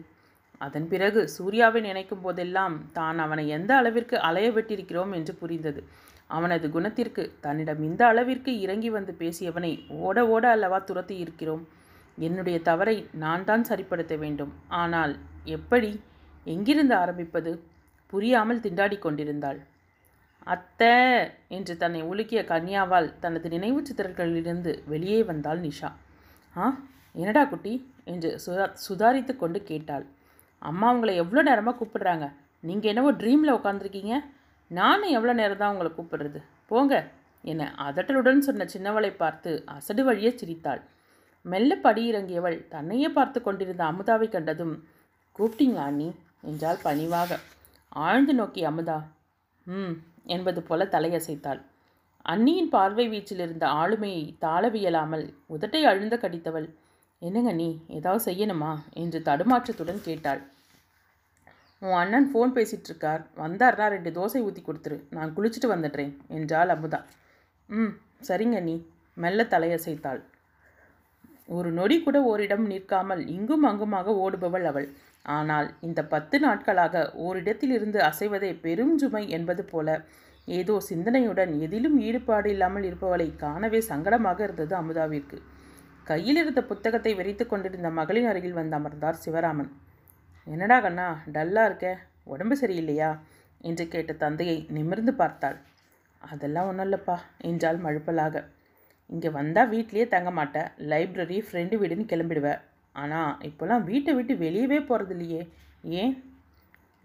அதன் 0.62 0.88
பிறகு 0.88 1.28
சூர்யாவை 1.28 1.82
நினைக்கும் 1.82 2.22
போதெல்லாம் 2.22 2.90
தான் 2.94 3.20
அவனை 3.20 3.48
எந்த 3.48 3.76
அளவிற்கு 3.76 4.18
அலைய 4.20 4.52
விட்டிருக்கிறோம் 4.52 5.12
என்று 5.14 5.36
புரிந்தது. 5.36 5.82
அவனது 6.28 6.70
குணத்திற்கு 6.70 7.32
தன்னிடம் 7.42 7.84
இந்த 7.84 8.08
அளவிற்கு 8.08 8.60
இறங்கி 8.60 8.90
வந்து 8.90 9.14
பேசியவனை 9.14 9.72
ஓட 10.00 10.28
ஓட 10.28 10.50
அல்லவா 10.50 10.80
துரத்தி 10.80 11.16
இருக்கிறோம். 11.16 11.64
என்னுடைய 12.18 12.62
தவறை 12.62 13.10
நான் 13.14 13.46
தான் 13.46 13.64
சரிப்படுத்த 13.64 14.18
வேண்டும். 14.18 14.52
ஆனால் 14.68 15.14
எப்படி? 15.46 15.92
எங்கிருந்து 16.46 16.96
ஆரம்பிப்பது? 16.96 17.52
புரியாமல் 18.14 18.60
திண்டாடி 18.60 19.00
கொண்டிருந்தாள். 19.00 19.60
அத்தை! 20.48 20.94
என்று 21.48 21.78
தன்னை 21.78 22.02
உலுக்கிய 22.02 22.44
கன்யாவால் 22.44 23.20
தனது 23.20 23.50
நினைவு 23.50 23.82
சித்திரங்களிலிருந்து 23.82 24.84
வெளியே 24.86 25.24
வந்தாள் 25.24 25.60
நிஷா. 25.60 25.90
ஆ? 26.56 26.68
என்னடா 27.16 27.44
குட்டி? 27.46 27.74
என்று 28.06 28.40
சுதா 28.46 28.66
சுதாரித்து 28.88 29.36
கொண்டு 29.36 29.64
கேட்டாள். 29.64 30.06
அம்மா 30.62 30.88
உங்களை 30.94 31.14
எவ்வளோ 31.16 31.42
நேரமாக 31.42 31.78
கூப்பிடுறாங்க. 31.80 32.26
நீங்கள் 32.64 32.92
என்னவோ 32.92 33.12
ட்ரீமில் 33.22 33.58
உட்காந்துருக்கீங்க 33.58 34.16
நானும் 34.72 35.14
எவ்வளோ 35.18 35.34
நேரம் 35.34 35.62
தான் 35.62 35.74
உங்களை 35.74 35.92
கூப்பிடுறது. 35.98 36.40
போங்க. 36.68 36.94
என 37.44 37.68
அதட்டலுடன் 37.88 38.46
சொன்ன 38.48 38.66
சின்னவளை 38.74 39.12
பார்த்து 39.16 39.52
அசடு 39.76 40.04
வழியே 40.04 40.32
சிரித்தாள். 40.32 40.82
மெல்ல 41.46 41.72
படி 41.76 42.02
இறங்கியவள் 42.12 42.58
தன்னையே 42.70 43.10
பார்த்து 43.10 43.40
கொண்டிருந்த 43.42 43.84
அமுதாவை 43.92 44.28
கண்டதும் 44.30 44.76
கூப்பிட்டீங்களா 45.36 45.86
அண்ணி? 45.90 46.10
என்றால் 46.42 46.84
பணிவாக. 46.84 47.40
ஆழ்ந்து 48.06 48.34
நோக்கி 48.34 48.62
அமுதா 48.66 48.98
ம் 49.68 49.96
என்பது 50.26 50.60
போல 50.64 50.86
தலையசைத்தாள். 50.96 51.62
அண்ணியின் 52.26 52.70
பார்வை 52.70 53.06
வீச்சில் 53.10 53.44
இருந்த 53.46 53.66
ஆளுமையை 53.82 54.24
தாளவியலாமல் 54.42 55.26
உதட்டை 55.50 55.82
அழுந்த 55.84 56.16
கடித்தவள் 56.18 56.68
என்னங்க 57.22 57.52
நீ? 57.54 57.68
ஏதாவது 57.98 58.22
செய்யணுமா? 58.28 58.72
என்று 58.94 59.20
தடுமாற்றத்துடன் 59.20 60.06
கேட்டாள். 60.06 60.42
உன் 61.82 61.98
அண்ணன் 62.02 62.28
ஃபோன் 62.32 62.54
பேசிகிட்டு 62.56 62.90
இருக்கார் 62.92 63.22
வந்தார்னா 63.38 63.86
ரெண்டு 63.88 64.12
தோசை 64.12 64.40
ஊற்றி 64.48 64.62
கொடுத்துரு. 64.62 64.98
நான் 65.10 65.34
குளிச்சுட்டு 65.36 65.68
வந்துடுறேன் 65.74 66.14
என்றாள் 66.38 66.74
அமுதா. 66.76 67.00
ம் 67.70 67.94
சரிங்க 68.22 68.60
நீ 68.62 68.76
மெல்ல 69.18 69.44
தலையசைத்தாள். 69.54 70.22
ஒரு 71.50 71.70
நொடி 71.72 71.98
கூட 72.00 72.18
ஓரிடம் 72.22 72.66
நிற்காமல் 72.66 73.22
இங்கும் 73.36 73.68
அங்குமாக 73.70 74.16
ஓடுபவள் 74.24 74.66
அவள். 74.72 74.88
ஆனால் 75.38 75.68
இந்த 75.82 76.02
பத்து 76.06 76.38
நாட்களாக 76.40 76.96
ஓரிடத்திலிருந்து 77.26 78.00
அசைவதே 78.10 78.52
பெரும் 78.66 78.96
சுமை 78.98 79.24
என்பது 79.30 79.64
போல 79.66 79.88
ஏதோ 80.48 80.76
சிந்தனையுடன் 80.90 81.52
எதிலும் 81.66 81.98
ஈடுபாடு 82.00 82.50
இல்லாமல் 82.50 82.86
இருப்பவளை 82.90 83.28
காணவே 83.36 83.80
சங்கடமாக 83.92 84.40
இருந்தது 84.44 84.74
அமுதாவிற்கு. 84.76 85.38
கையில் 86.10 86.40
இருந்த 86.42 86.62
புத்தகத்தை 86.64 87.12
வெறித்து 87.14 87.44
கொண்டிருந்த 87.48 87.90
மகளின் 87.90 88.28
அருகில் 88.32 88.58
வந்து 88.60 88.76
அமர்ந்தார் 88.78 89.24
சிவராமன். 89.26 89.70
என்னடா 90.48 90.78
கண்ணா 90.80 91.08
டல்லாக 91.34 91.70
இருக்க? 91.70 91.88
உடம்பு 92.24 92.56
சரியில்லையா? 92.62 93.10
என்று 93.62 93.84
கேட்ட 93.88 94.14
தந்தையை 94.14 94.58
நிமிர்ந்து 94.70 95.14
பார்த்தாள். 95.14 95.58
அதெல்லாம் 96.22 96.68
ஒன்றும் 96.68 96.86
இல்லைப்பா 96.86 97.18
என்றால் 97.50 97.80
மழுப்பலாக. 97.84 98.44
இங்கே 99.10 99.30
வந்தால் 99.30 99.72
வீட்லேயே 99.72 100.06
தங்க 100.08 100.32
மாட்டேன் 100.32 100.68
லைப்ரரி 100.92 101.38
ஃப்ரெண்டு 101.48 101.76
வீடுன்னு 101.82 102.12
கிளம்பிடுவேன் 102.12 102.60
ஆனால் 102.96 103.34
இப்போல்லாம் 103.42 103.84
வீட்டை 103.84 104.12
விட்டு 104.14 104.34
வெளியவே 104.36 104.80
போகிறது 104.86 105.14
இல்லையே. 105.16 105.42
ஏன்? 106.02 106.14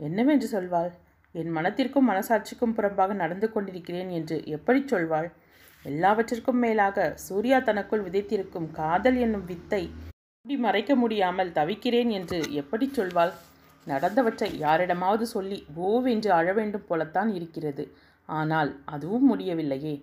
என்னவென்று 0.00 0.46
சொல்வாள்? 0.54 0.92
என் 1.34 1.54
மனத்திற்கும் 1.56 2.08
மனசாட்சிக்கும் 2.10 2.76
புறம்பாக 2.76 3.14
நடந்து 3.14 3.46
கொண்டிருக்கிறேன் 3.52 4.10
என்று 4.10 4.36
எப்படி 4.56 4.80
சொல்வாள்? 4.92 5.28
எல்லாவற்றிற்கும் 5.84 6.60
மேலாக 6.64 7.06
சூர்யா 7.26 7.58
தனக்குள் 7.58 8.04
விதைத்திருக்கும் 8.06 8.68
காதல் 8.80 9.18
என்னும் 9.24 9.46
வித்தை 9.50 9.82
மூடி 10.46 10.56
மறைக்க 10.56 10.92
முடியாமல் 10.94 11.52
தவிக்கிறேன் 11.52 12.10
என்று 12.10 12.38
எப்படி 12.60 12.86
சொல்வாள்? 12.96 13.32
நடந்தவற்றை 13.86 14.48
யாரிடமாவது 14.64 15.24
சொல்லி 15.26 15.58
ஓவென்று 15.88 16.30
அழ 16.38 16.46
வேண்டும் 16.52 16.84
போலத்தான் 16.88 17.30
இருக்கிறது. 17.34 17.84
ஆனால் 18.28 18.70
அதுவும் 18.84 19.26
முடியவில்லையே. 19.30 19.94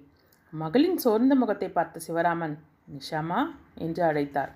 மகளின் 0.54 0.98
சோர்ந்த 0.98 1.36
முகத்தை 1.36 1.70
பார்த்த 1.70 2.02
சிவராமன் 2.08 2.56
நிஷாமா 2.96 3.40
என்று 3.76 4.04
அழைத்தார். 4.04 4.52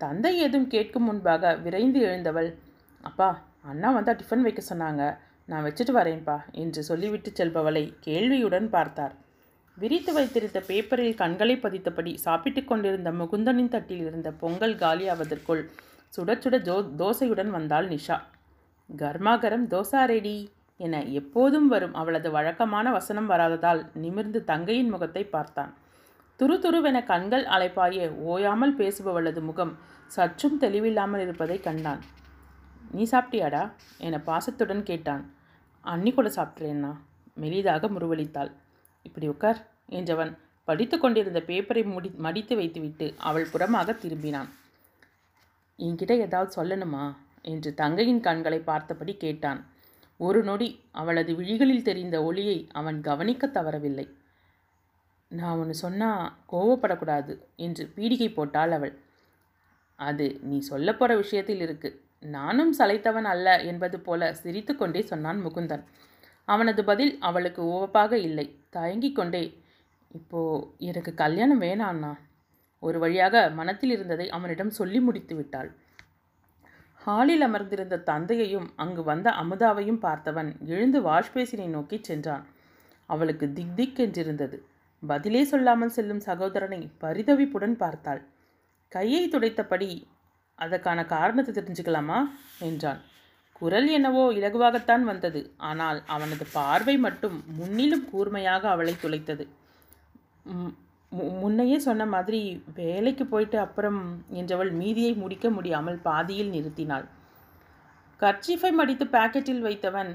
தந்தை 0.00 0.32
ஏதும் 0.38 0.68
கேட்கும் 0.68 1.06
முன்பாக 1.08 1.52
விரைந்து 1.56 2.00
எழுந்தவள் 2.00 2.50
அப்பா 3.04 3.28
அண்ணா 3.62 3.90
வந்தால் 3.90 4.18
டிஃபன் 4.20 4.46
வைக்க 4.46 4.62
சொன்னாங்க. 4.68 5.02
நான் 5.48 5.64
வச்சுட்டு 5.64 5.92
வரேன்ப்பா 5.98 6.36
என்று 6.62 6.82
சொல்லிவிட்டு 6.82 7.30
செல்பவளை 7.30 7.84
கேள்வியுடன் 8.00 8.68
பார்த்தார். 8.68 9.14
விரித்து 9.76 10.12
வைத்திருந்த 10.12 10.58
பேப்பரில் 10.68 11.18
கண்களை 11.20 11.54
பதித்தபடி 11.56 12.14
சாப்பிட்டு 12.14 12.64
கொண்டிருந்த 12.64 13.10
முகுந்தனின் 13.12 13.68
தட்டில் 13.68 14.04
இருந்த 14.06 14.30
பொங்கல் 14.32 14.74
காலியாவதற்குள் 14.74 15.62
சுட 16.16 16.36
சுட 16.42 16.56
ஜோ 16.62 16.76
தோசையுடன் 17.00 17.50
வந்தாள் 17.50 17.88
நிஷா. 17.88 18.16
கர்மாகரம் 18.90 19.66
தோசா 19.66 20.02
ரெடி 20.04 20.36
என 20.80 21.00
எப்போதும் 21.20 21.68
வரும் 21.68 21.94
அவளது 21.94 22.30
வழக்கமான 22.30 22.86
வசனம் 22.92 23.30
வராததால் 23.30 23.80
நிமிர்ந்து 23.94 24.40
தங்கையின் 24.44 24.92
முகத்தை 24.94 25.24
பார்த்தான். 25.24 25.72
துரு 26.40 26.56
துருவென 26.64 26.98
கண்கள் 27.04 27.44
அலைப்பாய 27.46 28.06
ஓயாமல் 28.30 28.78
பேசுபவளது 28.78 29.40
முகம் 29.40 29.72
சற்றும் 30.06 30.60
தெளிவில்லாமல் 30.60 31.20
இருப்பதை 31.20 31.60
கண்டான். 31.60 32.02
நீ 32.90 33.04
சாப்பிட்டியாடா? 33.10 33.62
என 33.98 34.18
பாசத்துடன் 34.18 34.82
கேட்டான். 34.82 35.24
அன்னி 35.84 36.10
கூட 36.14 36.28
சாப்பிட்றேன்னா 36.36 36.92
மெலிதாக 37.40 37.88
முருவளித்தாள் 37.94 38.50
இப்படி 39.04 39.28
உட்கார் 39.28 39.60
என்றவன் 39.90 40.32
படித்து 40.68 40.98
கொண்டிருந்த 40.98 41.40
பேப்பரை 41.46 41.84
முடி 41.84 42.10
மடித்து 42.16 42.56
வைத்துவிட்டு 42.56 43.14
அவள் 43.18 43.46
புறமாக 43.52 43.92
திரும்பினான். 44.02 44.50
என்கிட்ட 45.78 46.12
ஏதாவது 46.18 46.50
சொல்லணுமா? 46.56 47.04
என்று 47.42 47.70
தங்கையின் 47.74 48.20
கண்களை 48.20 48.58
பார்த்தபடி 48.58 49.14
கேட்டான். 49.16 49.60
ஒரு 50.20 50.42
நொடி 50.42 50.68
அவளது 50.92 51.32
விழிகளில் 51.34 51.82
தெரிந்த 51.82 52.16
ஒளியை 52.24 52.58
அவன் 52.72 53.00
கவனிக்க 53.00 53.46
தவறவில்லை. 53.46 54.06
நான் 55.30 55.58
ஒன்று 55.58 55.74
சொன்னால் 55.74 56.32
கோவப்படக்கூடாது 56.52 57.34
என்று 57.56 57.84
பீடிகை 57.96 58.28
போட்டாள் 58.32 58.70
அவள். 58.70 58.94
அது 59.98 60.26
நீ 60.42 60.58
சொல்ல 60.60 60.88
போகிற 60.92 61.16
விஷயத்தில் 61.16 61.60
இருக்கு. 61.60 61.90
நானும் 62.20 62.72
சளைத்தவன் 62.78 63.28
அல்ல 63.34 63.48
என்பது 63.62 64.00
போல 64.00 64.34
சிரித்துக்கொண்டே 64.34 65.02
சொன்னான் 65.02 65.40
முகுந்தன். 65.46 65.84
அவனது 66.48 66.84
பதில் 66.84 67.12
அவளுக்கு 67.20 67.62
ஓவப்பாக 67.62 68.12
இல்லை. 68.12 68.46
தயங்கிக் 68.70 69.14
கொண்டே 69.14 69.44
இப்போ 70.08 70.40
எனக்கு 70.78 71.14
கல்யாணம் 71.14 71.60
வேணாண்ணா. 71.60 72.12
ஒரு 72.82 72.98
வழியாக 72.98 73.50
மனத்தில் 73.50 73.90
இருந்ததை 73.90 74.26
அவனிடம் 74.30 74.70
சொல்லி 74.70 75.00
முடித்து 75.00 75.34
விட்டாள். 75.34 75.70
ஹாலில் 76.94 77.40
அமர்ந்திருந்த 77.40 78.02
தந்தையையும் 78.06 78.68
அங்கு 78.76 79.02
வந்த 79.02 79.30
அமுதாவையும் 79.30 80.02
பார்த்தவன் 80.02 80.50
எழுந்து 80.64 81.00
வாஷ்பேசினை 81.02 81.66
நோக்கி 81.66 81.98
சென்றான். 82.02 82.44
அவளுக்கு 83.06 83.52
திக் 83.52 83.74
திக் 83.76 83.98
என்றிருந்தது 83.98 84.58
பதிலே 85.02 85.44
சொல்லாமல் 85.44 85.88
செல்லும் 85.88 86.20
சகோதரனை 86.20 86.90
பரிதவிப்புடன் 87.00 87.72
பார்த்தாள். 87.72 88.22
கையை 88.88 89.28
துடைத்தபடி 89.28 89.90
அதற்கான 90.58 91.04
காரணத்தை 91.04 91.52
தெரிஞ்சுக்கலாமா? 91.54 92.18
என்றான். 92.58 93.00
குரல் 93.64 93.90
என்னவோ 93.96 94.22
இலகுவாகத்தான் 94.38 95.04
வந்தது. 95.10 95.42
ஆனால் 95.70 96.00
அவனது 96.14 96.44
பார்வை 96.56 96.96
மட்டும் 97.04 97.36
முன்னிலும் 97.58 98.06
கூர்மையாக 98.12 98.64
அவளை 98.74 98.94
துளைத்தது. 99.02 99.44
முன்னையே 101.42 101.76
சொன்ன 101.86 102.02
மாதிரி 102.12 102.40
வேலைக்கு 102.78 103.24
போயிட்டு 103.32 103.56
அப்புறம் 103.64 104.00
என்றவள் 104.40 104.70
மீதியை 104.80 105.12
முடிக்க 105.20 105.46
முடியாமல் 105.56 105.98
பாதியில் 106.06 106.54
நிறுத்தினாள். 106.54 107.06
கர்ச்சீஃபை 108.22 108.70
மடித்து 108.78 109.04
பாக்கெட்டில் 109.14 109.62
வைத்தவன் 109.66 110.10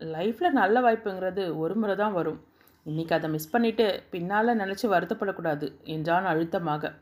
லைஃப்பில் 0.00 0.58
நல்ல 0.60 0.76
வாய்ப்புங்கிறது 0.86 1.42
ஒரு 1.62 1.74
முறை 1.80 1.94
தான் 2.02 2.16
வரும். 2.18 2.38
இன்னைக்கு 2.86 3.14
அதை 3.16 3.28
மிஸ் 3.34 3.52
பண்ணிவிட்டு 3.54 3.86
பின்னால் 4.12 4.60
நினச்சி 4.62 4.86
வருத்தப்படக்கூடாது 4.94 5.66
என்றான் 5.94 6.28
அழுத்தமாக. 6.32 6.92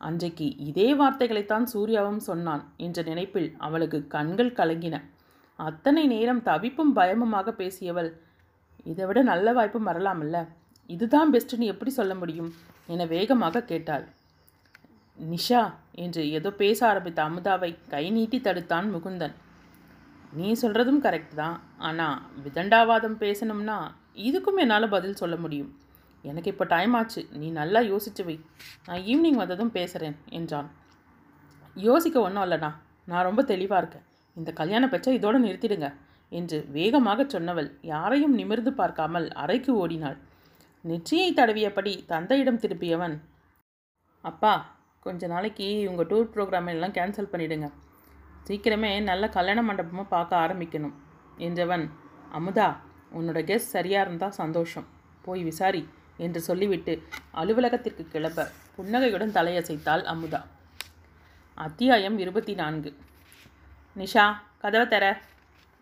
அன்றைக்கு 0.00 0.46
இதே 0.68 0.88
வார்த்தைகளைத்தான் 1.00 1.66
சூர்யாவும் 1.72 2.22
சொன்னான் 2.28 2.64
என்ற 2.86 2.98
நினைப்பில் 3.10 3.50
அவளுக்கு 3.66 4.00
கண்கள் 4.14 4.56
கலங்கின. 4.60 4.96
அத்தனை 5.58 6.06
நேரம் 6.06 6.42
தவிப்பும் 6.42 6.92
பயமுமாக 6.96 7.48
பேசியவள் 7.50 8.10
இதை 8.84 9.06
விட 9.06 9.22
நல்ல 9.22 9.52
வாய்ப்பு 9.52 9.80
வரலாமல்ல. 9.84 10.38
இதுதான் 10.86 11.32
பெஸ்ட்டுன்னு 11.32 11.70
எப்படி 11.72 11.90
சொல்ல 11.90 12.14
முடியும்? 12.14 12.50
என 12.86 13.04
வேகமாக 13.04 13.62
கேட்டாள். 13.62 14.04
நிஷா 15.18 15.62
என்று 16.04 16.30
ஏதோ 16.30 16.50
பேச 16.50 16.86
ஆரம்பித்த 16.88 17.20
அமுதாவை 17.28 17.70
கை 17.88 18.10
நீட்டி 18.10 18.40
தடுத்தான் 18.40 18.86
முகுந்தன். 18.94 19.34
நீ 20.32 20.52
சொல்கிறதும் 20.52 21.00
கரெக்ட் 21.06 21.34
தான். 21.34 21.56
ஆனால் 21.78 22.22
விதண்டாவாதம் 22.44 23.18
பேசணும்னா 23.20 23.78
இதுக்கும் 24.28 24.56
என்னால் 24.56 24.88
பதில் 24.88 25.20
சொல்ல 25.22 25.36
முடியும். 25.36 25.70
எனக்கு 26.24 26.50
இப்போ 26.50 26.64
டைம் 26.64 26.94
ஆச்சு. 26.94 27.22
நீ 27.40 27.50
நல்லா 27.50 27.80
யோசிச்சு 27.80 28.24
வை. 28.24 28.36
நான் 28.86 29.04
ஈவினிங் 29.12 29.40
வந்ததும் 29.42 29.74
பேசுகிறேன் 29.78 30.16
என்றான். 30.30 30.70
யோசிக்க 31.74 32.20
ஒன்றும் 32.20 32.44
இல்லைண்ணா 32.44 32.72
நான் 33.04 33.22
ரொம்ப 33.22 33.42
தெளிவாக 33.42 33.80
இருக்கேன். 33.82 34.06
இந்த 34.36 34.50
கல்யாண 34.60 34.84
பேச்சை 34.92 35.14
இதோடு 35.18 35.38
நிறுத்திடுங்க 35.46 35.88
என்று 36.32 36.58
வேகமாக 36.76 37.26
சொன்னவள் 37.34 37.68
யாரையும் 37.92 38.34
நிமிர்ந்து 38.40 38.70
பார்க்காமல் 38.80 39.26
அறைக்கு 39.42 39.72
ஓடினாள். 39.82 40.18
நெற்றியை 40.84 41.28
தடவியபடி 41.38 41.92
தந்தையிடம் 42.12 42.62
திருப்பியவன் 42.62 43.16
அப்பா 44.24 44.54
கொஞ்ச 45.06 45.26
நாளைக்கு 45.34 45.66
உங்கள் 45.90 46.08
டூர் 46.10 46.32
ப்ரோக்ராம் 46.34 46.70
எல்லாம் 46.72 46.96
கேன்சல் 46.98 47.30
பண்ணிடுங்க. 47.32 47.66
சீக்கிரமே 48.46 48.90
நல்ல 49.10 49.24
கல்யாண 49.36 49.60
மண்டபமாக 49.68 50.12
பார்க்க 50.14 50.42
ஆரம்பிக்கணும் 50.44 50.94
என்றவன் 51.46 51.84
அமுதா 52.38 52.68
உன்னோட 53.18 53.40
கெஸ்ட் 53.50 53.74
சரியாக 53.76 54.04
இருந்தால் 54.06 54.38
சந்தோஷம். 54.42 54.86
போய் 55.26 55.42
விசாரி 55.50 55.82
என்று 56.24 56.40
சொல்லிவிட்டு 56.48 56.92
அலுவலகத்திற்கு 57.40 58.04
கிளம்ப 58.14 58.48
புன்னகையுடன் 58.76 59.34
தலையசைத்தாள் 59.38 60.04
அமுதா. 60.12 60.40
அத்தியாயம் 61.58 62.16
இருபத்தி 62.24 62.54
நான்கு. 62.54 62.90
நிஷா 63.96 64.32
கதவை 64.58 64.88
தர. 64.88 65.20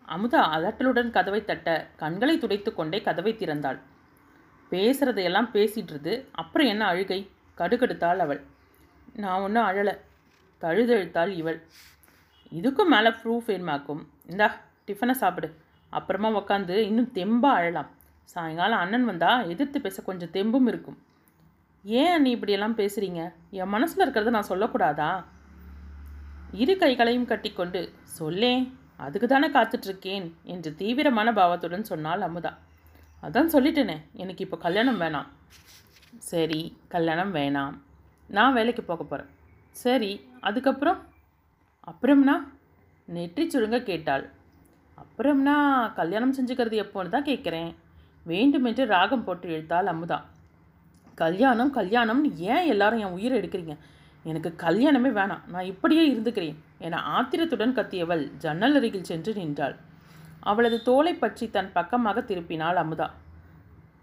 அமுதா 0.07 0.41
அதட்டலுடன் 0.55 1.09
கதவை 1.09 1.45
தட்ட 1.45 1.87
கண்களை 1.95 2.37
துடைத்து 2.37 2.73
கொண்டே 2.73 3.01
கதவை 3.01 3.33
திறந்தாள். 3.33 3.79
பேசுகிறதையெல்லாம் 4.71 5.49
பேசிட்டுருது. 5.53 6.25
அப்புறம் 6.31 6.67
என்ன 6.67 6.85
அழுகை? 6.85 7.29
கடுகெடுத்தாள் 7.57 8.17
அவள். 8.17 8.43
நான் 9.13 9.39
ஒன்றும் 9.39 9.63
அழலை. 9.63 9.97
தழுதழுத்தாள் 10.61 11.27
இவள். 11.27 11.63
இதுக்கும் 12.53 12.87
மேலே 12.87 13.09
ப்ரூஃப் 13.09 13.47
வேணுமாக்கும்? 13.47 14.07
இந்தா 14.27 14.55
டிஃபனை 14.87 15.11
சாப்பிடு. 15.11 15.57
அப்புறமா 15.89 16.29
உக்காந்து 16.29 16.69
இன்னும் 16.69 17.11
தெம்பாக 17.13 17.51
அழலாம். 17.51 17.89
சாயங்காலம் 18.23 18.79
அண்ணன் 18.79 19.05
வந்தால் 19.05 19.49
எதிர்த்து 19.49 19.81
பேச 19.81 20.01
கொஞ்சம் 20.01 20.29
தெம்பும் 20.29 20.67
இருக்கும். 20.67 21.03
ஏன் 21.83 22.21
நீ 22.21 22.31
இப்படியெல்லாம் 22.31 22.77
பேசுகிறீங்க 22.77 23.33
என் 23.49 23.67
மனசில் 23.67 24.09
இருக்கிறத 24.09 24.29
நான் 24.29 24.47
சொல்லக்கூடாதா? 24.49 25.23
இரு 26.61 26.73
கைகளையும் 26.77 27.29
கட்டிக்கொண்டு 27.29 27.79
சொல்லேன் 28.17 28.63
அதுக்கு 28.97 29.27
தானே 29.27 29.47
காத்துட்ருக்கேன் 29.47 30.25
என்று 30.53 30.69
தீவிரமான 30.75 31.29
பாவத்துடன் 31.33 31.89
சொன்னாள் 31.91 32.25
அமுதா. 32.27 32.51
அதான் 33.23 33.53
சொல்லிட்டேனே 33.53 33.95
எனக்கு 34.21 34.43
இப்போ 34.43 34.57
கல்யாணம் 34.57 34.99
வேணாம். 35.01 35.29
சரி 36.31 36.59
கல்யாணம் 36.87 37.35
வேணாம். 37.35 37.75
நான் 38.29 38.53
வேலைக்கு 38.53 38.83
போக 38.83 39.03
போகிறேன் 39.03 39.31
சரி 39.83 40.11
அதுக்கப்புறம்? 40.39 40.99
அப்புறம்னா? 41.91 42.35
நெற்றி 43.07 43.43
சுருங்க 43.47 43.77
கேட்டாள். 43.83 44.25
அப்புறம்னா 44.97 45.55
கல்யாணம் 45.93 46.35
செஞ்சுக்கிறது 46.37 46.77
எப்போன்னு 46.83 47.13
தான் 47.15 47.29
கேட்குறேன். 47.31 47.71
வேண்டுமென்று 48.31 48.85
ராகம் 48.85 49.23
போட்டு 49.23 49.47
இழுத்தாள் 49.49 49.91
அமுதா. 49.93 50.19
கல்யாணம் 51.15 51.73
கல்யாணம்னு 51.75 52.29
ஏன் 52.53 52.65
எல்லாரும் 52.65 53.01
என் 53.05 53.17
உயிரை 53.17 53.35
எடுக்கிறீங்க? 53.41 53.75
எனக்கு 54.25 54.49
கல்யாணமே 54.65 55.09
வேணாம். 55.19 55.43
நான் 55.47 55.69
இப்படியே 55.71 56.03
இருந்துக்கிறேன். 56.13 56.59
என 56.79 57.01
ஆத்திரத்துடன் 57.15 57.75
கத்தியவள் 57.75 58.23
ஜன்னல் 58.37 58.75
அருகில் 58.75 59.09
சென்று 59.09 59.33
நின்றாள். 59.33 59.75
அவளது 60.39 60.77
தோலை 60.81 61.13
பற்றி 61.13 61.45
தன் 61.49 61.73
பக்கமாக 61.73 62.21
திருப்பினாள் 62.21 62.79
அமுதா. 62.83 63.07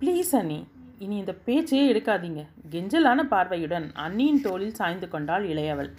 ப்ளீஸ் 0.01 0.33
அண்ணி 0.41 0.61
இனி 0.99 1.17
இந்த 1.17 1.35
பேச்சையே 1.47 1.85
எடுக்காதீங்க. 1.93 2.43
கெஞ்சலான 2.71 3.21
பார்வையுடன் 3.25 3.87
அண்ணியின் 4.05 4.41
தோளில் 4.41 4.79
சாய்ந்து 4.81 5.09
கொண்டாள் 5.09 5.45
இளையவள். 5.45 5.91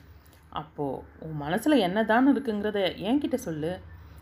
அப்போது 0.61 1.03
உன் 1.19 1.37
மனசில் 1.37 1.83
என்னதான் 1.87 2.27
இருக்குங்கிறத 2.31 2.79
என்கிட்ட 3.07 3.37
சொல்லு 3.47 3.71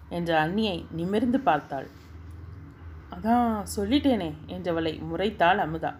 என்ற 0.09 0.31
அண்ணியை 0.43 0.77
நிமிர்ந்து 0.91 1.39
பார்த்தாள். 1.39 1.87
அதான் 3.15 3.49
சொல்லிட்டேனே 3.75 4.29
என்றவளை 4.55 4.93
முறைத்தாள் 5.09 5.61
அமுதா. 5.65 5.91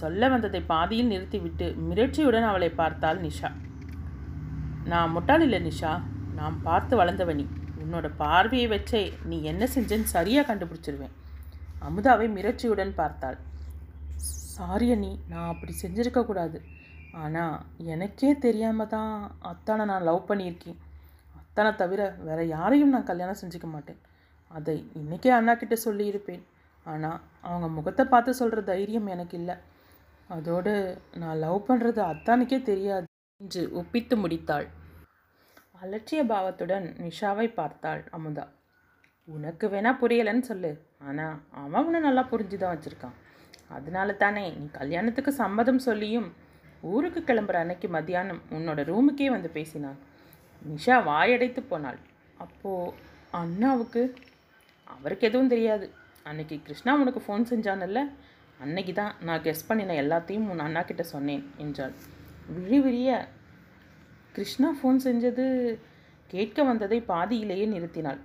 சொல்ல 0.00 0.28
வந்ததை 0.32 0.60
பாதியில் 0.72 1.10
நிறுத்திவிட்டு 1.12 1.66
மிரட்சியுடன் 1.88 2.46
அவளை 2.50 2.70
பார்த்தாள் 2.80 3.20
நிஷா. 3.26 3.50
நான் 4.92 5.12
முட்டாள் 5.14 5.44
இல்லை 5.46 5.60
நிஷா. 5.68 5.92
நான் 6.38 6.56
பார்த்து 6.66 6.94
வளர்ந்தவனி 7.00 7.44
உன்னோட 7.82 8.06
பார்வையை 8.22 8.66
வச்சே 8.74 9.02
நீ 9.30 9.36
என்ன 9.50 9.64
செஞ்சேன்னு 9.74 10.14
சரியாக 10.16 10.46
கண்டுபிடிச்சிருவேன். 10.50 11.16
அமுதாவை 11.88 12.26
மிரட்சியுடன் 12.36 12.92
பார்த்தாள். 13.00 13.38
சாரி 14.54 14.88
அண்ணி. 14.94 15.12
நான் 15.32 15.50
அப்படி 15.52 15.72
செஞ்சிருக்கக்கூடாது 15.82 16.58
ஆனால் 17.22 17.56
எனக்கே 17.94 18.30
தெரியாமல் 18.46 18.90
தான் 18.94 19.12
அத்தானை 19.50 19.84
நான் 19.90 20.06
லவ் 20.08 20.28
பண்ணியிருக்கேன். 20.30 20.78
அத்தானை 21.40 21.72
தவிர 21.82 22.02
வேறு 22.28 22.44
யாரையும் 22.56 22.94
நான் 22.94 23.10
கல்யாணம் 23.10 23.40
செஞ்சுக்க 23.42 23.68
மாட்டேன். 23.74 24.00
அதை 24.56 24.76
இன்றைக்கே 25.00 25.32
அண்ணா 25.38 25.54
கிட்டே 25.54 25.76
சொல்லியிருப்பேன். 25.86 26.42
ஆனால் 26.92 27.18
அவங்க 27.48 27.66
முகத்தை 27.76 28.04
பார்த்து 28.12 28.40
சொல்கிற 28.40 28.62
தைரியம் 28.70 29.12
எனக்கு 29.14 29.36
இல்லை. 29.40 29.56
அதோடு 30.34 30.72
நான் 31.20 31.40
லவ் 31.44 31.66
பண்ணுறது 31.68 32.00
அத்தானுக்கே 32.10 32.58
தெரியாது 32.62 33.06
என்று 33.40 33.62
ஒப்பித்து 33.80 34.14
முடித்தாள். 34.16 34.66
அலட்சிய 35.82 36.20
பாவத்துடன் 36.32 36.86
நிஷாவை 37.04 37.46
பார்த்தாள் 37.54 38.02
அமுதா. 38.16 38.44
உனக்கு 39.28 39.66
வேணா 39.68 39.90
புரியலைன்னு 40.02 40.44
சொல்லு. 40.50 40.70
ஆனால் 41.08 41.36
அவன் 41.62 41.84
உன்னை 41.84 42.00
நல்லா 42.00 42.22
புரிஞ்சு 42.30 42.56
தான் 42.56 42.74
வச்சுருக்கான். 42.74 43.16
அதனால 43.68 44.12
தானே 44.22 44.44
நீ 44.60 44.66
கல்யாணத்துக்கு 44.78 45.32
சம்மதம் 45.42 45.82
சொல்லியும் 45.88 46.28
ஊருக்கு 46.92 47.20
கிளம்புற 47.20 47.56
அன்னைக்கு 47.62 47.88
மத்தியானம் 47.88 48.42
உன்னோட 48.50 48.80
ரூமுக்கே 48.90 49.28
வந்து 49.36 49.50
பேசினான். 49.58 49.98
நிஷா 50.72 50.96
வாயடைத்து 51.10 51.62
போனாள். 51.68 52.00
அப்போது 52.44 52.94
அண்ணாவுக்கு? 53.40 54.02
அவருக்கு 54.94 55.26
எதுவும் 55.28 55.52
தெரியாது. 55.54 55.86
அன்னைக்கு 56.28 56.56
கிருஷ்ணா 56.66 56.92
உனக்கு 56.94 57.20
ஃபோன் 57.26 57.44
செஞ்சானல்ல? 57.52 58.00
அன்னைக்கு 58.64 58.92
தான் 59.00 59.14
நான் 59.26 59.44
கெஸ் 59.46 59.68
பண்ணின 59.68 59.96
எல்லாத்தையும் 60.02 60.48
உன் 60.52 60.64
அண்ணா 60.66 60.82
கிட்ட 60.88 61.04
சொன்னேன் 61.14 61.44
என்றாள். 61.64 61.94
விழி 62.56 62.78
விழிய 62.84 63.10
கிருஷ்ணா 64.36 64.68
ஃபோன் 64.78 64.98
செஞ்சது 65.06 65.46
கேட்க 66.32 66.58
வந்ததை 66.68 66.98
பாதியிலேயே 67.12 67.66
நிறுத்தினாள். 67.72 68.20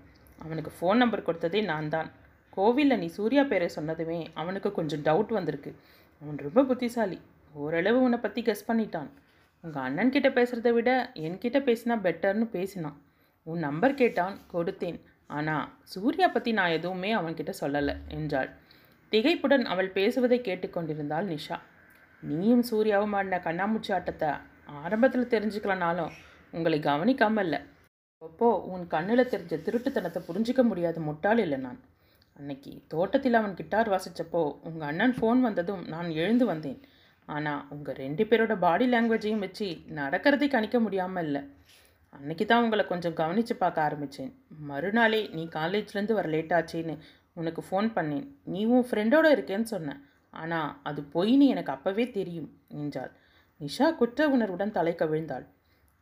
அவனுக்கு 0.46 0.72
ஃபோன் 0.78 1.02
நம்பர் 1.04 1.26
கொடுத்ததே 1.28 1.62
நான் 1.72 1.90
தான். 1.96 2.10
கோவிலில் 2.58 3.02
நீ 3.02 3.08
சூர்யா 3.18 3.44
பேரை 3.52 3.70
சொன்னதுமே 3.78 4.20
அவனுக்கு 4.42 4.70
கொஞ்சம் 4.78 5.04
டவுட் 5.08 5.34
வந்திருக்கு. 5.38 5.72
அவன் 6.22 6.38
ரொம்ப 6.46 6.64
புத்திசாலி. 6.70 7.18
ஓரளவு 7.64 8.00
உன்னை 8.06 8.20
பற்றி 8.26 8.42
கெஸ் 8.48 8.68
பண்ணிட்டான். 8.70 9.10
உங்கள் 9.64 9.86
அண்ணன் 9.88 10.14
கிட்ட 10.16 10.30
பேசுகிறத 10.38 10.72
விட 10.78 10.92
என்கிட்ட 11.26 11.60
பேசினா 11.68 11.96
பெட்டர்னு 12.06 12.48
பேசினான். 12.56 12.98
உன் 13.48 13.66
நம்பர் 13.68 14.00
கேட்டான் 14.02 14.36
கொடுத்தேன். 14.54 15.00
ஆனால் 15.38 15.66
சூர்யா 15.94 16.28
பற்றி 16.36 16.52
நான் 16.60 16.76
எதுவுமே 16.78 17.12
அவன்கிட்ட 17.20 17.54
சொல்லலை 17.62 17.96
என்றாள். 18.18 18.50
திகைப்புடன் 19.12 19.66
அவள் 19.72 19.90
பேசுவதை 19.98 20.38
கேட்டுக்கொண்டிருந்தாள் 20.42 21.28
நிஷா. 21.34 21.58
நீயும் 22.24 22.64
சூர்யாவும் 22.70 23.16
ஆடின 23.18 23.40
கண்ணாமூச்சி 23.46 23.92
ஆட்டத்தை 23.98 24.30
ஆரம்பத்தில் 24.82 25.32
தெரிஞ்சுக்கலனாலும் 25.34 26.16
உங்களை 26.54 26.80
கவனிக்காமல் 26.80 27.46
இல்லை 27.46 27.60
அப்போ 28.22 28.48
உன் 28.74 28.86
கண்ணில் 28.88 29.30
தெரிஞ்ச 29.34 29.56
திருட்டுத்தனத்தை 29.66 30.22
புரிஞ்சிக்க 30.28 30.62
முடியாத 30.64 31.00
முட்டாள் 31.08 31.42
இல்லை 31.44 31.60
நான். 31.66 31.80
அன்னைக்கு 32.40 32.72
தோட்டத்தில் 32.88 33.40
அவன் 33.40 33.58
கிட்டார் 33.60 33.92
வாசித்தப்போ 33.94 34.42
உங்கள் 34.68 34.88
அண்ணன் 34.90 35.16
ஃபோன் 35.18 35.40
வந்ததும் 35.48 35.84
நான் 35.94 36.10
எழுந்து 36.22 36.46
வந்தேன். 36.46 36.80
ஆனால் 37.28 37.64
உங்கள் 37.76 38.00
ரெண்டு 38.04 38.24
பேரோட 38.30 38.54
பாடி 38.66 38.86
லாங்குவேஜையும் 38.88 39.46
வச்சு 39.46 39.68
நடக்கிறதை 40.00 40.48
கணிக்க 40.50 40.78
முடியாமல் 40.80 41.26
இல்லை 41.28 41.42
அன்னைக்கு 42.14 42.46
தான் 42.46 42.64
உங்களை 42.66 42.84
கொஞ்சம் 42.88 43.18
கவனித்து 43.22 43.56
பார்க்க 43.56 43.88
ஆரம்பித்தேன் 43.88 44.32
மறுநாளே 44.70 45.22
நீ 45.36 45.44
காலேஜ்லேருந்து 45.58 46.18
வர 46.20 46.28
லேட் 46.36 46.54
உனக்கு 47.42 47.62
ஃபோன் 47.68 47.88
பண்ணேன். 47.96 48.26
நீ 48.54 48.62
உன் 48.66 48.88
ஃப்ரெண்டோட 48.90 49.28
இருக்கேன்னு 49.36 49.68
சொன்னேன் 49.74 50.02
ஆனால் 50.34 50.72
அது 50.84 51.02
பொய்ன்னு 51.14 51.46
எனக்கு 51.54 51.72
அப்போவே 51.76 52.06
தெரியும் 52.12 52.50
என்றாள். 52.82 53.12
நிஷா 53.62 53.88
குற்ற 54.00 54.30
உணர்வுடன் 54.36 54.76
தலை 54.78 54.94
கவிழ்ந்தாள். 55.02 55.46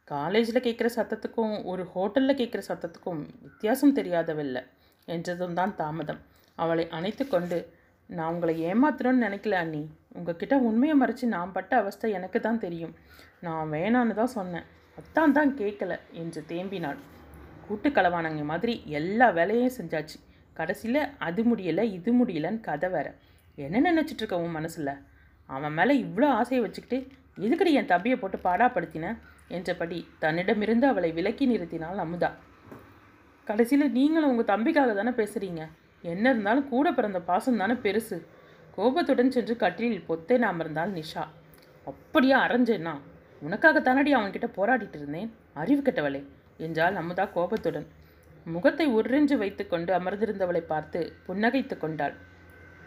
காலேஜில் 0.07 0.65
கேட்குற 0.67 0.87
சத்தத்துக்கும் 0.97 1.53
ஒரு 1.63 1.83
ஹோட்டலில் 1.93 2.39
கேட்குற 2.39 2.61
சத்தத்துக்கும் 2.69 3.21
வித்தியாசம் 3.45 3.95
தெரியாதவில்லை 3.99 4.63
என்றதும் 5.07 5.57
தான் 5.59 5.75
தாமதம். 5.75 6.21
அவளை 6.57 6.85
அணைத்து 6.97 7.23
கொண்டு 7.27 7.57
நான் 8.09 8.33
உங்களை 8.33 8.55
ஏமாத்துறோன்னு 8.71 9.25
நினைக்கல 9.27 9.57
அண்ணி. 9.63 9.83
உங்ககிட்ட 10.17 10.55
உண்மையை 10.69 10.95
மறைச்சி 11.01 11.25
நான் 11.35 11.55
பட்ட 11.55 11.73
அவஸ்தை 11.77 12.11
எனக்கு 12.11 12.39
தான் 12.39 12.63
தெரியும். 12.65 12.93
நான் 13.45 13.71
வேணான்னு 13.71 14.13
தான் 14.21 14.35
சொன்னேன். 14.37 14.67
அத்தான் 14.97 15.35
தான் 15.37 15.51
கேட்கல 15.61 15.93
என்று 16.21 16.41
தேம்பினாள். 16.51 16.99
கூட்டு 17.67 17.89
மாதிரி 18.51 18.73
எல்லா 18.99 19.27
வேலையும் 19.29 19.77
செஞ்சாச்சு. 19.79 20.17
கடைசியில் 20.57 21.01
அது 21.17 21.41
முடியலை 21.43 21.83
இது 21.97 22.11
முடியலன்னு 22.19 22.59
கதை 22.59 22.89
வேற. 22.89 23.07
என்ன 23.55 23.81
நினச்சிட்டு 23.91 24.21
இருக்க 24.21 24.37
உன் 24.39 24.57
மனசில்? 24.57 24.91
அவன் 25.49 25.73
மேலே 25.73 25.93
இவ்வளோ 26.01 26.27
ஆசையை 26.39 26.61
வச்சுக்கிட்டு 26.65 26.97
எதுக்கடி 27.39 27.71
என் 27.79 27.91
தம்பியை 27.93 28.17
போட்டு 28.17 28.37
பாடாப்படுத்தின 28.37 29.15
என்றபடி 29.47 29.97
தன்னிடமிருந்து 30.19 30.87
அவளை 30.87 31.11
விலக்கி 31.11 31.45
நிறுத்தினாள் 31.47 32.03
அமுதா. 32.03 32.29
கடைசியில் 33.47 33.91
நீங்களும் 33.91 34.29
உங்கள் 34.29 34.51
தம்பிக்காக 34.51 34.93
தானே 34.95 35.11
பேசுகிறீங்க 35.21 35.63
என்ன 36.01 36.25
இருந்தாலும் 36.29 36.69
கூட 36.69 36.87
பிறந்த 36.91 37.19
பாசம் 37.29 37.57
தானே 37.57 37.75
பெருசு. 37.85 38.17
கோபத்துடன் 38.75 39.33
சென்று 39.35 39.55
கட்டிலில் 39.55 40.39
நாம 40.45 40.63
இருந்தால் 40.63 40.93
நிஷா. 40.93 41.23
அப்படியா 41.91 42.37
அரைஞ்சேன்னா 42.47 42.93
உனக்காக 43.41 43.79
தானடி 43.79 44.11
அவன்கிட்ட 44.15 44.47
போராடிட்டு 44.57 44.97
இருந்தேன்? 44.99 45.29
அறிவு 45.53 45.81
கெட்டவளே 45.81 46.21
என்றால் 46.57 46.95
அமுதா 46.95 47.25
கோபத்துடன். 47.31 47.87
முகத்தை 48.53 48.85
உறிஞ்சு 48.97 49.35
வைத்துக்கொண்டு 49.37 49.91
அமர்ந்திருந்தவளை 49.93 50.61
பார்த்து 50.73 50.99
புன்னகைத்து 51.27 51.75
கொண்டாள். 51.77 52.15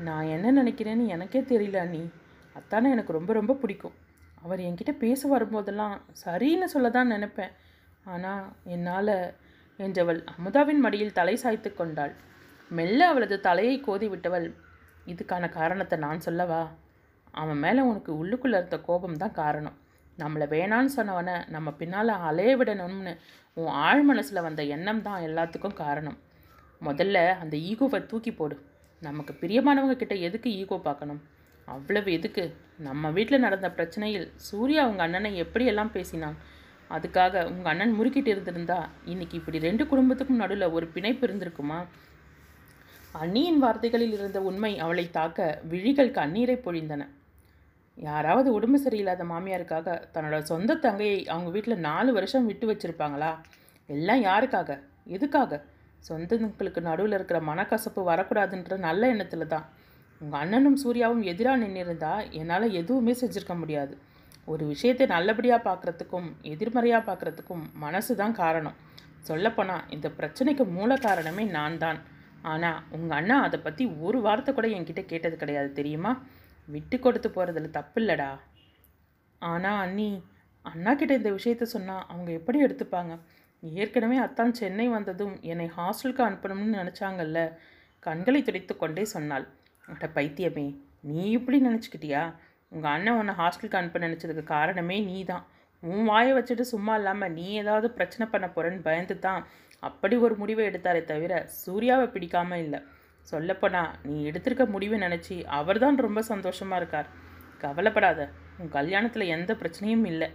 நான் 0.06 0.26
என்ன 0.34 0.52
நினைக்கிறேன்னு 0.62 1.06
எனக்கே 1.06 1.40
தெரியல 1.52 1.78
அண்ணி. 1.84 2.02
அத்தானே 2.56 2.88
எனக்கு 2.96 3.16
ரொம்ப 3.16 3.32
ரொம்ப 3.32 3.56
பிடிக்கும். 3.62 3.96
அவர் 4.42 4.60
என்கிட்ட 4.60 4.92
பேச 5.04 5.20
வரும்போதெல்லாம் 5.28 5.94
சரின்னு 6.24 6.68
சொல்ல 6.74 6.90
தான் 6.90 7.12
நினைப்பேன். 7.14 7.52
ஆனால் 8.04 8.44
என்னால் 8.74 9.16
என்றவள் 9.78 10.20
அமுதாவின் 10.34 10.82
மடியில் 10.84 11.16
தலை 11.18 11.34
சாய்த்து 11.36 11.70
கொண்டாள். 11.74 12.14
மெல்ல 12.70 13.00
அவளது 13.06 13.36
தலையை 13.40 13.76
கோதி 13.80 14.06
விட்டவள் 14.08 14.46
இதுக்கான 15.06 15.44
காரணத்தை 15.48 15.96
நான் 15.98 16.24
சொல்லவா? 16.28 16.62
அவன் 17.34 17.60
மேலே 17.64 17.80
உனக்கு 17.80 18.12
உள்ளுக்குள்ளே 18.20 18.58
இருந்த 18.60 18.78
கோபம் 18.88 19.20
தான் 19.22 19.38
காரணம். 19.42 19.76
நம்மளை 20.18 20.46
வேணான்னு 20.54 20.90
சொன்னவனை 20.96 21.48
நம்ம 21.48 21.70
பின்னால் 21.70 22.08
அலைய 22.28 22.56
விடணும்னு 22.56 23.12
உன் 23.54 23.74
ஆழ் 23.86 24.02
மனசில் 24.02 24.44
வந்த 24.46 24.62
எண்ணம் 24.62 25.02
தான் 25.02 25.22
எல்லாத்துக்கும் 25.22 25.80
காரணம். 25.82 26.18
முதல்ல 26.82 27.18
அந்த 27.42 27.56
ஈகோவை 27.56 28.06
தூக்கி 28.06 28.32
போடு. 28.32 28.56
நமக்கு 29.00 29.32
பிரியமானவங்க 29.40 29.96
கிட்ட 29.96 30.14
எதுக்கு 30.14 30.50
ஈகோ 30.52 30.76
பார்க்கணும்? 30.78 31.20
அவ்வளவு 31.64 32.12
எதுக்கு? 32.12 32.44
நம்ம 32.78 33.10
வீட்டில் 33.10 33.44
நடந்த 33.46 33.68
பிரச்சனையில் 33.70 34.26
சூர்யா 34.34 34.86
உங்கள் 34.86 35.06
அண்ணனை 35.06 35.30
எப்படியெல்லாம் 35.42 35.94
பேசினான்? 35.96 36.36
அதுக்காக 36.90 37.44
உங்கள் 37.50 37.70
அண்ணன் 37.72 37.96
முறுக்கிட்டு 37.98 38.30
இருந்திருந்தா 38.34 38.78
இன்னைக்கு 39.04 39.36
இப்படி 39.36 39.58
ரெண்டு 39.58 39.86
குடும்பத்துக்கும் 39.86 40.42
நடுவில் 40.42 40.74
ஒரு 40.76 40.86
பிணைப்பு 40.86 41.26
இருந்திருக்குமா? 41.26 41.78
அண்ணியின் 43.22 43.58
வார்த்தைகளில் 43.58 44.12
இருந்த 44.12 44.40
உண்மை 44.40 44.78
அவளை 44.78 45.10
தாக்க 45.10 45.60
விழிகள் 45.68 46.10
கண்ணீரை 46.10 46.56
பொழிந்தன. 46.64 47.04
யாராவது 48.06 48.48
உடம்பு 48.56 48.78
சரியில்லாத 48.84 49.22
மாமியாருக்காக 49.30 49.94
தன்னோட 50.14 50.36
சொந்த 50.42 50.76
தங்கையை 50.84 51.18
அவங்க 51.26 51.50
வீட்டில் 51.50 51.84
நாலு 51.88 52.10
வருஷம் 52.16 52.46
விட்டு 52.50 52.66
வச்சிருப்பாங்களா? 52.70 53.30
எல்லாம் 53.88 54.22
யாருக்காக? 54.28 54.70
எதுக்காக? 55.16 55.60
சொந்தங்களுக்கு 56.08 56.80
நடுவில் 56.88 57.16
இருக்கிற 57.18 57.38
மனக்கசப்பு 57.50 58.00
வரக்கூடாதுன்ற 58.10 58.76
நல்ல 58.78 59.08
எண்ணத்தில் 59.14 59.52
தான். 59.54 59.66
உங்கள் 60.20 60.40
அண்ணனும் 60.42 60.78
சூர்யாவும் 60.82 61.24
எதிராக 61.32 61.62
நின்றிருந்தா 61.64 62.12
என்னால் 62.40 62.74
எதுவுமே 62.80 63.14
செஞ்சுருக்க 63.22 63.56
முடியாது. 63.62 63.94
ஒரு 64.52 64.64
விஷயத்தை 64.72 65.06
நல்லபடியாக 65.14 65.60
பார்க்குறதுக்கும் 65.68 66.28
எதிர்மறையாக 66.52 67.02
பார்க்குறதுக்கும் 67.08 67.64
மனசு 67.84 68.12
தான் 68.22 68.38
காரணம். 68.42 68.76
சொல்லப்போனால் 69.28 69.86
இந்த 69.96 70.08
பிரச்சனைக்கு 70.18 70.64
மூல 70.76 70.90
காரணமே 71.06 71.44
நான் 71.58 71.78
தான். 71.84 71.98
ஆனால் 72.50 72.80
உங்கள் 72.96 73.18
அண்ணா 73.20 73.36
அதை 73.46 73.58
பற்றி 73.60 73.84
ஒரு 74.06 74.18
வார்த்தை 74.26 74.52
கூட 74.54 74.66
என்கிட்ட 74.76 75.02
கேட்டது 75.12 75.36
கிடையாது 75.36 75.70
தெரியுமா? 75.78 76.12
விட்டு 76.74 76.96
கொடுத்து 76.98 77.28
போகிறதுல 77.36 77.70
தப்பு 77.78 77.98
இல்லடா. 78.02 78.30
ஆனால் 79.42 79.80
அண்ணி 79.84 80.08
அண்ணா 80.64 80.92
கிட்ட 80.94 81.12
இந்த 81.20 81.30
விஷயத்த 81.36 81.66
சொன்னால் 81.74 82.06
அவங்க 82.12 82.30
எப்படி 82.38 82.58
எடுத்துப்பாங்க? 82.66 83.12
ஏற்கனவே 83.62 84.16
அத்தான் 84.24 84.52
சென்னை 84.60 84.86
வந்ததும் 84.96 85.34
என்னை 85.52 85.68
ஹாஸ்டலுக்கு 85.76 86.22
அனுப்பணும்னு 86.26 86.78
நினச்சாங்கல்ல. 86.80 87.38
கண்களை 88.06 88.40
துடைத்து 88.42 88.74
கொண்டே 88.76 89.04
சொன்னாள். 89.14 89.46
அட 89.84 90.06
பைத்தியமே 90.16 90.66
நீ 91.10 91.22
இப்படி 91.38 91.58
நினச்சிக்கிட்டியா? 91.68 92.22
உங்கள் 92.72 92.92
அண்ணன் 92.94 93.18
உன்னை 93.20 93.34
ஹாஸ்டலுக்கு 93.40 93.80
அனுப்ப 93.80 93.98
நினச்சதுக்கு 94.06 94.44
காரணமே 94.56 94.96
நீ 95.10 95.18
தான் 95.30 95.44
உன் 95.82 96.04
வாயை 96.10 96.32
வச்சுட்டு 96.36 96.64
சும்மா 96.72 96.94
இல்லாமல் 97.00 97.34
நீ 97.38 97.46
ஏதாவது 97.62 97.88
பிரச்சனை 97.96 98.24
பண்ண 98.32 98.46
போகிறேன்னு 98.54 98.86
பயந்து 98.86 99.16
தான் 99.26 99.42
அப்படி 99.88 100.14
ஒரு 100.26 100.34
முடிவை 100.40 100.62
எடுத்தாரே 100.70 101.02
தவிர 101.10 101.32
சூர்யாவை 101.62 102.06
பிடிக்காமல் 102.14 102.62
இல்லை. 102.64 102.80
சொல்லப்போனா 103.30 103.82
நீ 104.02 104.30
எடுத்திருக்க 104.30 104.64
முடிவை 104.66 104.98
நினச்சி 105.00 105.44
அவர்தான் 105.44 105.96
ரொம்ப 105.96 106.22
சந்தோஷமாக 106.22 106.80
இருக்கார். 106.80 107.08
கவலைப்படாத 107.58 108.20
உன் 108.58 108.70
கல்யாணத்தில் 108.70 109.32
எந்த 109.36 109.52
பிரச்சனையும் 109.54 110.04
இல்லை. 110.04 110.28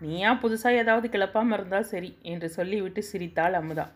நீயா 0.00 0.30
புதுசாக 0.34 0.80
ஏதாவது 0.82 1.08
கிளப்பாமல் 1.08 1.52
இருந்தால் 1.52 1.82
சரி 1.82 2.18
என்று 2.22 2.48
சொல்லிவிட்டு 2.48 3.02
சிரித்தாள் 3.02 3.52
அமுதா. 3.52 3.86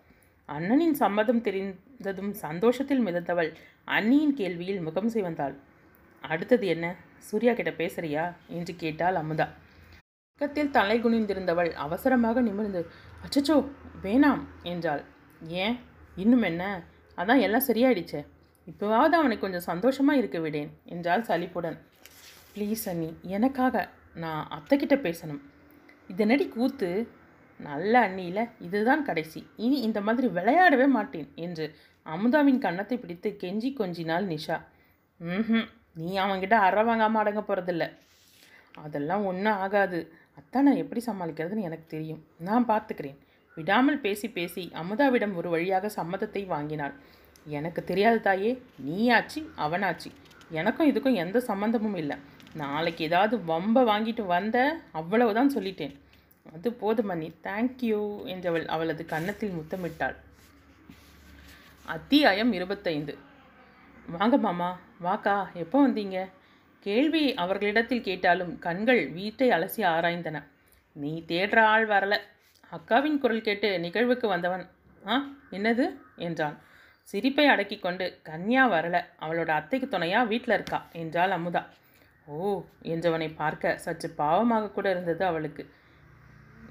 அண்ணனின் 0.49 0.93
சம்மதம் 0.93 1.41
தெரிந்ததும் 1.41 2.33
சந்தோஷத்தில் 2.35 3.05
மிதந்தவள் 3.07 3.51
அண்ணியின் 3.89 4.37
கேள்வியில் 4.37 4.83
முகம் 4.83 5.11
சிவந்தாள். 5.15 5.55
அடுத்தது 6.25 6.67
என்ன? 6.67 6.87
சூர்யா 7.19 7.53
கிட்ட 7.53 7.71
பேசுறியா? 7.71 8.25
என்று 8.49 8.77
கேட்டாள் 8.77 9.15
அமுதா. 9.15 9.47
பக்கத்தில் 10.33 10.71
தலை 10.71 10.97
குனிந்திருந்தவள் 11.03 11.71
அவசரமாக 11.73 12.41
நிமிர்ந்து 12.41 12.81
அச்சச்சோ 13.25 13.57
வேணாம் 14.03 14.43
என்றாள். 14.63 15.03
ஏன்? 15.41 15.77
இன்னும் 16.17 16.43
என்ன? 16.43 16.83
அதான் 17.19 17.41
எல்லாம் 17.41 17.69
சரியாயிடுச்சே. 17.69 18.21
இப்போவாவது 18.67 19.15
அவனை 19.21 19.37
கொஞ்சம் 19.39 19.69
சந்தோஷமாக 19.69 20.21
இருக்க 20.21 20.39
விடேன் 20.39 20.71
என்றாள் 20.95 21.27
சலிப்புடன். 21.31 21.79
ப்ளீஸ் 22.55 22.85
அண்ணி 22.93 23.09
எனக்காக 23.37 23.75
நான் 24.23 24.45
அத்தைக்கிட்ட 24.57 24.97
பேசணும். 25.07 25.41
இதனடி 26.11 26.47
கூத்து 26.49 26.91
நல்ல 27.61 27.95
அண்ணியில் 28.07 28.51
இதுதான் 28.67 29.07
கடைசி. 29.09 29.41
இனி 29.65 29.79
இந்த 29.89 29.99
மாதிரி 30.01 30.27
விளையாடவே 30.37 30.87
மாட்டேன் 30.97 31.29
என்று 31.47 31.67
அமுதாவின் 32.07 32.63
கன்னத்தை 32.65 32.97
பிடித்து 32.99 33.31
கெஞ்சி 33.43 33.71
கொஞ்சினாள் 33.81 34.27
நிஷா. 34.33 34.57
ம் 35.21 35.67
நீ 36.01 36.11
அவன்கிட்ட 36.25 36.57
அற 36.67 36.83
வாங்காமல் 36.89 37.21
அடங்க 37.23 37.41
போகிறதில்ல 37.41 37.85
அதெல்லாம் 38.85 39.25
ஒன்றும் 39.31 39.59
ஆகாது. 39.65 40.01
அத்தான் 40.39 40.67
நான் 40.67 40.83
எப்படி 40.83 41.01
சமாளிக்கிறதுன்னு 41.07 41.67
எனக்கு 41.69 41.87
தெரியும். 41.95 42.21
நான் 42.49 42.69
பார்த்துக்கிறேன் 42.71 43.19
விடாமல் 43.57 44.03
பேசி 44.05 44.27
பேசி 44.37 44.63
அமுதாவிடம் 44.83 45.35
ஒரு 45.39 45.49
வழியாக 45.55 45.91
சம்மதத்தை 45.97 46.43
வாங்கினாள். 46.55 46.95
எனக்கு 47.47 47.84
தெரியாது 47.84 48.20
தாயே 48.20 48.62
நீயாச்சு 48.86 49.49
அவனாச்சு. 49.59 50.11
எனக்கும் 50.51 50.91
இதுக்கும் 50.91 51.14
எந்த 51.14 51.45
சம்மந்தமும் 51.47 51.97
இல்லை. 51.97 52.16
நாளைக்கு 52.55 53.05
ஏதாவது 53.05 53.36
வம்பை 53.36 53.82
வாங்கிட்டு 53.82 54.26
வந்த 54.26 54.80
அவ்வளவுதான் 54.93 55.55
சொல்லிட்டேன். 55.55 55.97
அது 56.53 56.72
போதும் 56.72 57.07
மணி 57.07 57.34
தேங்க்யூ 57.43 58.01
என்றவள் 58.24 58.66
அவளது 58.66 59.07
கன்னத்தில் 59.07 59.53
முத்தமிட்டாள். 59.53 60.16
அத்தியாயம் 61.84 62.53
இருபத்தைந்து. 62.53 63.18
வாங்க 64.07 64.36
மாமா 64.36 64.78
வாக்கா 65.05 65.53
எப்போ 65.53 65.88
வந்தீங்க? 65.88 66.28
கேள்வி 66.80 67.34
அவர்களிடத்தில் 67.34 68.03
கேட்டாலும் 68.03 68.59
கண்கள் 68.59 69.09
வீட்டை 69.09 69.49
அலசி 69.49 69.76
ஆராய்ந்தன. 69.76 70.43
நீ 70.93 71.24
தேடுற 71.28 71.61
ஆள் 71.61 71.88
வரல. 71.88 72.18
அக்காவின் 72.72 73.18
குரல் 73.18 73.41
கேட்டு 73.41 73.78
நிகழ்வுக்கு 73.78 74.28
வந்தவன் 74.28 74.68
ஆ 75.07 75.28
என்னது? 75.51 75.97
என்றான். 76.16 76.59
சிரிப்பை 77.03 77.47
அடக்கி 77.47 77.79
கொண்டு 77.79 78.21
கன்யா 78.25 78.65
வரல. 78.75 79.05
அவளோட 79.21 79.49
அத்தைக்கு 79.49 79.99
துணையா 79.99 80.27
வீட்டில் 80.27 80.55
இருக்கா? 80.55 80.87
என்றாள் 80.93 81.31
அமுதா. 81.31 81.67
ஓ 82.27 82.63
என்றவனை 82.83 83.35
பார்க்க 83.35 83.79
சற்று 83.79 84.15
பாவமாக 84.19 84.71
கூட 84.71 84.91
இருந்தது 84.91 85.25
அவளுக்கு. 85.25 85.71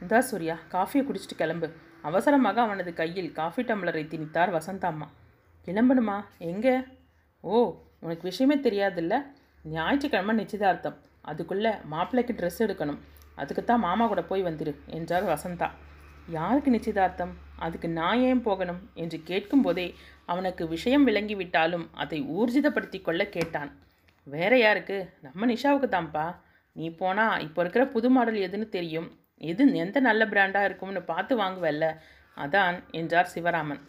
இந்தா 0.02 0.20
சூர்யா 0.20 0.58
காஃபியை 0.72 1.04
குடிச்சிட்டு 1.04 1.36
கிளம்பு. 1.38 1.74
அவசரமாக 2.02 2.62
அவனது 2.62 2.94
கையில் 2.94 3.32
காஃபி 3.32 3.64
டம்ளரை 3.64 4.04
திணித்தார் 4.08 4.54
வசந்தாம்மா. 4.54 5.08
கிளம்பணுமா? 5.66 6.26
எங்கே? 6.38 6.80
ஓ 7.42 7.76
உனக்கு 8.00 8.24
விஷயமே 8.24 8.58
தெரியாதுல்ல? 8.58 9.26
ஞாயிற்றுக்கிழமை 9.64 10.36
நிச்சயதார்த்தம். 10.36 10.98
அதுக்குள்ளே 11.22 11.72
மாப்பிள்ளைக்கு 11.84 12.34
ட்ரெஸ் 12.34 12.62
எடுக்கணும். 12.68 13.00
அதுக்குத்தான் 13.36 13.80
மாமா 13.80 14.08
கூட 14.08 14.24
போய் 14.24 14.44
வந்துடு 14.44 14.76
என்றார் 14.86 15.24
வசந்தா. 15.24 15.70
யாருக்கு 16.30 16.72
நிச்சயதார்த்தம்? 16.72 17.34
அதுக்கு 17.56 17.90
நான் 17.90 18.20
ஏன் 18.20 18.42
போகணும்? 18.42 18.90
என்று 18.94 19.18
கேட்கும்போதே 19.24 19.96
அவனுக்கு 20.26 20.68
விஷயம் 20.68 21.08
விளங்கிவிட்டாலும் 21.08 21.86
அதை 21.94 22.20
ஊர்ஜிதப்படுத்தி 22.22 23.02
கொள்ள 23.02 23.26
கேட்டான். 23.26 23.72
வேற 24.24 24.58
யாருக்கு? 24.58 25.14
நம்ம 25.22 25.46
நிஷாவுக்கு 25.54 25.88
தான்ப்பா 25.96 26.36
நீ 26.72 26.90
போனால் 26.90 27.42
இப்போ 27.42 27.62
இருக்கிற 27.62 27.88
புது 27.88 28.10
மாடல் 28.10 28.36
எதுன்னு 28.36 28.70
தெரியும். 28.70 29.08
எது 29.38 29.74
எந்த 29.74 30.00
நல்ல 30.00 30.26
பிராண்டாக 30.26 30.66
இருக்கும்னு 30.66 31.02
பார்த்து 31.02 31.40
வாங்குவல்ல? 31.40 31.86
அதான் 32.38 32.78
என்றார் 32.92 33.32
சிவராமன். 33.36 33.82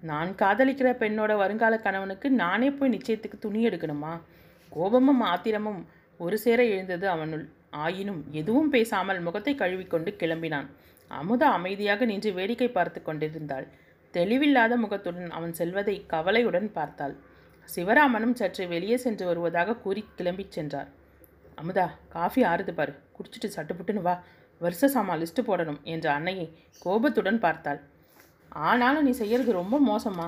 நான் 0.00 0.30
காதலிக்கிற 0.34 0.88
பெண்ணோட 1.02 1.36
வருங்கால 1.36 1.78
கணவனுக்கு 1.78 2.30
நானே 2.30 2.70
போய் 2.70 2.94
நிச்சயத்துக்கு 2.96 3.38
துணி 3.38 3.66
எடுக்கணுமா? 3.66 4.20
கோபமும் 4.70 5.20
ஆத்திரமும் 5.20 5.86
ஒரு 6.18 6.38
சேர 6.38 6.64
எழுந்தது 6.64 7.08
அவனுள். 7.08 7.48
ஆயினும் 7.70 8.24
எதுவும் 8.30 8.70
பேசாமல் 8.70 9.20
முகத்தை 9.20 9.54
கழுவிக்கொண்டு 9.54 10.16
கிளம்பினான். 10.18 10.66
அமுதா 11.10 11.48
அமைதியாக 11.58 12.04
நின்று 12.04 12.30
வேடிக்கை 12.32 12.68
பார்த்து 12.68 13.00
கொண்டிருந்தாள். 13.02 13.66
தெளிவில்லாத 14.14 14.76
முகத்துடன் 14.76 15.30
அவன் 15.38 15.52
செல்வதை 15.52 15.96
கவலையுடன் 16.12 16.68
பார்த்தாள். 16.72 17.14
சிவராமனும் 17.68 18.36
சற்று 18.40 18.64
வெளியே 18.68 18.96
சென்று 18.96 19.24
வருவதாக 19.26 19.76
கூறி 19.76 20.02
கிளம்பிச் 20.18 20.56
சென்றார். 20.56 20.88
அமுதா 21.62 21.86
காஃபி 22.08 22.42
ஆறுது 22.44 22.72
பாரு. 22.74 22.92
குடிச்சிட்டு 23.16 23.48
சட்டுப்புட்டுன்னு 23.56 24.06
வா. 24.08 24.14
வருஷ 24.60 24.88
சாமா 24.88 25.14
லிஸ்ட்டு 25.20 25.42
போடணும் 25.48 25.80
என்ற 25.92 26.06
அன்னையை 26.12 26.46
கோபத்துடன் 26.84 27.38
பார்த்தாள். 27.38 27.80
ஆனாலும் 28.68 29.06
நீ 29.06 29.12
செய்யறது 29.22 29.52
ரொம்ப 29.60 29.76
மோசமா 29.90 30.26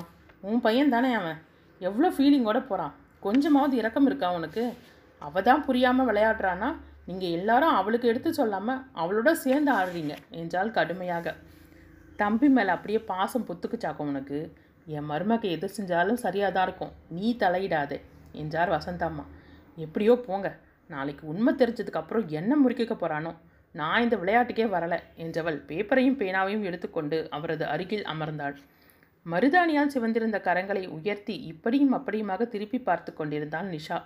உன் 0.48 0.60
பையன் 0.60 0.92
தானே 0.94 1.10
அவன். 1.12 1.38
எவ்வளோ 1.80 2.08
ஃபீலிங்கோட 2.16 2.58
போகிறான் 2.68 2.94
கொஞ்சமாவது 3.20 3.74
இரக்கம் 3.80 4.06
இருக்கா 4.06 4.28
உனக்கு? 4.38 4.64
அவள் 5.22 5.46
தான் 5.48 5.64
புரியாமல் 5.66 6.08
விளையாடுறான்னா 6.08 6.68
நீங்கள் 7.08 7.34
எல்லாரும் 7.38 7.76
அவளுக்கு 7.78 8.10
எடுத்து 8.12 8.30
சொல்லாமல் 8.40 8.82
அவளோட 9.02 9.30
சேர்ந்து 9.44 9.70
ஆடுறீங்க. 9.78 10.14
என்றால் 10.40 10.74
கடுமையாக. 10.78 11.34
தம்பி 12.20 12.48
மேலே 12.56 12.70
அப்படியே 12.76 13.00
பாசம் 13.12 13.46
புத்துக்குச்சாக்கும் 13.48 14.10
உனக்கு? 14.12 14.40
என் 14.96 15.08
மருமக 15.10 15.44
எது 15.56 15.66
செஞ்சாலும் 15.76 16.22
சரியாக 16.24 16.52
தான் 16.56 16.66
இருக்கும். 16.68 16.92
நீ 17.16 17.26
தலையிடாதே 17.42 17.98
என்றார் 18.42 18.74
வசந்தாம்மா 18.76 19.24
எப்படியோ 19.84 20.14
போங்க. 20.28 20.48
நாளைக்கு 20.90 21.24
உண்மை 21.32 21.52
தெரிஞ்சதுக்கப்புறம் 21.60 22.26
என்ன 22.38 22.56
முறிக்க 22.62 22.94
போகிறானோ 22.94 23.32
நான் 23.74 24.02
இந்த 24.04 24.16
விளையாட்டுக்கே 24.22 24.64
வரலை 24.72 24.98
என்றவள் 25.24 25.58
பேப்பரையும் 25.68 26.18
பேனாவையும் 26.22 26.66
எடுத்துக்கொண்டு 26.68 27.18
அவரது 27.36 27.64
அருகில் 27.74 28.08
அமர்ந்தாள். 28.12 28.56
மருதாணியால் 29.26 29.92
சிவந்திருந்த 29.94 30.38
கரங்களை 30.46 30.82
உயர்த்தி 30.96 31.34
இப்படியும் 31.52 31.94
அப்படியுமாக 31.98 32.48
திருப்பி 32.54 32.78
பார்த்து 32.88 33.10
கொண்டிருந்தாள் 33.12 33.68
நிஷா. 33.74 33.98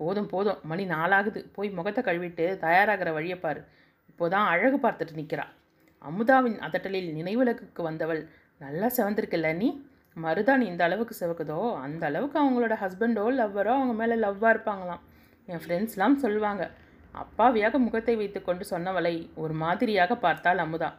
போதும் 0.00 0.30
போதும். 0.32 0.58
மணி 0.70 0.84
நாளாகுது 0.94 1.40
போய் 1.56 1.70
முகத்தை 1.78 2.02
கழுவிட்டு 2.04 2.46
தயாராகிற 2.64 3.12
வழியை 3.16 3.38
பாரு. 3.38 3.60
இப்போதான் 4.10 4.48
அழகு 4.52 4.78
பார்த்துட்டு 4.84 5.18
நிற்கிறா 5.20 5.46
அமுதாவின் 6.02 6.58
அதட்டலில் 6.66 7.08
நினைவுலகுக்கு 7.18 7.82
வந்தவள் 7.88 8.20
நல்லா 8.60 8.88
செவந்திருக்குல்ல 8.96 9.48
நீ? 9.56 9.68
மருதான் 10.16 10.62
இந்த 10.68 10.82
அளவுக்கு 10.84 11.14
செவக்குதோ? 11.20 11.58
அந்த 11.84 12.02
அளவுக்கு 12.06 12.36
அவங்களோட 12.42 12.74
ஹஸ்பண்டோ 12.82 13.24
லவ்வரோ 13.38 13.72
அவங்க 13.78 13.94
மேலே 14.00 14.14
லவ்வாக 14.24 14.52
இருப்பாங்களாம். 14.54 15.02
என் 15.48 15.62
ஃப்ரெண்ட்ஸ்லாம் 15.64 16.16
சொல்லுவாங்க. 16.24 16.64
அப்பாவியாக 17.14 17.78
முகத்தை 17.78 18.14
வைத்துக்கொண்டு 18.16 18.64
சொன்னவளை 18.70 19.14
ஒரு 19.42 19.54
மாதிரியாக 19.62 20.16
பார்த்தாள் 20.16 20.62
அமுதா. 20.64 20.90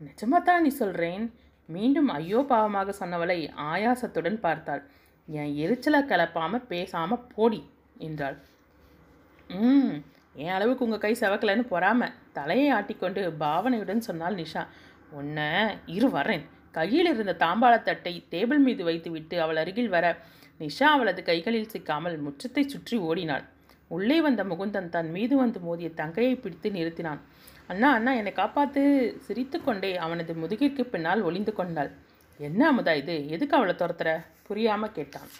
நிஜமாத்தான் 0.00 0.64
நீ 0.66 0.70
சொல்கிறேன் 0.82 1.24
மீண்டும் 1.68 2.08
ஐயோ 2.08 2.40
பாவமாக 2.48 2.92
சொன்னவளை 3.00 3.38
ஆயாசத்துடன் 3.72 4.38
பார்த்தாள். 4.40 4.82
என் 5.28 5.54
எரிச்சலை 5.64 6.00
கிளப்பாமல் 6.02 6.68
பேசாமல் 6.68 7.26
போடி. 7.34 7.60
என்றாள். 7.98 8.36
ம் 9.50 9.94
என் 10.34 10.54
அளவுக்கு 10.54 10.84
உங்கள் 10.84 10.98
கை 10.98 11.16
செவக்கலைன்னு 11.20 11.64
பொறாம. 11.70 12.08
தலையை 12.32 12.72
ஆட்டிக்கொண்டு 12.72 13.34
பாவனையுடன் 13.38 13.98
சொன்னாள் 13.98 14.34
நிஷா. 14.34 14.66
உன்னை 15.10 15.76
இரு 15.86 16.08
வரேன். 16.08 16.42
கையில் 16.72 17.10
இருந்த 17.12 17.36
தாம்பாளத்தட்டை 17.38 18.22
டேபிள் 18.30 18.58
மீது 18.58 18.84
வைத்துவிட்டு 18.84 19.40
அவள் 19.40 19.56
அருகில் 19.56 19.88
வர. 19.88 20.18
நிஷா 20.60 20.82
அவளது 20.82 21.22
கைகளில் 21.22 21.68
சிக்காமல் 21.68 22.18
முற்றத்தை 22.18 22.66
சுற்றி 22.66 22.96
ஓடினாள். 22.96 23.44
உள்ளே 23.88 24.20
வந்த 24.20 24.44
முகுந்தன் 24.44 24.88
தன் 24.88 25.10
மீது 25.10 25.36
வந்து 25.36 25.60
மோதிய 25.60 25.90
தங்கையை 25.90 26.34
பிடித்து 26.34 26.70
நிறுத்தினான். 26.70 27.18
அண்ணா 27.66 27.92
அண்ணா 27.92 28.12
என்னை 28.12 28.32
காப்பாத்து. 28.32 29.14
சிரித்துக்கொண்டே 29.26 29.96
அவனது 29.96 30.34
முதுகிற்கு 30.34 30.80
பின்னால் 30.80 31.22
ஒளிந்து 31.22 31.52
கொண்டாள். 31.52 31.90
என்ன 32.38 32.72
அமுதா 32.72 32.96
இது? 32.96 33.28
எதுக்கு 33.28 33.56
அவளை 33.56 33.74
துரத்துற? 33.74 34.24
புரியாமல் 34.42 34.92
கேட்டான். 34.92 35.30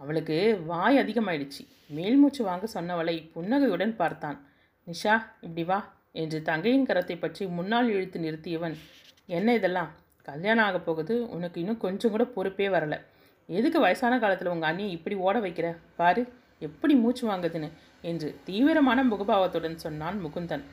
அவளுக்கு 0.00 0.36
வாய் 0.66 0.98
அதிகமாயிடுச்சு. 0.98 1.62
மேல்மூச்சு 1.96 2.42
வாங்க 2.42 2.66
சொன்னவளை 2.74 3.16
புன்னகையுடன் 3.32 3.94
பார்த்தான். 3.96 4.38
நிஷா 4.86 5.14
இப்படி 5.40 5.64
வா 5.64 5.78
என்று 6.12 6.38
தங்கையின் 6.42 6.86
கரத்தை 6.86 7.16
பற்றி 7.18 7.46
முன்னால் 7.46 7.88
இழுத்து 7.88 8.18
நிறுத்தியவன் 8.20 8.76
என்ன 9.28 9.54
இதெல்லாம்? 9.54 9.90
கல்யாணம் 10.22 10.64
ஆக 10.64 10.78
போகுது. 10.78 11.14
உனக்கு 11.28 11.58
இன்னும் 11.60 11.82
கொஞ்சம் 11.84 12.10
கூட 12.10 12.24
பொறுப்பே 12.24 12.68
வரலை. 12.68 12.98
எதுக்கு 13.48 13.78
வயசான 13.80 14.18
காலத்தில் 14.18 14.52
உங்கள் 14.52 14.70
அண்ணியை 14.70 14.90
இப்படி 14.90 15.16
ஓட 15.26 15.36
வைக்கிற? 15.38 15.68
பாரு 15.96 16.22
எப்படி 16.58 16.94
மூச்சு 16.94 17.24
வாங்குதுன்னு 17.28 17.68
என்று 18.10 18.28
தீவிரமான 18.44 19.04
முகபாவத்துடன் 19.04 19.76
சொன்னான் 19.76 20.18
முகுந்தன். 20.24 20.64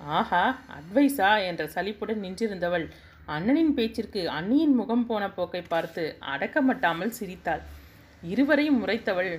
ஆஹா 0.00 0.42
அட்வைஸா? 0.76 1.30
என்ற 1.46 1.62
சலிப்புடன் 1.66 2.22
நின்றிருந்தவள் 2.22 2.86
அண்ணனின் 3.28 3.74
பேச்சிற்கு 3.74 4.22
அண்ணியின் 4.38 4.74
முகம் 4.74 5.06
போன 5.06 5.24
போக்கை 5.30 5.62
பார்த்து 5.68 6.02
அடக்கமட்டாமல் 6.34 7.16
சிரித்தாள். 7.18 7.62
இருவரையும் 8.32 8.80
முறைத்தவள். 8.82 9.32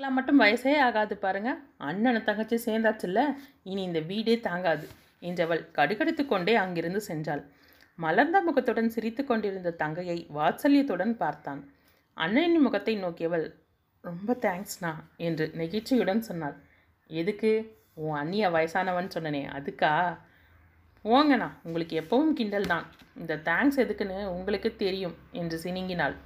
எல்லாம் 0.00 0.16
மட்டும் 0.18 0.40
வயசே 0.40 0.74
ஆகாது 0.86 1.14
பாருங்க. 1.16 1.50
அண்ணனை 1.88 2.20
தங்கச்சி 2.22 2.56
சேர்ந்தாச்சுல்ல? 2.66 3.22
இனி 3.62 3.82
இந்த 3.82 4.00
வீடே 4.00 4.34
தாங்காது 4.40 4.86
என்றவள் 5.22 5.62
கடுகடுத்து 5.78 6.22
கொண்டே 6.26 6.54
அங்கிருந்து 6.54 7.00
சென்றாள். 7.08 7.42
மலர்ந்த 7.98 8.38
முகத்துடன் 8.42 8.88
சிரித்து 8.88 9.22
கொண்டிருந்த 9.24 9.70
தங்கையை 9.82 10.18
வாத்சல்யத்துடன் 10.36 11.14
பார்த்தான். 11.16 11.60
அண்ணனின் 12.16 12.64
முகத்தை 12.66 12.94
நோக்கியவள் 12.96 13.46
ரொம்ப 14.04 14.36
தேங்க்ஸ்ண்ணா 14.46 14.92
என்று 15.26 15.46
நெகிழ்ச்சியுடன் 15.60 16.26
சொன்னாள். 16.28 16.56
எதுக்கு? 17.10 17.52
உன் 17.94 18.16
அண்ணிய 18.22 18.44
வயசானவன் 18.50 19.12
சொன்னனே 19.14 19.42
அதுக்கா? 19.56 19.92
போங்கண்ணா 21.04 21.48
உங்களுக்கு 21.62 21.94
எப்பவும் 22.02 22.32
கிண்டல் 22.32 22.70
தான் 22.72 22.86
இந்த 23.16 23.34
தேங்க்ஸ் 23.48 23.80
எதுக்குன்னு 23.84 24.18
உங்களுக்கு 24.36 24.70
தெரியும் 24.76 25.16
என்று 25.32 25.56
சினிங்கினாள். 25.64 26.16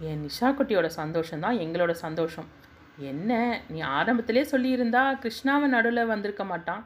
என் 0.00 0.22
நிஷா 0.26 0.48
குட்டியோட 0.56 0.86
சந்தோஷம் 0.86 1.40
தான் 1.40 1.58
எங்களோட 1.58 1.90
சந்தோஷம். 1.90 2.48
என்ன 2.98 3.60
நீ 3.68 3.82
ஆரம்பத்திலே 3.82 4.42
சொல்லியிருந்தா 4.52 5.02
கிருஷ்ணாவை 5.22 5.66
நடுவில் 5.66 6.10
வந்திருக்க 6.12 6.44
மாட்டான். 6.44 6.84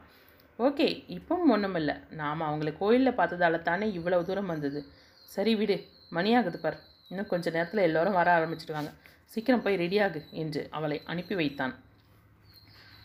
ஓகே 0.58 0.86
இப்பவும் 1.16 1.52
ஒன்றும் 1.54 1.74
இல்லை 1.74 1.94
நாம் 2.11 2.40
அவங்கள 2.40 2.76
கோயிலில் 2.78 3.18
பார்த்ததால 3.20 3.62
தானே 3.62 3.86
இவ்வளோ 3.98 4.24
தூரம் 4.24 4.46
வந்தது. 4.46 4.80
சரி 5.28 5.54
விடு 5.54 5.76
மணியாகுது 6.16 6.61
பார். 6.61 6.78
இன்னும் 7.08 7.26
கொஞ்ச 7.26 7.50
நேரத்தில் 7.50 7.86
எல்லோரும் 7.88 8.18
வர 8.20 8.28
ஆரம்பிச்சிடுவாங்க. 8.38 8.90
சீக்கிரம் 9.24 9.62
போய் 9.62 9.76
ரெடியாகு 9.76 10.20
என்று 10.30 10.68
அவளை 10.70 11.02
அனுப்பி 11.04 11.34
வைத்தான். 11.34 11.74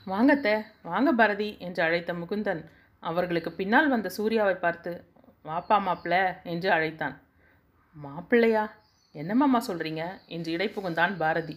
வாங்கத்த 0.08 0.48
வாங்க 0.82 1.12
பாரதி 1.12 1.58
என்று 1.60 1.84
அழைத்த 1.84 2.14
முகுந்தன் 2.14 2.64
அவர்களுக்கு 3.00 3.52
பின்னால் 3.52 3.88
வந்த 3.88 4.10
சூர்யாவை 4.10 4.54
பார்த்து 4.54 4.92
வாப்பா 5.46 5.78
மாப்பிள்ள 5.88 6.16
என்று 6.44 6.72
அழைத்தான். 6.72 7.16
மாப்பிள்ளையா? 7.96 8.66
என்னம்மாம்மா 9.16 9.60
சொல்கிறீங்க 9.68 10.04
என்று 10.26 10.58
இடைப்புகுந்தான் 10.58 11.16
பாரதி. 11.18 11.56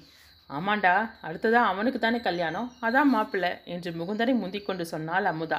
ஆமாண்டா 0.51 0.93
அடுத்ததா 1.23 1.61
அவனுக்கு 1.71 1.99
தானே 1.99 2.21
கல்யாணம்? 2.21 2.73
அதான் 2.83 3.11
மாப்பிள்ளை 3.15 3.51
என்று 3.65 3.91
முகுந்தனை 3.91 4.35
முந்திக்கொண்டு 4.35 4.83
சொன்னாள் 4.83 5.25
அமுதா. 5.25 5.59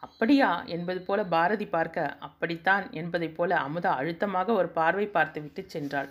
அப்படியா? 0.00 0.62
என்பது 0.66 1.00
போல 1.00 1.24
பாரதி 1.24 1.66
பார்க்க 1.66 2.16
அப்படித்தான் 2.18 2.92
என்பதைப் 2.92 3.36
போல 3.36 3.56
அமுதா 3.56 3.90
அழுத்தமாக 4.00 4.52
ஒரு 4.52 4.68
பார்வை 4.68 5.06
பார்த்துவிட்டு 5.06 5.66
சென்றாள். 5.72 6.08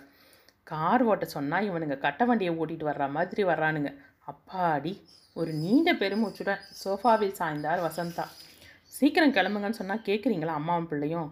கார் 0.62 1.02
ஓட்ட 1.02 1.24
சொன்னால் 1.26 1.68
இவனுங்க 1.70 1.98
கட்ட 1.98 2.24
வண்டியை 2.24 2.54
ஓட்டிட்டு 2.54 2.88
வர்ற 2.90 3.10
மாதிரி 3.10 3.44
வர்றானுங்க. 3.44 3.90
அப்பாடி 4.32 4.92
ஒரு 5.34 5.52
நீண்ட 5.52 5.92
பெருமூச்சுடன் 5.92 6.62
சோஃபாவில் 6.84 7.38
சாய்ந்தார் 7.38 7.80
வசந்தா. 7.88 8.24
சீக்கிரம் 8.86 9.34
கிளம்புங்கன்னு 9.34 9.80
சொன்னால் 9.80 10.06
கேட்குறீங்களா 10.06 10.54
அம்மாவும் 10.60 10.88
பிள்ளையும்? 10.88 11.28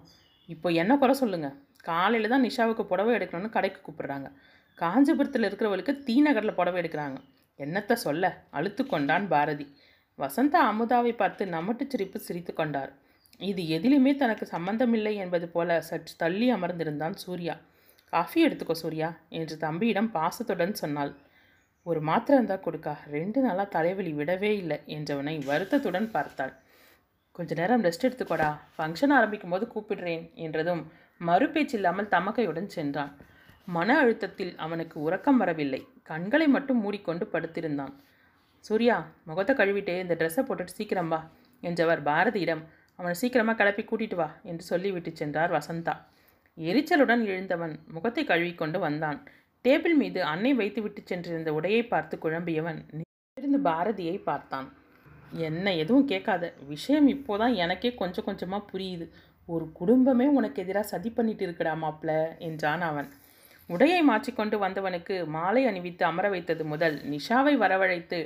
இப்போ 0.49 0.69
என்ன 0.69 0.97
குறை 0.97 1.15
சொல்லுங்கள் 1.15 1.57
காலையில் 1.81 2.29
தான் 2.29 2.45
நிஷாவுக்கு 2.45 2.85
புடவை 2.85 3.13
எடுக்கணும்னு 3.15 3.57
கடைக்கு 3.57 3.81
கூப்பிடுறாங்க. 3.83 4.29
காஞ்சிபுரத்தில் 4.79 5.47
இருக்கிறவளுக்கு 5.49 5.93
தீ 6.03 6.21
நகரில் 6.21 6.59
புடவை 6.59 6.79
எடுக்கிறாங்க. 6.83 7.19
என்னத்த 7.59 7.93
சொல்ல? 7.93 8.25
அழுத்து 8.51 8.87
கொண்டான் 8.87 9.29
பாரதி. 9.29 9.67
வசந்தா 10.19 10.61
அமுதாவை 10.71 11.13
பார்த்து 11.17 11.47
நமட்டு 11.47 11.85
சிரிப்பு 11.87 12.19
சிரித்து 12.19 12.53
கொண்டார். 12.55 12.93
இது 13.41 13.63
எதிலுமே 13.63 14.17
தனக்கு 14.17 14.47
சம்பந்தமில்லை 14.47 15.15
என்பது 15.15 15.49
போல 15.49 15.81
சற்று 15.81 16.15
தள்ளி 16.17 16.53
அமர்ந்திருந்தான் 16.53 17.15
சூர்யா. 17.15 17.55
காஃபி 18.13 18.39
எடுத்துக்கோ 18.47 18.75
சூர்யா 18.75 19.09
என்று 19.29 19.57
தம்பியிடம் 19.57 20.11
பாசத்துடன் 20.11 20.75
சொன்னாள். 20.75 21.13
ஒரு 21.87 22.01
மாத்திரை 22.01 22.35
இருந்தால் 22.39 22.65
கொடுக்கா. 22.65 22.95
ரெண்டு 23.07 23.41
நாளாக 23.41 23.69
தலைவலி 23.69 24.13
விடவே 24.13 24.51
இல்லை 24.63 24.79
என்றவனை 24.87 25.45
வருத்தத்துடன் 25.45 26.11
பார்த்தாள். 26.11 26.53
கொஞ்ச 27.33 27.55
நேரம் 27.55 27.85
ரெஸ்ட் 27.85 28.07
எடுத்துக்கோடா. 28.09 28.51
ஃபங்க்ஷன் 28.77 29.15
ஆரம்பிக்கும் 29.19 29.51
போது 29.51 29.67
கூப்பிடுறேன் 29.75 30.25
என்றதும் 30.35 30.83
மறுபேச்சில்லாமல் 31.21 32.13
தமக்கையுடன் 32.15 32.71
சென்றான். 32.77 33.13
மன 33.67 33.97
அழுத்தத்தில் 34.03 34.53
அவனுக்கு 34.57 34.97
உறக்கம் 35.01 35.37
வரவில்லை. 35.37 35.81
கண்களை 36.03 36.47
மட்டும் 36.49 36.81
மூடிக்கொண்டு 36.85 37.25
படுத்திருந்தான். 37.33 37.93
சூர்யா 38.65 38.97
முகத்தை 39.29 39.53
கழுவிட்டே 39.57 39.95
இந்த 40.05 40.15
ட்ரெஸ்ஸை 40.21 40.43
போட்டுட்டு 40.47 40.79
சீக்கிரம் 40.79 41.11
வா 41.13 41.21
என்றவர் 41.63 42.03
பாரதியிடம். 42.03 42.63
அவனை 42.99 43.15
சீக்கிரமாக 43.15 43.59
கிளப்பி 43.61 43.83
கூட்டிட்டு 43.85 44.17
வா 44.17 44.29
என்று 44.43 44.65
சொல்லிவிட்டு 44.65 45.11
சென்றார் 45.21 45.55
வசந்தா. 45.59 45.95
எரிச்சலுடன் 46.59 47.23
எழுந்தவன் 47.33 47.75
முகத்தை 47.87 48.25
கழுவிக்கொண்டு 48.25 48.79
வந்தான். 48.79 49.19
டேபிள் 49.65 49.95
மீது 49.95 50.21
அன்னை 50.25 50.53
வைத்துவிட்டு 50.55 51.01
சென்றிருந்த 51.05 51.51
உடையை 51.53 51.83
பார்த்து 51.89 52.17
குழம்பியவன் 52.17 52.81
இருந்து 53.37 53.59
பாரதியை 53.71 54.17
பார்த்தான். 54.23 54.69
என்ன 55.49 55.73
எதுவும் 55.75 56.07
கேட்காத. 56.13 56.45
விஷயம் 56.69 57.09
இப்போதான் 57.09 57.55
எனக்கே 57.55 57.91
கொஞ்சம் 57.95 58.27
கொஞ்சமாக 58.29 58.69
புரியுது. 58.73 59.07
ஒரு 59.55 59.67
குடும்பமே 59.73 60.27
உனக்கு 60.39 60.63
எதிராக 60.65 60.91
சதி 60.93 61.11
பண்ணிட்டு 61.11 61.45
இருக்கடா 61.47 61.73
மாப்பிள 61.83 62.11
என்றான் 62.49 62.85
அவன். 62.91 63.09
உடையை 63.69 64.01
மாற்றிக்கொண்டு 64.03 64.57
வந்தவனுக்கு 64.59 65.17
மாலை 65.37 65.63
அணிவித்து 65.67 66.05
அமர 66.05 66.27
வைத்தது 66.29 66.63
முதல் 66.65 66.97
நிஷாவை 67.13 67.55
வரவழைத்து 67.63 68.19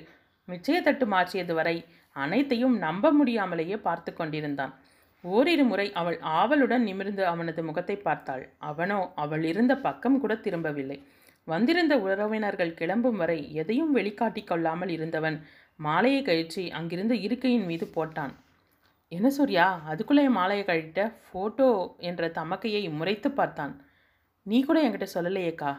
நிச்சயத்தட்டு 0.49 1.07
மாற்றியது 1.07 1.55
வரை 1.55 1.77
அனைத்தையும் 2.17 2.77
நம்ப 2.79 3.11
முடியாமலேயே 3.11 3.77
பார்த்து 3.79 4.11
கொண்டிருந்தான். 4.13 4.73
ஓரிரு 5.25 5.65
முறை 5.65 5.87
அவள் 6.01 6.19
ஆவலுடன் 6.39 6.83
நிமிர்ந்து 6.83 7.23
அவனது 7.27 7.61
முகத்தை 7.65 7.97
பார்த்தாள். 7.99 8.45
அவனோ 8.71 9.01
அவள் 9.15 9.45
இருந்த 9.53 9.75
பக்கம் 9.87 10.19
கூட 10.21 10.35
திரும்பவில்லை. 10.47 10.99
வந்திருந்த 11.49 11.95
உறவினர்கள் 12.05 12.77
கிளம்பும் 12.81 13.21
வரை 13.23 13.39
எதையும் 13.55 13.93
வெளிக்காட்டிக் 13.93 14.49
கொள்ளாமல் 14.51 14.93
இருந்தவன் 14.97 15.37
மாலையை 15.79 16.21
கழிச்சு 16.23 16.63
அங்கிருந்த 16.71 17.15
இருக்கையின் 17.27 17.67
மீது 17.67 17.87
போட்டான். 17.97 18.35
என்ன 19.17 19.29
சூர்யா 19.37 19.67
அதுக்குள்ளே 19.91 20.23
என் 20.29 20.39
மாலையை 20.39 20.65
கழிட்ட 20.67 21.01
ஃபோட்டோ 21.25 21.69
என்ற 22.09 22.29
தமக்கையை 22.39 22.83
முறைத்து 22.99 23.29
பார்த்தான். 23.39 23.75
நீ 24.47 24.59
கூட 24.69 24.79
என்கிட்ட 24.87 25.09
சொல்லலையேக்கா. 25.17 25.73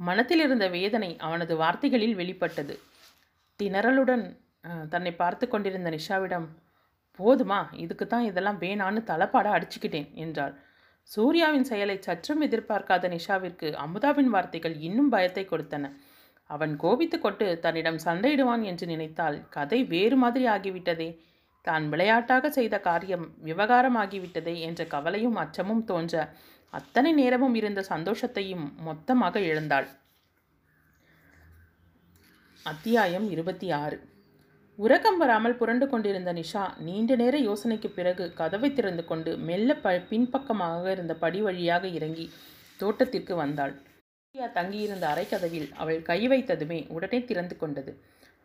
மனத்தில் 0.00 0.42
இருந்த 0.46 0.66
வேதனை 0.76 1.10
அவனது 1.26 1.54
வார்த்தைகளில் 1.62 2.16
வெளிப்பட்டது. 2.20 2.74
திணறலுடன் 3.60 4.24
தன்னை 4.92 5.12
பார்த்து 5.22 5.44
கொண்டிருந்த 5.48 5.88
நிஷாவிடம் 5.96 6.46
போதுமா 7.18 7.58
இதுக்கு 7.82 8.04
தான் 8.06 8.28
இதெல்லாம் 8.28 8.62
வேணான்னு 8.62 9.00
தலைப்பாட 9.10 9.46
அடிச்சுக்கிட்டேன் 9.56 10.08
என்றாள். 10.24 10.54
சூர்யாவின் 11.10 11.68
செயலை 11.70 11.96
சற்றும் 12.06 12.42
எதிர்பார்க்காத 12.46 13.08
நிஷாவிற்கு 13.14 13.68
அமுதாவின் 13.84 14.30
வார்த்தைகள் 14.34 14.74
இன்னும் 14.88 15.12
பயத்தை 15.14 15.44
கொடுத்தன. 15.50 15.90
அவன் 16.50 16.72
கோபித்து 16.82 17.18
கொண்டு 17.18 17.46
தன்னிடம் 17.64 18.00
சண்டையிடுவான் 18.06 18.64
என்று 18.70 18.86
நினைத்தால் 18.92 19.36
கதை 19.56 19.78
வேறு 19.92 20.16
மாதிரி 20.22 20.44
ஆகிவிட்டதே. 20.54 21.08
தான் 21.64 21.84
விளையாட்டாக 21.92 22.50
செய்த 22.50 22.74
காரியம் 22.88 23.26
விவகாரமாகிவிட்டதே 23.48 24.54
என்ற 24.68 24.80
கவலையும் 24.94 25.36
அச்சமும் 25.42 25.84
தோன்ற 25.90 26.14
அத்தனை 26.72 27.10
நேரமும் 27.12 27.54
இருந்த 27.60 27.80
சந்தோஷத்தையும் 27.88 28.64
மொத்தமாக 28.88 29.40
இழந்தாள். 29.50 29.86
அத்தியாயம் 32.66 33.26
இருபத்தி 33.34 33.68
ஆறு. 33.82 33.96
உறக்கம் 34.78 35.18
வராமல் 35.18 35.56
புரண்டு 35.58 35.86
கொண்டிருந்த 35.88 36.30
நிஷா 36.32 36.62
நீண்ட 36.86 37.16
நேர 37.22 37.36
யோசனைக்கு 37.40 37.88
பிறகு 37.98 38.24
கதவை 38.40 38.70
திறந்து 38.72 39.04
கொண்டு 39.04 39.32
மெல்ல 39.48 39.76
ப 39.84 39.92
பின்பக்கமாக 40.10 40.90
இருந்த 40.90 41.14
படி 41.24 41.40
வழியாக 41.40 41.84
இறங்கி 41.98 42.26
தோட்டத்திற்கு 42.80 43.34
வந்தாள். 43.42 43.74
தங்கியிருந்த 44.58 45.06
அறைக்கதவில் 45.12 45.68
அவள் 45.82 46.00
கை 46.02 46.20
வைத்ததுமே 46.28 46.78
உடனே 46.96 47.20
திறந்து 47.30 47.56
கொண்டது. 47.56 47.92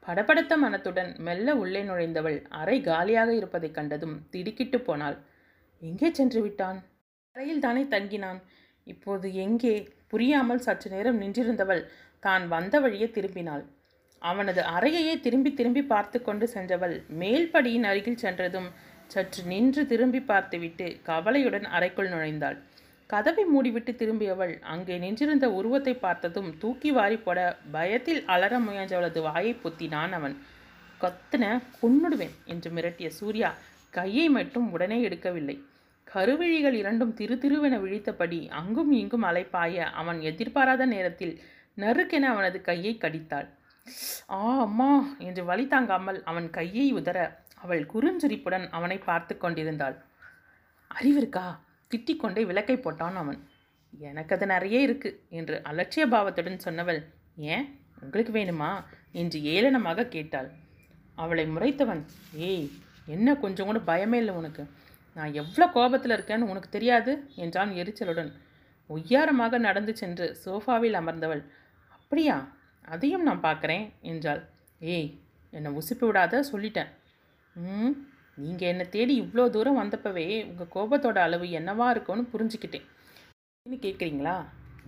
படபடத்த 0.10 0.58
மனத்துடன் 0.58 1.16
மெல்ல 1.18 1.56
உள்ளே 1.56 1.84
நுழைந்தவள் 1.84 2.38
அறை 2.50 2.82
காலியாக 2.82 3.34
இருப்பதைக் 3.36 3.74
கண்டதும் 3.74 4.28
திடுக்கிட்டு 4.30 4.80
போனாள். 4.80 5.18
எங்கே 5.82 6.10
சென்று 6.12 6.42
விட்டான்? 6.42 6.80
அறையில் 7.36 7.60
தானே 7.60 7.84
தங்கினான். 7.84 8.40
இப்போது 8.84 9.34
எங்கே? 9.34 9.88
புரியாமல் 10.08 10.60
சற்று 10.60 10.90
நேரம் 10.90 11.22
நின்றிருந்தவள் 11.22 11.84
தான் 12.20 12.48
வந்த 12.48 12.80
வழியே 12.80 13.08
திரும்பினாள். 13.08 13.64
அவனது 14.22 14.62
அறையையே 14.62 15.20
திரும்பி 15.20 15.54
திரும்பி 15.54 15.84
பார்த்து 15.84 16.22
கொண்டு 16.22 16.48
சென்றவள் 16.48 16.96
மேல்படியின் 17.20 17.84
அருகில் 17.84 18.18
சென்றதும் 18.18 18.70
சற்று 19.08 19.44
நின்று 19.44 19.86
திரும்பி 19.86 20.22
பார்த்துவிட்டு 20.22 21.00
கவலையுடன் 21.04 21.64
அறைக்குள் 21.64 22.10
நுழைந்தாள். 22.10 22.58
கதவை 23.10 23.44
மூடிவிட்டு 23.54 23.92
திரும்பியவள் 23.96 24.54
அங்கே 24.74 24.96
நின்றிருந்த 24.98 25.46
உருவத்தை 25.50 25.94
பார்த்ததும் 25.94 26.50
தூக்கி 26.58 26.90
வாரி 26.92 27.18
போட 27.18 27.40
பயத்தில் 27.72 28.20
அலற 28.26 28.54
முயன்றவளது 28.60 29.20
வாயை 29.22 29.54
பொத்தினான் 29.64 30.12
அவன். 30.12 30.36
கத்துன 31.02 31.44
கொன்னுடுவேன் 31.80 32.36
என்று 32.46 32.70
மிரட்டிய 32.72 33.08
சூர்யா 33.08 33.50
கையை 33.94 34.26
மட்டும் 34.30 34.68
உடனே 34.72 34.98
எடுக்கவில்லை. 35.08 35.56
கருவிழிகள் 36.08 36.74
இரண்டும் 36.74 37.14
திரு 37.14 37.36
திருவென 37.36 37.76
விழித்தபடி 37.80 38.40
அங்கும் 38.50 38.92
இங்கும் 38.92 39.26
அலைப்பாய 39.30 39.88
அவன் 40.02 40.20
எதிர்பாராத 40.22 40.86
நேரத்தில் 40.86 41.34
நறுக்கென 41.78 42.30
அவனது 42.34 42.62
கையை 42.62 42.94
கடித்தாள். 42.98 43.48
ஆ 44.32 44.42
அம்மா 44.60 44.92
என்று 45.20 45.44
வலி 45.44 45.66
தாங்காமல் 45.68 46.20
அவன் 46.24 46.50
கையை 46.50 46.86
உதற 46.94 47.18
அவள் 47.56 47.84
குறுஞ்சுரிப்புடன் 47.94 48.68
அவனை 48.70 48.98
பார்த்து 49.10 49.38
கொண்டிருந்தாள். 49.38 49.98
அறிவிருக்கா 50.92 51.48
திட்டிக்கொண்டே 51.92 52.42
விளக்கை 52.46 52.76
போட்டான் 52.78 53.16
அவன். 53.16 53.40
எனக்கு 53.94 54.36
அது 54.36 54.46
நிறைய 54.46 54.80
இருக்கு 54.80 55.10
என்று 55.30 55.62
அலட்சிய 55.64 56.04
பாவத்துடன் 56.08 56.66
சொன்னவள் 56.66 57.00
ஏன்? 57.36 57.66
உங்களுக்கு 58.02 58.34
வேணுமா? 58.34 58.72
என்று 59.12 59.40
ஏளனமாக 59.54 60.08
கேட்டாள். 60.08 60.50
அவளை 61.16 61.46
முறைத்தவன் 61.48 62.04
ஏய் 62.50 62.68
என்ன 63.06 63.36
கொஞ்சம் 63.36 63.66
கூட 63.66 63.80
பயமே 63.80 64.14
இல்லை 64.14 64.34
உனக்கு. 64.34 64.64
நான் 65.16 65.34
எவ்வளோ 65.34 65.68
கோபத்தில் 65.68 66.16
இருக்கேன்னு 66.18 66.52
உனக்கு 66.52 66.70
தெரியாது? 66.70 67.14
என்றான் 67.36 67.72
எரிச்சலுடன். 67.72 68.32
ஒய்யாரமாக 68.90 69.58
நடந்து 69.58 69.94
சென்று 69.96 70.38
சோஃபாவில் 70.46 71.00
அமர்ந்தவள் 71.02 71.44
அப்படியா? 71.90 72.36
அதையும் 72.82 73.24
நான் 73.24 73.44
பார்க்குறேன் 73.44 73.86
என்றாள். 74.02 74.42
ஏய் 74.80 75.10
என்னை 75.54 75.70
உசுப்பி 75.72 76.06
விடாத 76.08 76.44
சொல்லிட்டேன். 76.52 76.90
ம் 77.56 77.94
நீங்கள் 78.44 78.68
என்னை 78.68 78.90
தேடி 78.90 79.22
இவ்வளோ 79.22 79.50
தூரம் 79.50 79.80
வந்தப்பவே 79.80 80.26
உங்கள் 80.50 80.74
கோபத்தோட 80.76 81.18
அளவு 81.18 81.46
என்னவா 81.46 81.90
இருக்கும்னு 81.90 82.26
புரிஞ்சுக்கிட்டேன். 82.34 82.86
கேட்குறீங்களா 83.66 84.36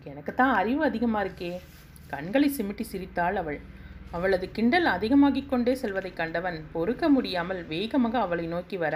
எனக்கு 0.04 0.34
தான் 0.34 0.54
அறிவு 0.54 0.84
அதிகமாக 0.84 1.28
இருக்கே. 1.28 1.52
கண்களை 2.08 2.48
சிமிட்டி 2.58 2.82
சிரித்தாள் 2.82 3.36
அவள். 3.36 3.60
அவளது 4.12 4.52
கிண்டல் 4.52 4.86
அதிகமாகிக் 4.86 5.50
கொண்டே 5.50 5.74
செல்வதைக் 5.76 6.16
கண்டவன் 6.16 6.58
பொறுக்க 6.72 7.10
முடியாமல் 7.10 7.62
வேகமாக 7.66 8.20
அவளை 8.20 8.46
நோக்கி 8.46 8.78
வர 8.78 8.96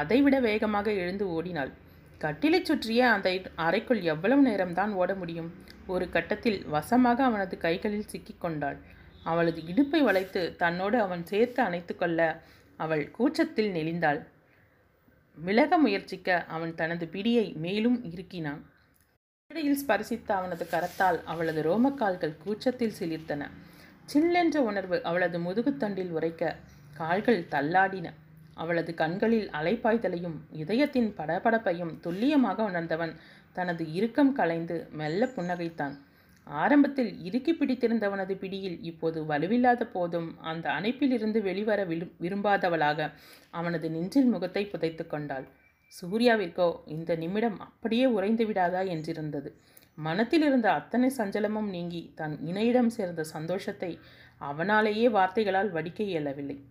அதைவிட 0.00 0.40
வேகமாக 0.40 0.92
எழுந்து 0.92 1.24
ஓடினாள். 1.28 1.72
கட்டிலைச் 2.20 2.68
சுற்றிய 2.70 3.00
அந்த 3.10 3.28
அறைக்குள் 3.66 4.02
எவ்வளவு 4.02 4.42
நேரம்தான் 4.46 4.92
ஓட 4.92 5.14
முடியும்? 5.14 5.50
ஒரு 5.86 6.04
கட்டத்தில் 6.08 6.60
வசமாக 6.66 7.24
அவனது 7.24 7.54
கைகளில் 7.58 8.10
சிக்கிக்கொண்டாள் 8.12 8.78
அவளது 9.22 9.60
இடுப்பை 9.66 10.00
வளைத்து 10.02 10.42
தன்னோடு 10.56 10.96
அவன் 11.00 11.24
சேர்த்து 11.26 11.60
அணைத்து 11.62 11.94
கொள்ள 11.96 12.20
அவள் 12.76 13.10
கூச்சத்தில் 13.10 13.72
நெளிந்தாள். 13.72 14.26
விலக 15.36 15.78
முயற்சிக்க 15.78 16.44
அவன் 16.44 16.74
தனது 16.74 17.08
பிடியை 17.12 17.54
மேலும் 17.54 18.04
இறுக்கினான். 18.04 18.60
இடையில் 19.46 19.78
ஸ்பரிசித்த 19.86 20.32
அவனது 20.32 20.66
கரத்தால் 20.70 21.24
அவளது 21.24 21.62
ரோமக்கால்கள் 21.62 22.36
கூச்சத்தில் 22.38 22.94
சிலிர்த்தன. 23.00 23.50
சில்லென்ற 24.12 24.56
உணர்வு 24.56 25.02
அவளது 25.02 25.38
முதுகுத்தண்டில் 25.38 26.10
உரைக்க 26.10 26.56
கால்கள் 26.94 27.46
தள்ளாடின. 27.50 28.10
அவளது 28.54 28.94
கண்களில் 28.94 29.50
அலைப்பாய்தலையும் 29.50 30.36
இதயத்தின் 30.52 31.14
படபடப்பையும் 31.16 32.00
துல்லியமாக 32.00 32.62
உணர்ந்தவன் 32.62 33.14
தனது 33.52 33.92
இறுக்கம் 33.92 34.32
கலைந்து 34.32 34.88
மெல்ல 34.90 35.28
புன்னகைத்தான். 35.36 35.94
ஆரம்பத்தில் 36.46 37.22
இறுக்கி 37.22 37.52
பிடித்திருந்தவனது 37.52 38.34
பிடியில் 38.34 38.82
இப்போது 38.82 39.24
வலுவில்லாத 39.24 39.84
போதும் 39.84 40.38
அந்த 40.40 40.70
அணைப்பிலிருந்து 40.70 41.42
வெளிவர 41.42 41.84
விரும்பாதவளாக 42.20 43.10
அவனது 43.50 43.90
நெஞ்சில் 43.90 44.24
முகத்தை 44.24 44.66
புதைத்து 44.66 45.06
கொண்டாள். 45.06 45.46
சூர்யாவிற்கோ 45.92 46.80
இந்த 46.86 47.16
நிமிடம் 47.16 47.58
அப்படியே 47.58 48.06
உறைந்து 48.06 48.46
விடாதா 48.46 48.82
என்றிருந்தது. 48.88 49.52
மனத்தில் 49.94 50.42
இருந்த 50.42 50.72
அத்தனை 50.72 51.10
சஞ்சலமும் 51.18 51.68
நீங்கி 51.68 52.12
தன் 52.14 52.36
இணையிடம் 52.44 52.86
சேர்ந்த 52.86 53.24
சந்தோஷத்தை 53.24 53.98
அவனாலேயே 54.40 55.10
வார்த்தைகளால் 55.10 55.72
வடிக்க 55.72 56.02
இயலவில்லை. 56.02 56.64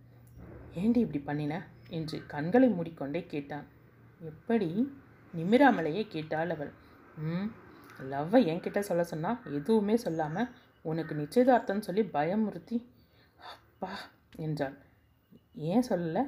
ஏண்டி 0.74 1.00
இப்படி 1.00 1.20
பண்ணின? 1.20 1.68
என்று 1.90 2.26
கண்களை 2.28 2.70
மூடிக்கொண்டே 2.70 3.26
கேட்டான். 3.26 3.68
எப்படி? 4.22 4.94
நிமிராமலேயே 5.34 6.08
கேட்டாள் 6.08 6.50
அவள். 6.50 6.72
ம் 7.18 7.50
லவ்வை 8.00 8.40
என்கிட்ட 8.46 8.80
சொல்ல 8.80 9.04
சொன்னா 9.04 9.42
எதுவுமே 9.46 9.96
சொல்லாமல் 9.96 10.50
உனக்கு 10.82 11.16
நிச்சயதார்த்தம் 11.16 11.82
சொல்லி 11.82 12.02
பயமுறுத்தி 12.02 12.86
அப்பா 13.38 13.92
என்றாள். 14.36 14.78
ஏன் 15.54 15.86
சொல்லலை? 15.90 16.28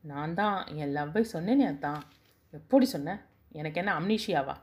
நான் 0.00 0.34
தான் 0.34 0.66
என் 0.66 0.96
லவ்வை 0.96 1.24
சொன்னேனே 1.32 1.66
அதான். 1.66 2.02
எப்படி 2.50 2.86
சொன்னேன் 2.86 3.20
எனக்கு 3.48 3.78
என்ன 3.78 4.00
அம்னிஷியாவா? 4.00 4.56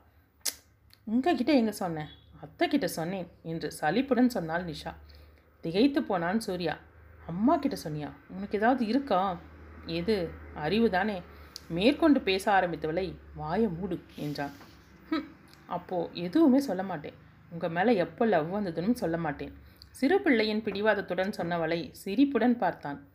உங்ககிட்ட 1.03 1.53
எங்கே 1.53 1.71
சொன்னேன் 1.71 2.07
அத்தை 2.41 2.67
கிட்ட 2.67 2.87
சொன்னேன் 2.87 3.27
என்று 3.41 3.71
சலிப்புடன் 3.71 4.29
சொன்னாள் 4.29 4.65
நிஷா. 4.65 4.93
திகைத்து 5.61 6.03
போனான் 6.03 6.39
சூர்யா. 6.39 6.77
அம்மா 7.27 7.57
கிட்ட 7.57 7.77
சொன்னியா? 7.83 8.11
உனக்கு 8.27 8.57
ஏதாவது 8.57 8.87
இருக்கா? 8.87 9.37
எது? 9.85 10.31
அறிவு 10.55 10.89
தானே. 10.89 11.21
மேற்கொண்டு 11.67 12.21
பேச 12.21 12.51
ஆரம்பித்தவளை 12.51 13.15
வாய 13.37 13.69
மூடு 13.79 13.99
என்றான். 14.15 14.51
அப்போது 15.65 16.21
எதுவுமே 16.21 16.59
சொல்ல 16.59 16.83
மாட்டேன். 16.83 17.13
உங்கள் 17.51 17.69
மேலே 17.69 17.95
எப்போ 17.95 18.25
லவ் 18.25 18.53
வந்ததுன்னு 18.55 18.93
சொல்ல 18.93 19.17
மாட்டேன். 19.17 19.53
சிறு 19.91 20.21
பிள்ளையின் 20.21 20.63
பிடிவாதத்துடன் 20.63 21.37
சொன்னவளை 21.37 21.91
சிரிப்புடன் 21.91 22.57
பார்த்தான். 22.57 23.07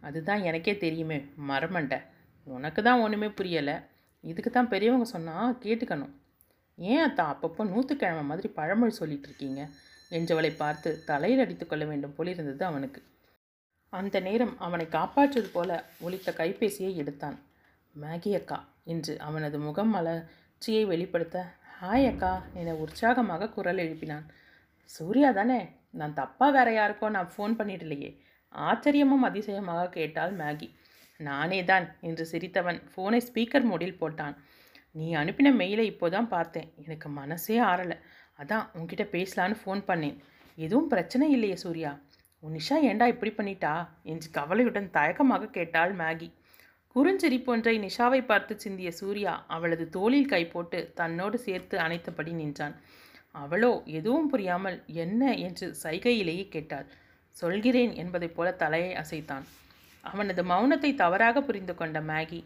அதுதான் 0.00 0.42
எனக்கே 0.42 0.76
தெரியுமே 0.76 1.24
மரமண்டை. 1.48 1.98
உனக்கு 2.44 2.82
தான் 2.82 3.00
ஒன்றுமே 3.00 3.26
புரியலை. 3.26 3.76
இதுக்கு 4.20 4.50
தான் 4.50 4.68
பெரியவங்க 4.68 5.04
சொன்னால் 5.04 5.58
கேட்டுக்கணும். 5.64 6.14
ஏன் 6.76 7.10
அத்தா 7.10 7.24
அப்பப்போ 7.32 7.64
நூற்றுக்கிழமை 7.64 8.22
மாதிரி 8.22 8.48
பழமொழி 8.48 8.90
சொல்லிட்டு 8.90 9.28
இருக்கீங்க? 9.28 9.68
என்றவளை 10.10 10.56
பார்த்து 10.56 11.04
தலையில் 11.04 11.40
அடித்து 11.40 11.66
கொள்ள 11.66 11.84
வேண்டும் 11.84 12.14
போலிருந்தது 12.14 12.64
அவனுக்கு. 12.64 13.02
அந்த 13.88 14.20
நேரம் 14.20 14.58
அவனை 14.58 14.88
காப்பாற்றுவது 14.88 15.48
போல 15.48 15.84
ஒலித்த 16.00 16.32
கைபேசியை 16.32 16.94
எடுத்தான். 16.94 17.38
மேகி 17.94 18.34
அக்கா 18.34 18.68
என்று 18.84 19.18
அவனது 19.18 19.58
முகம் 19.58 19.94
மலர்ச்சியை 19.94 20.84
வெளிப்படுத்த 20.84 21.46
ஹாய் 21.80 22.06
அக்கா 22.06 22.42
என 22.54 22.74
உற்சாகமாக 22.74 23.48
குரல் 23.48 23.76
எழுப்பினான். 23.76 24.22
சூர்யா 24.84 25.30
தானே? 25.30 25.58
நான் 25.90 26.14
தப்பாக 26.14 26.52
வேற 26.52 26.68
யாருக்கோ 26.72 27.08
நான் 27.08 27.30
ஃபோன் 27.36 27.54
பண்ணிடலையே 27.58 28.20
ஆச்சரியமும் 28.52 29.26
அதிசயமாக 29.28 29.88
கேட்டாள் 29.88 30.32
மேகி. 30.36 30.74
நானே 31.18 31.64
தான் 31.64 31.96
என்று 32.00 32.26
சிரித்தவன் 32.32 32.80
ஃபோனை 32.94 33.20
ஸ்பீக்கர் 33.28 33.66
மோடில் 33.70 34.00
போட்டான். 34.00 34.36
நீ 34.90 35.14
அனுப்பின 35.14 35.52
மெயிலை 35.52 35.84
இப்போதான் 35.92 36.26
பார்த்தேன். 36.26 36.72
எனக்கு 36.76 37.08
மனசே 37.08 37.60
ஆறலை. 37.60 37.98
அதான் 38.38 38.64
உன்கிட்ட 38.74 39.06
பேசலான்னு 39.16 39.60
ஃபோன் 39.64 39.82
பண்ணேன். 39.86 40.16
எதுவும் 40.56 40.88
பிரச்சனை 40.88 41.30
இல்லையே 41.30 41.56
சூர்யா. 41.56 42.00
உன் 42.42 42.52
நிஷா 42.52 42.78
ஏண்டா 42.82 43.06
இப்படி 43.06 43.32
பண்ணிட்டா? 43.32 43.88
என்று 44.02 44.30
கவலையுடன் 44.30 44.90
தயக்கமாக 44.90 45.50
கேட்டாள் 45.50 45.94
மேகி. 45.94 46.30
குறுஞ்சிரிப்பு 46.96 47.50
ஒன்றை 47.52 47.72
நிஷாவை 47.78 48.26
பார்த்து 48.26 48.60
சிந்திய 48.60 48.90
சூர்யா 48.90 49.32
அவளது 49.46 49.88
தோளில் 49.88 50.28
கை 50.28 50.46
போட்டு 50.46 50.78
தன்னோடு 50.94 51.38
சேர்த்து 51.38 51.76
அணைத்தபடி 51.78 52.32
நின்றான். 52.32 52.76
அவளோ 53.32 53.70
எதுவும் 53.98 54.28
புரியாமல் 54.28 54.84
என்ன? 55.04 55.34
என்று 55.34 55.66
சைகையிலேயே 55.82 56.48
கேட்டாள். 56.48 56.86
சொல்கிறேன் 57.36 57.92
என்பதைப் 57.94 58.34
போல 58.36 58.52
தலையை 58.52 58.92
அசைத்தான். 58.94 59.44
அவனது 60.04 60.42
மௌனத்தை 60.42 60.94
தவறாக 60.94 61.42
புரிந்து 61.42 61.74
கொண்ட 61.74 62.00
மேகி 62.00 62.40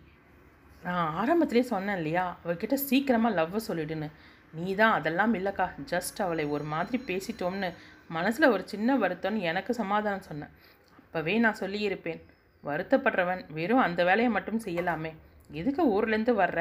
நான் 0.83 1.13
ஆரம்பத்திலே 1.21 1.63
சொன்னேன் 1.73 1.97
இல்லையா? 1.97 2.27
அவர்கிட்ட 2.45 2.77
சீக்கிரமாக 2.89 3.37
லவ்வை 3.39 3.61
சொல்லிடுன்னு. 3.69 4.09
நீ 4.55 4.75
தான் 4.75 4.97
அதெல்லாம் 4.99 5.35
இல்லைக்கா. 5.35 5.69
ஜஸ்ட் 5.93 6.21
அவளை 6.27 6.45
ஒரு 6.47 6.65
மாதிரி 6.65 6.99
பேசிட்டோம்னு 7.11 7.71
மனசில் 8.09 8.53
ஒரு 8.55 8.63
சின்ன 8.67 8.99
வருத்தம்னு 8.99 9.47
எனக்கு 9.51 9.75
சமாதானம் 9.75 10.29
சொன்னேன் 10.31 10.55
அப்போவே 10.99 11.39
நான் 11.39 11.61
சொல்லியிருப்பேன். 11.65 12.21
வருத்தப்படுறவன் 12.69 13.43
வெறும் 13.57 13.85
அந்த 13.87 14.01
வேலையை 14.09 14.31
மட்டும் 14.37 14.63
செய்யலாமே. 14.67 15.13
எதுக்கு 15.61 15.83
ஊர்லேருந்து 15.95 16.35
வர்ற? 16.43 16.61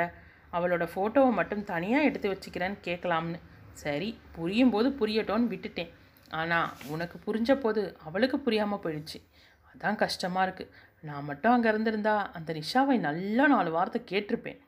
அவளோட 0.58 0.84
ஃபோட்டோவை 0.92 1.32
மட்டும் 1.40 1.64
தனியாக 1.72 2.08
எடுத்து 2.10 2.28
வச்சுக்கிறேன்னு 2.34 2.78
கேட்கலாம்னு. 2.88 3.40
சரி 3.82 4.10
புரியும் 4.36 4.72
போது 4.76 4.88
புரியட்டோன்னு 5.00 5.52
விட்டுட்டேன். 5.54 5.92
ஆனால் 6.40 6.70
உனக்கு 6.94 7.18
புரிஞ்ச 7.26 7.52
போது 7.64 7.82
அவளுக்கு 8.08 8.38
புரியாமல் 8.46 8.82
போயிடுச்சு. 8.86 9.20
அதான் 9.72 10.00
கஷ்டமாக 10.04 10.46
இருக்குது 10.48 10.74
நான் 11.10 11.28
மட்டும் 11.30 11.54
அங்கே 11.56 11.70
இருந்திருந்தா 11.72 12.16
அந்த 12.38 12.54
நிஷாவை 12.60 12.96
நல்லா 13.08 13.44
நாலு 13.54 13.70
வார்த்தை 13.76 14.00
கேட்டிருப்பேன். 14.12 14.60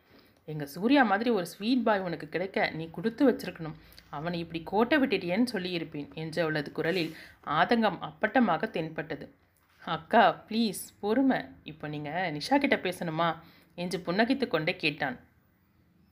எங்கள் 0.51 0.71
சூர்யா 0.75 1.01
மாதிரி 1.11 1.29
ஒரு 1.37 1.47
ஸ்வீட் 1.53 1.85
பாய் 1.87 2.05
உனக்கு 2.07 2.27
கிடைக்க 2.35 2.67
நீ 2.77 2.85
கொடுத்து 2.97 3.23
வச்சிருக்கணும். 3.29 3.75
அவனை 4.17 4.37
இப்படி 4.43 4.59
கோட்டை 4.71 4.95
விட்டுட்டியேன்னு 5.01 5.53
சொல்லியிருப்பேன் 5.55 6.07
என்று 6.21 6.39
அவளது 6.45 6.71
குரலில் 6.77 7.11
ஆதங்கம் 7.59 7.99
அப்பட்டமாக 8.07 8.69
தென்பட்டது. 8.77 9.25
அக்கா 9.85 10.45
ப்ளீஸ் 10.49 10.81
பொறுமை. 10.99 11.39
இப்போ 11.63 11.87
நீங்கள் 11.87 12.31
நிஷா 12.31 12.57
கிட்ட 12.57 12.75
பேசணுமா? 12.75 13.35
என்று 13.75 13.99
புன்னகைத்து 13.99 14.47
கொண்டே 14.47 14.75
கேட்டான். 14.75 15.19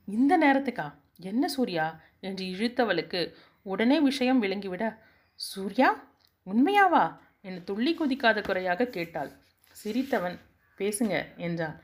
இந்த 0.04 0.38
நேரத்துக்கா? 0.38 0.92
என்ன 1.16 1.48
சூர்யா? 1.48 2.00
என்று 2.20 2.44
இழுத்தவளுக்கு 2.44 3.32
உடனே 3.62 4.00
விஷயம் 4.00 4.42
விளங்கிவிட 4.42 4.98
சூர்யா 5.34 6.08
உண்மையாவா? 6.46 7.18
என்று 7.40 7.64
துள்ளி 7.64 7.96
குதிக்காத 7.96 8.42
குறையாக 8.42 8.86
கேட்டாள். 8.86 9.30
சிரித்தவன் 9.84 10.38
பேசுங்க 10.78 11.36
என்றான். 11.36 11.80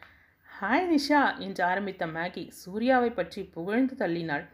ஹாய் 0.60 0.88
நிஷா 0.92 1.38
என்று 1.38 1.64
ஆரம்பித்த 1.64 2.06
மேகி 2.06 2.48
சூர்யாவை 2.48 3.10
பற்றி 3.10 3.44
புகழ்ந்து 3.44 3.94
தள்ளினாள். 3.98 4.44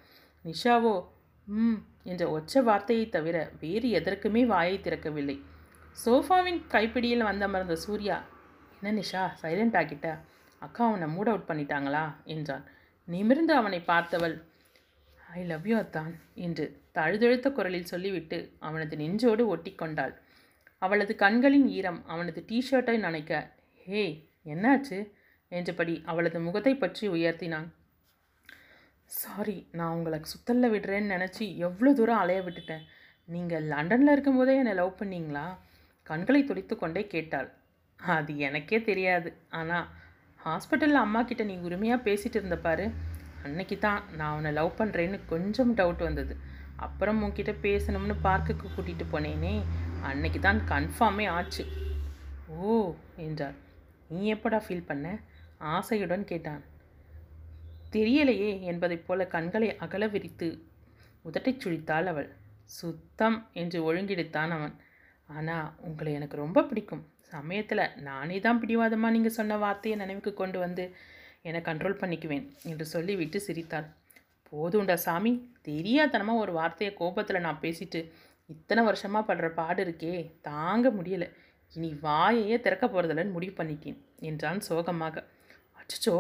நிஷாவோ 0.44 1.04
ம் 1.46 1.78
என்ற 2.02 2.30
ஒற்ற 2.30 2.62
வார்த்தையை 2.62 3.08
தவிர 3.08 3.50
வேறு 3.60 3.88
எதற்குமே 3.88 4.46
வாயை 4.46 4.80
திறக்கவில்லை. 4.80 5.40
சோஃபாவின் 5.96 6.60
கைப்பிடியில் 6.72 7.28
வந்தமர்ந்த 7.28 7.74
சூர்யா 7.84 8.16
என்ன 8.76 8.92
நிஷா 9.00 9.22
சைலண்ட் 9.42 9.76
ஆகிட்ட? 9.80 10.08
அக்கா 10.62 10.82
அவனை 10.88 11.06
மூட் 11.14 11.30
அவுட் 11.32 11.48
பண்ணிட்டாங்களா? 11.48 12.04
என்றான். 12.34 12.64
நிமிர்ந்து 13.08 13.52
அவனை 13.54 13.80
பார்த்தவள் 13.92 14.34
ஐ 15.38 15.42
லவ் 15.50 15.66
யூ 15.70 15.76
அத்தான் 15.76 16.12
என்று 16.46 16.64
தழுதழுத்த 16.96 17.50
குரலில் 17.50 17.90
சொல்லிவிட்டு 17.92 18.38
அவனது 18.58 18.94
நெஞ்சோடு 18.96 19.44
ஒட்டி 19.46 19.72
கொண்டாள் 19.74 20.14
அவளது 20.78 21.12
கண்களின் 21.22 21.68
ஈரம் 21.78 22.00
அவனது 22.06 22.40
டிஷர்ட்டை 22.48 22.96
நனைக்க 23.06 23.32
ஹே 23.86 24.02
என்னாச்சு? 24.52 24.98
என்றபடி 25.48 25.94
அவளது 26.10 26.38
முகத்தை 26.40 26.74
பற்றி 26.76 27.04
உயர்த்தினான். 27.08 27.68
சாரி 29.04 29.56
நான் 29.78 29.94
உங்களை 29.96 30.18
சுத்தல்ல 30.32 30.66
விடுறேன்னு 30.74 31.14
நினச்சி 31.14 31.44
எவ்வளோ 31.66 31.90
தூரம் 31.92 32.22
அலைய 32.22 32.40
விட்டுட்டேன். 32.42 32.84
நீங்கள் 33.28 33.68
லண்டனில் 33.72 34.12
இருக்கும்போதே 34.14 34.54
என்னை 34.62 34.74
லவ் 34.80 34.98
பண்ணீங்களா? 35.00 35.44
கண்களை 36.12 36.40
துடித்து 36.44 36.74
கொண்டே 36.76 37.02
கேட்டாள். 37.14 37.48
அது 38.00 38.32
எனக்கே 38.46 38.78
தெரியாது. 38.90 39.30
ஆனால் 39.58 39.88
ஹாஸ்பிட்டலில் 40.40 41.04
அம்மா 41.04 41.20
கிட்ட 41.22 41.42
நீ 41.50 41.54
உரிமையாக 41.66 42.04
பேசிகிட்டு 42.06 42.38
இருந்த 42.40 42.56
பாரு. 42.58 42.86
அன்னைக்கு 43.44 43.76
தான் 43.78 44.00
நான் 44.16 44.32
அவனை 44.32 44.50
லவ் 44.52 44.78
பண்ணுறேன்னு 44.78 45.18
கொஞ்சம் 45.26 45.72
டவுட் 45.76 46.02
வந்தது. 46.08 46.34
அப்புறம் 46.76 47.20
உன்கிட்ட 47.24 47.52
பேசணும்னு 47.66 48.14
பார்க்குக்கு 48.26 48.66
கூட்டிகிட்டு 48.74 49.06
போனேனே. 49.12 49.54
அன்னைக்கு 50.02 50.40
தான் 50.40 50.60
கன்ஃபார்மே 50.70 51.26
ஆச்சு. 51.36 51.64
ஓ 52.58 52.94
என்றார் 53.26 53.56
நீ 54.08 54.20
எப்படா 54.34 54.58
ஃபீல் 54.64 54.88
பண்ண? 54.88 55.06
ஆசையுடன் 55.74 56.24
கேட்டான். 56.24 56.62
தெரியலையே 57.94 58.50
என்பதைப் 58.70 59.06
போல 59.06 59.26
கண்களை 59.34 59.68
அகல 59.84 60.06
விரித்து 60.06 60.48
உதட்டைச் 61.24 61.62
சுழித்தாள் 61.62 62.08
அவள். 62.12 62.28
சுத்தம் 62.78 63.38
என்று 63.52 63.78
ஒழுங்கிடுத்தான் 63.86 64.52
அவன். 64.58 64.74
ஆனால் 65.32 65.66
உங்களை 65.88 66.12
எனக்கு 66.18 66.36
ரொம்ப 66.44 66.62
பிடிக்கும். 66.68 67.02
சமயத்தில் 67.32 67.84
நானே 68.08 68.38
தான் 68.46 68.60
பிடிவாதமாக 68.62 69.14
நீங்கள் 69.16 69.36
சொன்ன 69.38 69.58
வார்த்தையை 69.64 69.96
நினைவுக்கு 70.02 70.32
கொண்டு 70.40 70.58
வந்து 70.64 70.84
என்னை 71.48 71.60
கண்ட்ரோல் 71.68 72.00
பண்ணிக்குவேன் 72.02 72.44
என்று 72.70 72.84
சொல்லிவிட்டு 72.94 73.38
சிரித்தாள். 73.46 73.86
போதும்டா 74.48 74.96
சாமி 75.06 75.32
தெரியாதனமாக 75.68 76.42
ஒரு 76.44 76.52
வார்த்தையை 76.58 76.90
கோபத்தில் 77.00 77.44
நான் 77.46 77.62
பேசிட்டு 77.64 78.00
இத்தனை 78.50 78.82
வருஷமாக 78.88 79.24
படுற 79.28 79.48
பாடு 79.60 79.80
இருக்கே 79.84 80.14
தாங்க 80.48 80.86
முடியலை. 80.98 81.28
இனி 81.72 81.90
வாயையே 82.06 82.56
திறக்க 82.64 82.84
போகிறதில்லன்னு 82.86 83.36
முடிவு 83.36 83.54
பண்ணிட்டேன் 83.60 83.98
என்றான் 84.30 84.60
சோகமாக. 84.68 85.16
அச்சோ 85.80 86.16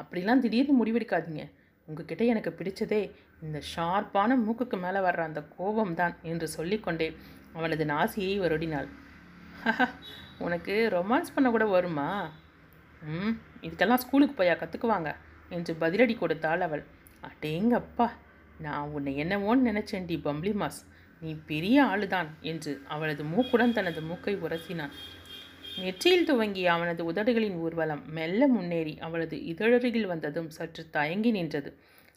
அப்படிலாம் 0.00 0.42
திடீர்னு 0.44 0.74
முடிவெடுக்காதீங்க. 0.80 1.44
உங்ககிட்ட 1.88 2.22
எனக்கு 2.32 2.50
பிடிச்சதே 2.58 3.00
இந்த 3.44 3.58
ஷார்ப்பான 3.72 4.36
மூக்குக்கு 4.44 4.76
மேலே 4.84 5.00
வர்ற 5.06 5.22
அந்த 5.30 5.40
கோபம்தான் 5.56 6.14
என்று 6.30 6.46
சொல்லிக்கொண்டே 6.56 7.08
அவளது 7.54 7.84
நாசியை 7.84 8.34
வருடினாள். 8.40 8.88
உனக்கு 10.38 10.74
ரொமான்ஸ் 10.92 11.34
பண்ண 11.34 11.50
கூட 11.50 11.64
வருமா? 11.66 12.08
ம் 13.02 13.36
இதுக்கெல்லாம் 13.60 14.02
ஸ்கூலுக்கு 14.04 14.42
போயா 14.42 14.46
கற்றுக்குவாங்க 14.46 15.14
என்று 15.48 15.76
பதிலடி 15.80 16.18
கொடுத்தாள் 16.18 16.60
அவள். 16.60 16.84
அடேங்கப்பா 17.22 18.08
நான் 18.58 18.88
உன்னை 18.88 19.12
என்னவோன்னு 19.24 19.68
நினச்சேன்டி 19.70 20.16
பம்ப்ளி 20.20 20.52
மாஸ். 20.52 20.80
நீ 21.20 21.32
பெரிய 21.46 21.84
ஆளுதான் 21.84 22.28
என்று 22.40 22.82
அவளது 22.88 23.24
மூக்குடன் 23.24 23.72
தனது 23.72 24.00
மூக்கை 24.02 24.36
உரசினான். 24.36 24.94
நெற்றியில் 25.78 26.24
துவங்கிய 26.24 26.72
அவனது 26.72 27.12
உதடுகளின் 27.12 27.56
ஊர்வலம் 27.56 28.02
மெல்ல 28.12 28.46
முன்னேறி 28.46 28.98
அவளது 28.98 29.36
இதழருகில் 29.36 30.06
வந்ததும் 30.06 30.50
சற்று 30.50 30.90
தயங்கி 30.90 31.30
நின்றது. 31.30 31.70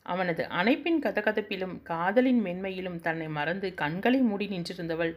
அவனது 0.05 0.43
அணைப்பின் 0.43 1.01
கதகதப்பிலும் 1.03 1.81
காதலின் 1.81 2.41
மென்மையிலும் 2.43 2.99
தன்னை 2.99 3.27
மறந்து 3.27 3.73
கண்களை 3.73 4.19
மூடி 4.19 4.47
நின்றிருந்தவள் 4.47 5.13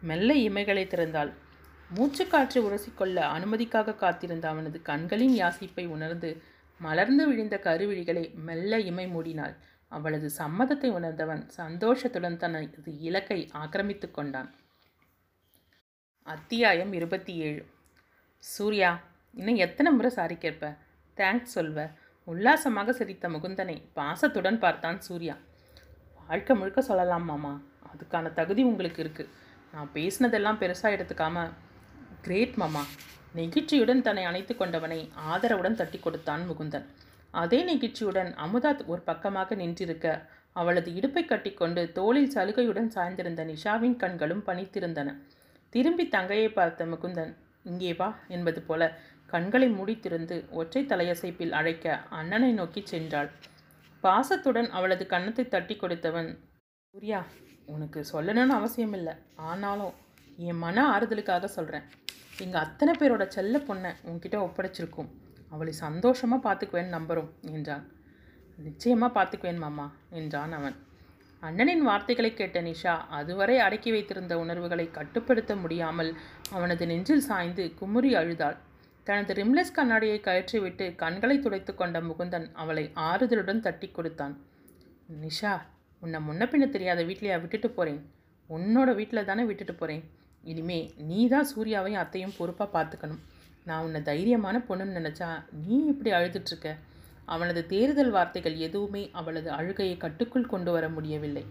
மெல்ல 0.00 0.34
இமைகளை 0.34 0.84
திறந்தாள். 0.84 1.32
மூச்சுக்காற்று 1.96 2.60
உரசிக்கொள்ள 2.66 3.16
அனுமதிக்காக 3.36 3.94
காத்திருந்த 3.94 4.48
அவனது 4.48 4.82
கண்களின் 4.82 5.34
யாசிப்பை 5.38 5.86
உணர்ந்து 5.86 6.30
மலர்ந்து 6.78 7.28
விழுந்த 7.28 7.60
கருவிழிகளை 7.64 8.24
மெல்ல 8.34 8.80
இமை 8.80 9.06
மூடினாள். 9.06 9.54
அவளது 9.88 10.30
சம்மதத்தை 10.38 10.90
உணர்ந்தவன் 10.90 11.48
சந்தோஷத்துடன் 11.48 12.36
தனது 12.36 12.98
இலக்கை 13.00 13.50
ஆக்கிரமித்து 13.52 14.10
கொண்டான். 14.10 14.50
அத்தியாயம் 16.22 16.92
இருபத்தி 16.92 17.34
ஏழு. 17.36 17.62
சூர்யா 18.38 18.90
இன்னும் 19.34 19.60
எத்தனை 19.66 19.92
முறை 19.92 20.10
சாரி 20.10 20.36
கேட்ப? 20.36 20.74
தேங்க்ஸ் 21.16 21.54
சொல்வ. 21.56 21.88
உல்லாசமாக 22.26 22.92
சிரித்த 22.92 23.28
முகுந்தனை 23.28 23.76
பாசத்துடன் 23.98 24.58
பார்த்தான் 24.64 24.98
சூர்யா. 25.06 25.36
வாழ்க்கை 26.20 26.54
முழுக்க 26.56 26.80
சொல்லலாம் 26.88 27.26
மாமா. 27.30 27.52
அதுக்கான 27.92 28.32
தகுதி 28.32 28.62
உங்களுக்கு 28.62 29.00
இருக்குது 29.04 29.30
நான் 29.74 29.90
பேசினதெல்லாம் 29.94 30.60
பெருசாக 30.62 30.96
எடுத்துக்காம 30.96 31.46
கிரேட் 32.26 32.56
மாமா. 32.62 32.82
நெகிழ்ச்சியுடன் 33.38 34.04
தன்னை 34.06 34.24
அணைத்து 34.30 34.54
கொண்டவனை 34.56 35.00
ஆதரவுடன் 35.32 35.78
தட்டி 35.80 35.98
கொடுத்தான் 35.98 36.42
முகுந்தன். 36.50 36.86
அதே 37.34 37.58
நெகிழ்ச்சியுடன் 37.70 38.30
அமுதா 38.44 38.70
ஒரு 38.92 39.02
பக்கமாக 39.10 39.54
நின்றிருக்க 39.54 40.06
அவளது 40.52 40.90
இடுப்பை 40.98 41.22
கட்டிக்கொண்டு 41.24 41.82
தோளில் 41.98 42.32
சலுகையுடன் 42.34 42.90
சாய்ந்திருந்த 42.94 43.42
நிஷாவின் 43.50 43.96
கண்களும் 43.96 44.46
பணித்திருந்தன 44.46 45.10
திரும்பி 45.72 46.04
தங்கையை 46.08 46.48
பார்த்த 46.52 46.86
முகுந்தன் 46.86 47.32
இங்கே 47.62 47.92
வா 47.92 48.08
என்பது 48.28 48.60
போல 48.62 48.82
கண்களை 49.32 49.68
முடித்திருந்து 49.78 50.36
ஒற்றை 50.60 50.82
தலையசைப்பில் 50.84 51.56
அழைக்க 51.58 51.96
அண்ணனை 52.18 52.50
நோக்கி 52.52 52.82
சென்றாள். 52.92 53.30
பாசத்துடன் 54.04 54.68
அவளது 54.76 55.04
கன்னத்தை 55.06 55.44
தட்டி 55.48 55.74
கொடுத்தவன் 55.76 56.30
சூர்யா 56.94 57.20
உனக்கு 57.74 58.00
சொல்லணும்னு 58.12 58.54
அவசியம் 58.58 58.94
இல்லை 58.98 59.14
ஆனாலும் 59.50 59.96
என் 60.48 60.62
மன 60.64 60.84
ஆறுதலுக்காக 60.92 61.48
சொல்கிறேன் 61.56 61.86
எங்கள் 62.44 62.62
அத்தனை 62.64 62.92
பேரோட 62.96 63.24
செல்ல 63.28 63.56
பொண்ணை 63.68 63.90
உன்கிட்ட 64.08 64.36
ஒப்படைச்சிருக்கும். 64.46 65.10
அவளை 65.50 65.72
சந்தோஷமாக 65.86 66.40
பார்த்துக்குவேன் 66.46 66.94
நம்புகிறோம் 66.96 67.30
என்றான். 67.56 67.84
நிச்சயமாக 68.66 69.10
பார்த்துக்குவேன் 69.16 69.62
மாமா 69.64 69.86
என்றான் 70.20 70.54
அவன். 70.58 70.76
அண்ணனின் 71.42 71.84
வார்த்தைகளை 71.88 72.30
கேட்ட 72.32 72.58
நிஷா 72.62 72.94
அதுவரை 73.18 73.56
அடக்கி 73.66 73.90
வைத்திருந்த 73.90 74.34
உணர்வுகளை 74.38 74.86
கட்டுப்படுத்த 74.90 75.52
முடியாமல் 75.56 76.10
அவனது 76.56 76.84
நெஞ்சில் 76.86 77.26
சாய்ந்து 77.28 77.64
குமுறி 77.78 78.10
அழுதாள். 78.20 78.58
தனது 79.06 79.32
ரிம்லெஸ் 79.38 79.76
கண்ணாடியை 79.76 80.18
கயற்றிவிட்டு 80.26 80.86
கண்களை 81.02 81.36
துடைத்து 81.44 81.72
கொண்ட 81.74 81.98
முகுந்தன் 82.08 82.46
அவளை 82.62 82.84
ஆறுதலுடன் 83.08 83.64
தட்டி 83.66 83.88
கொடுத்தான். 83.90 84.34
நிஷா 85.22 85.52
உன்னை 86.02 86.18
முன்ன 86.26 86.42
பின்ன 86.50 86.66
தெரியாத 86.74 87.00
வீட்லையா 87.08 87.36
விட்டுட்டு 87.42 87.68
போகிறேன் 87.70 88.00
உன்னோட 88.50 88.90
வீட்டில் 88.98 89.28
தானே 89.30 89.42
விட்டுட்டு 89.48 89.74
போகிறேன் 89.74 90.04
இனிமே 90.44 90.78
நீ 91.08 91.20
தான் 91.32 91.48
சூர்யாவையும் 91.52 92.02
அத்தையும் 92.02 92.36
பொறுப்பாக 92.38 92.68
பார்த்துக்கணும் 92.76 93.22
நான் 93.66 93.84
உன்னை 93.86 94.00
தைரியமான 94.10 94.58
பொண்ணுன்னு 94.68 94.98
நினச்சா 94.98 95.28
நீ 95.64 95.76
இப்படி 95.92 96.10
அழுதுட்ருக்க 96.18 96.68
அவனது 97.34 97.60
தேர்தல் 97.72 98.12
வார்த்தைகள் 98.14 98.56
எதுவுமே 98.66 99.02
அவளது 99.18 99.50
அழுகையை 99.58 99.96
கட்டுக்குள் 100.04 100.52
கொண்டு 100.52 100.70
வர 100.76 100.84
முடியவில்லை. 100.94 101.44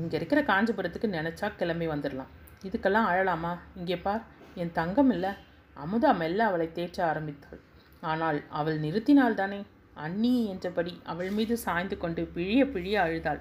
இங்கே 0.00 0.16
இருக்கிற 0.18 0.40
காஞ்சிபுரத்துக்கு 0.50 1.08
நினச்சா 1.16 1.48
கிளம்பி 1.60 1.86
வந்துடலாம் 1.94 2.30
இதுக்கெல்லாம் 2.66 3.08
அழலாமா? 3.10 3.52
இங்கே 3.78 3.96
பார் 4.06 4.22
என் 4.62 4.76
தங்கம் 4.78 5.10
இல்லை. 5.16 5.32
அமுதா 5.76 6.10
மெல்ல 6.16 6.44
அவளை 6.44 6.68
தேற்ற 6.74 6.98
ஆரம்பித்தாள். 7.04 7.60
ஆனால் 8.00 8.38
அவள் 8.48 8.78
நிறுத்தினாள் 8.80 9.34
தானே 9.34 9.60
அண்ணி 9.94 10.46
என்றபடி 10.46 11.00
அவள் 11.04 11.30
மீது 11.30 11.56
சாய்ந்து 11.56 11.96
கொண்டு 11.98 12.22
பிழிய 12.34 12.62
பிழிய 12.64 12.96
அழுதாள். 13.00 13.40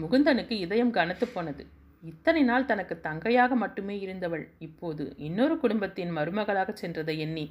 முகுந்தனுக்கு 0.00 0.50
இதயம் 0.50 0.90
கனத்து 0.90 1.26
போனது. 1.26 1.62
இத்தனை 2.02 2.42
நாள் 2.42 2.66
தனக்கு 2.66 3.00
தங்கையாக 3.02 3.54
மட்டுமே 3.54 3.98
இருந்தவள். 3.98 4.44
இப்போது 4.58 5.14
இன்னொரு 5.16 5.58
குடும்பத்தின் 5.58 6.12
மருமகளாக 6.16 6.74
சென்றதை 6.82 7.16
எண்ணி 7.18 7.44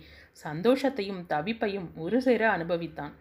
சந்தோஷத்தையும் 0.45 1.21
தவிப்பையும் 1.29 1.87
ஒரு 1.95 2.21
சேர 2.21 2.43
அனுபவித்தான். 2.51 3.13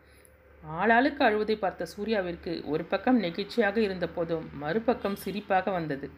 ஆளாளுக்கு 0.62 1.22
அழுவதை 1.22 1.56
பார்த்த 1.58 1.86
சூர்யாவிற்கு 1.96 2.52
ஒரு 2.64 2.84
பக்கம் 2.84 3.20
நெகிழ்ச்சியாக 3.22 3.76
இருந்த 3.76 4.08
போதும் 4.08 4.46
மறுபக்கம் 4.54 5.20
சிரிப்பாக 5.24 5.72
வந்தது. 5.72 6.10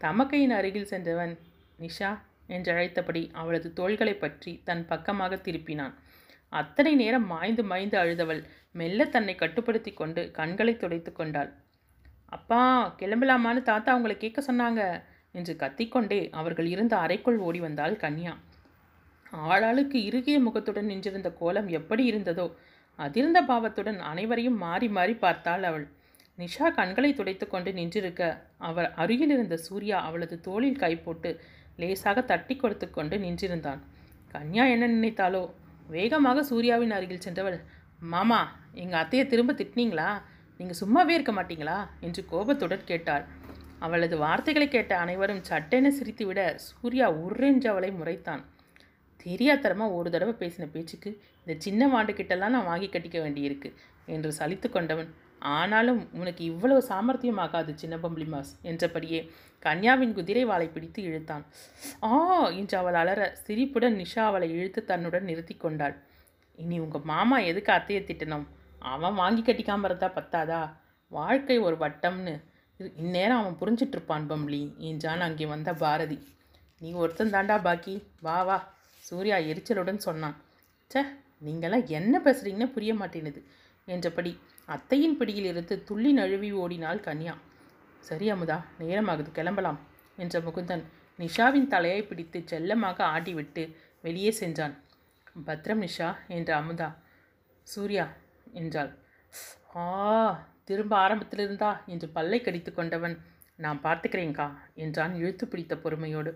தமக்கையின் 0.00 0.50
அருகில் 0.50 0.86
சென்றவன் 0.86 1.34
நிஷா? 1.78 2.10
என்றழைத்தபடி 2.48 3.22
அவளது 3.32 3.68
தோள்களை 3.72 4.14
பற்றி 4.14 4.52
தன் 4.64 4.84
பக்கமாக 4.86 5.36
திருப்பினான். 5.46 5.94
அத்தனை 6.52 6.92
நேரம் 6.94 7.26
மாய்ந்து 7.26 7.62
மாய்ந்து 7.62 7.96
அழுதவள் 8.02 8.42
மெல்ல 8.74 9.06
தன்னை 9.06 9.34
கட்டுப்படுத்தி 9.34 9.90
கொண்டு 9.92 10.22
கண்களை 10.30 10.74
துடைத்து 10.76 11.10
கொண்டாள். 11.12 11.50
அப்பா 12.32 12.62
கிளம்பலாமான்னு 13.00 13.62
தாத்தா 13.62 13.90
அவங்களை 13.94 14.16
கேட்க 14.18 14.40
சொன்னாங்க 14.48 14.82
என்று 15.34 15.52
கத்திக்கொண்டே 15.56 16.20
அவர்கள் 16.32 16.68
இருந்த 16.74 16.94
அறைக்குள் 16.96 17.38
ஓடி 17.38 17.60
வந்தாள் 17.60 17.96
கன்யா. 17.96 18.32
ஆளாளுக்கு 19.46 19.98
இறுகிய 20.08 20.36
முகத்துடன் 20.40 20.90
நின்றிருந்த 20.92 21.30
கோலம் 21.40 21.68
எப்படி 21.78 22.04
இருந்ததோ 22.10 22.46
அதிர்ந்த 22.98 23.38
பாவத்துடன் 23.42 23.98
அனைவரையும் 24.10 24.58
மாறி 24.64 24.88
மாறி 24.88 25.14
பார்த்தாள் 25.24 25.64
அவள். 25.70 25.86
நிஷா 26.38 26.66
கண்களை 26.70 27.10
துடைத்து 27.12 27.46
கொண்டு 27.46 27.70
நின்றிருக்க 27.72 28.22
அவர் 28.68 28.88
அருகில் 28.94 29.32
இருந்த 29.36 29.56
சூர்யா 29.66 29.98
அவளது 30.08 30.36
தோளில் 30.40 30.80
கை 30.82 30.92
போட்டு 30.96 31.30
லேசாக 31.78 32.22
தட்டி 32.22 32.56
கொடுத்து 32.56 32.86
கொண்டு 32.90 33.16
நின்றிருந்தான். 33.18 33.80
கன்யா 34.32 34.64
என்ன 34.74 34.88
நினைத்தாலோ? 34.88 35.42
வேகமாக 35.86 36.42
சூர்யாவின் 36.42 36.90
அருகில் 36.90 37.24
சென்றவள் 37.26 37.58
மாமா 38.12 38.40
எங்கள் 38.72 39.00
அத்தையை 39.02 39.24
திரும்ப 39.26 39.52
திட்டினீங்களா? 39.52 40.08
நீங்கள் 40.60 40.80
சும்மாவே 40.80 41.08
இருக்க 41.08 41.32
மாட்டீங்களா? 41.32 41.78
என்று 42.00 42.22
கோபத்துடன் 42.24 42.84
கேட்டாள். 42.84 43.24
அவளது 43.78 44.16
வார்த்தைகளை 44.16 44.68
கேட்ட 44.68 44.92
அனைவரும் 44.98 45.42
சட்டென 45.50 45.90
சிரித்துவிட 45.90 46.40
சூர்யா 46.68 47.08
உர்ரென்று 47.24 47.68
அவளை 47.68 47.90
முறைத்தான். 47.90 48.42
தெரியாதரமாக 49.24 49.94
ஒரு 49.94 50.08
தடவை 50.10 50.34
பேசின 50.40 50.66
பேச்சுக்கு 50.72 51.10
இந்த 51.46 51.54
சின்ன 51.58 51.82
மாண்டுக்கிட்டெல்லாம் 51.88 52.54
நான் 52.56 52.70
வாங்கி 52.70 52.88
கட்டிக்க 52.88 53.18
வேண்டியிருக்கு 53.22 53.70
என்று 54.08 54.30
சலித்து 54.38 54.68
கொண்டவன் 54.70 55.10
ஆனாலும் 55.40 56.00
உனக்கு 56.12 56.44
இவ்வளவு 56.44 56.80
சாமர்த்தியமாகாது 56.88 57.74
சின்ன 57.74 57.96
பம்பளிமாஸ் 57.96 58.52
என்றபடியே 58.62 59.20
கன்யாவின் 59.62 60.12
குதிரை 60.12 60.44
வாளை 60.44 60.66
பிடித்து 60.68 61.00
இழுத்தான். 61.02 61.44
ஆ 62.04 62.10
என்று 62.50 62.78
அவள் 62.78 62.94
அலற 62.94 63.20
சிரிப்புடன் 63.46 63.96
நிஷா 63.96 64.22
அவளை 64.24 64.48
இழுத்து 64.50 64.84
தன்னுடன் 64.84 65.24
நிறுத்தி 65.24 65.54
கொண்டாள். 65.54 65.96
இனி 66.58 66.78
உங்கள் 66.78 67.08
மாமா 67.12 67.38
எதுக்கு 67.38 67.72
அத்தையை 67.72 68.02
திட்டணும்? 68.04 68.46
அவன் 68.78 69.14
வாங்கி 69.14 69.42
கட்டிக்காம 69.42 69.84
இருந்தா 69.84 70.08
பத்தாதா? 70.18 70.60
வாழ்க்கை 71.10 71.58
ஒரு 71.58 71.76
வட்டம்னு. 71.76 72.34
இந்நேரம் 72.80 73.40
அவன் 73.42 73.58
புரிஞ்சிட்ருப்பான் 73.60 74.26
பம்ளி 74.26 74.74
என்றான் 74.78 75.20
அங்கே 75.20 75.46
வந்த 75.46 75.72
பாரதி. 75.72 76.18
நீ 76.80 76.92
ஒருத்தன் 76.92 77.34
தாண்டா 77.36 77.62
பாக்கி. 77.62 77.94
வா 78.20 78.42
வா 78.42 78.58
சூர்யா 79.04 79.36
எரிச்சலுடன் 79.36 80.04
சொன்னான். 80.08 80.36
சே 80.90 81.00
நீங்களாம் 81.46 81.86
என்ன 81.86 82.20
பேசுறீங்கன்னு 82.24 82.74
புரிய 82.76 82.94
மாட்டேனுது 82.94 83.40
என்றபடி 83.86 84.32
அத்தையின் 84.68 85.16
பிடியிலிருந்து 85.16 85.74
துள்ளி 85.84 86.10
நழுவி 86.12 86.50
ஓடினாள் 86.52 87.04
கன்யா. 87.06 87.34
சரி 88.00 88.26
அமுதா 88.32 88.56
நேரமாகுது 88.80 89.30
கிளம்பலாம் 89.38 89.78
என்ற 90.16 90.40
முகுந்தன் 90.40 90.84
நிஷாவின் 91.18 91.70
தலையை 91.74 92.02
பிடித்து 92.02 92.38
செல்லமாக 92.44 92.98
ஆட்டிவிட்டு 93.14 93.62
வெளியே 94.04 94.30
சென்றான். 94.30 94.74
பத்ரம் 95.46 95.82
நிஷா 95.84 96.08
என்ற 96.36 96.50
அமுதா. 96.60 96.88
சூர்யா 97.66 98.06
என்றாள். 98.52 98.92
ஆ 99.76 99.84
திரும்ப 100.64 100.92
ஆரம்பத்தில் 100.96 101.42
இருந்தா 101.44 101.70
என்று 101.86 102.06
பல்லை 102.08 102.40
கடித்து 102.40 102.70
கொண்டவன் 102.74 103.16
நான் 103.56 103.80
பார்த்துக்கிறேங்க்கா 103.82 104.46
என்றான் 104.74 105.14
இழுத்து 105.14 105.44
பிடித்த 105.48 105.74
பொறுமையோடு. 105.76 106.32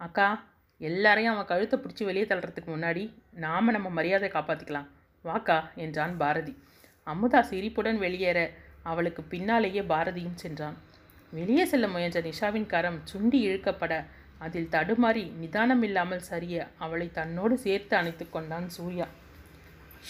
அக்கா 0.00 0.28
எல்லாரையும் 0.80 1.34
அவன் 1.34 1.50
கழுத்தை 1.52 1.76
பிடிச்சி 1.78 2.04
வெளியே 2.04 2.24
தள்ளுறதுக்கு 2.24 2.70
முன்னாடி 2.74 3.02
நாம 3.44 3.70
நம்ம 3.70 3.88
மரியாதை 3.98 4.28
காப்பாற்றிக்கலாம் 4.32 4.90
வாக்கா 5.24 5.58
என்றான் 5.74 6.14
பாரதி. 6.16 6.54
அமுதா 7.12 7.40
சிரிப்புடன் 7.50 7.98
வெளியேற 8.04 8.38
அவளுக்கு 8.90 9.22
பின்னாலேயே 9.32 9.82
பாரதியும் 9.92 10.40
சென்றான். 10.42 10.76
வெளியே 11.38 11.64
செல்ல 11.72 11.86
முயன்ற 11.94 12.20
நிஷாவின் 12.28 12.70
கரம் 12.72 13.00
சுண்டி 13.10 13.38
இழுக்கப்பட 13.48 13.94
அதில் 14.44 14.70
தடுமாறி 14.74 15.24
நிதானமில்லாமல் 15.40 16.26
சரிய 16.28 16.56
அவளை 16.84 17.06
தன்னோடு 17.18 17.54
சேர்த்து 17.64 17.94
அணைத்து 17.96 18.24
கொண்டான் 18.30 18.68
சூர்யா. 18.76 19.06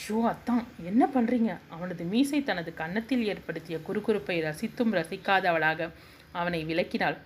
ஷோ 0.01 0.16
அத்தான் 0.32 0.62
என்ன 0.90 1.03
பண்ணுறீங்க 1.14 1.51
அவனது 1.74 2.03
மீசை 2.12 2.40
தனது 2.51 2.70
கன்னத்தில் 2.80 3.24
ஏற்படுத்திய 3.30 3.78
குறுகுறுப்பை 3.88 4.36
ரசித்தும் 4.46 4.94
ரசிக்காதவளாக 4.98 5.90
அவனை 6.40 6.61
விலக்கினாள் 6.70 7.18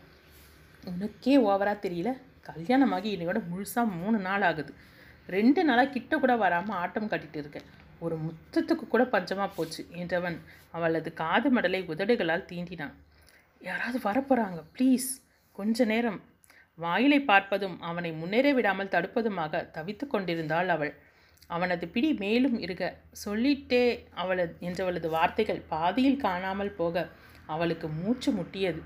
உனக்கே 0.91 1.35
ஓவரா 1.51 1.75
தெரியல? 1.85 2.11
கல்யாணமாகி 2.49 3.11
என்னையோட 3.17 3.39
முழுசாக 3.51 3.87
மூணு 4.01 4.19
நாள் 4.29 4.45
ஆகுது. 4.49 4.73
ரெண்டு 5.37 5.61
நாளாக 5.69 5.93
கிட்ட 5.97 6.15
கூட 6.23 6.33
வராமல் 6.43 6.79
ஆட்டம் 6.83 7.11
கட்டிட்டு 7.13 7.39
இருக்கேன் 7.43 7.69
ஒரு 8.05 8.17
முத்தத்துக்கு 8.25 8.85
கூட 8.87 9.03
பஞ்சமாக 9.15 9.51
போச்சு 9.57 9.83
என்றவன் 10.03 10.39
அவளது 10.77 11.11
காது 11.23 11.51
மடலை 11.57 11.81
உதடுகளால் 11.93 12.49
தீண்டினான். 12.51 12.95
யாராவது 13.61 13.99
வரப்போகிறாங்க 14.09 14.61
ப்ளீஸ் 14.77 15.09
கொஞ்ச 15.59 15.85
நேரம். 15.85 16.21
வாயிலை 16.79 17.19
பார்ப்பதும் 17.23 17.77
அவனை 17.89 18.11
முன்னேற 18.13 18.47
விடாமல் 18.55 18.93
தடுப்பதுமாக 18.95 19.63
தவித்து 19.77 20.07
கொண்டிருந்தாள் 20.07 20.71
அவள். 20.77 20.93
அவனது 21.51 21.85
பிடி 21.95 22.11
மேலும் 22.23 22.57
இருக 22.65 22.85
சொல்லிட்டே 23.25 23.85
அவளது 24.23 24.55
என்றவளது 24.69 25.09
வார்த்தைகள் 25.17 25.61
பாதியில் 25.73 26.23
காணாமல் 26.27 26.77
போக 26.81 27.07
அவளுக்கு 27.47 27.89
மூச்சு 28.01 28.31
முட்டியது. 28.33 28.81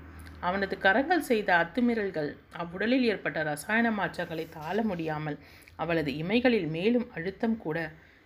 அவனது 0.47 0.75
கரங்கள் 0.77 1.27
செய்த 1.29 1.49
அத்துமீறல்கள் 1.61 2.29
அவ்வுடலில் 2.61 3.07
ஏற்பட்ட 3.11 3.39
ரசாயன 3.43 3.87
மாற்றங்களை 3.91 4.45
தாழ 4.49 4.77
முடியாமல் 4.83 5.37
அவளது 5.75 6.11
இமைகளில் 6.21 6.69
மேலும் 6.75 7.07
அழுத்தம் 7.15 7.57
கூட 7.57 7.79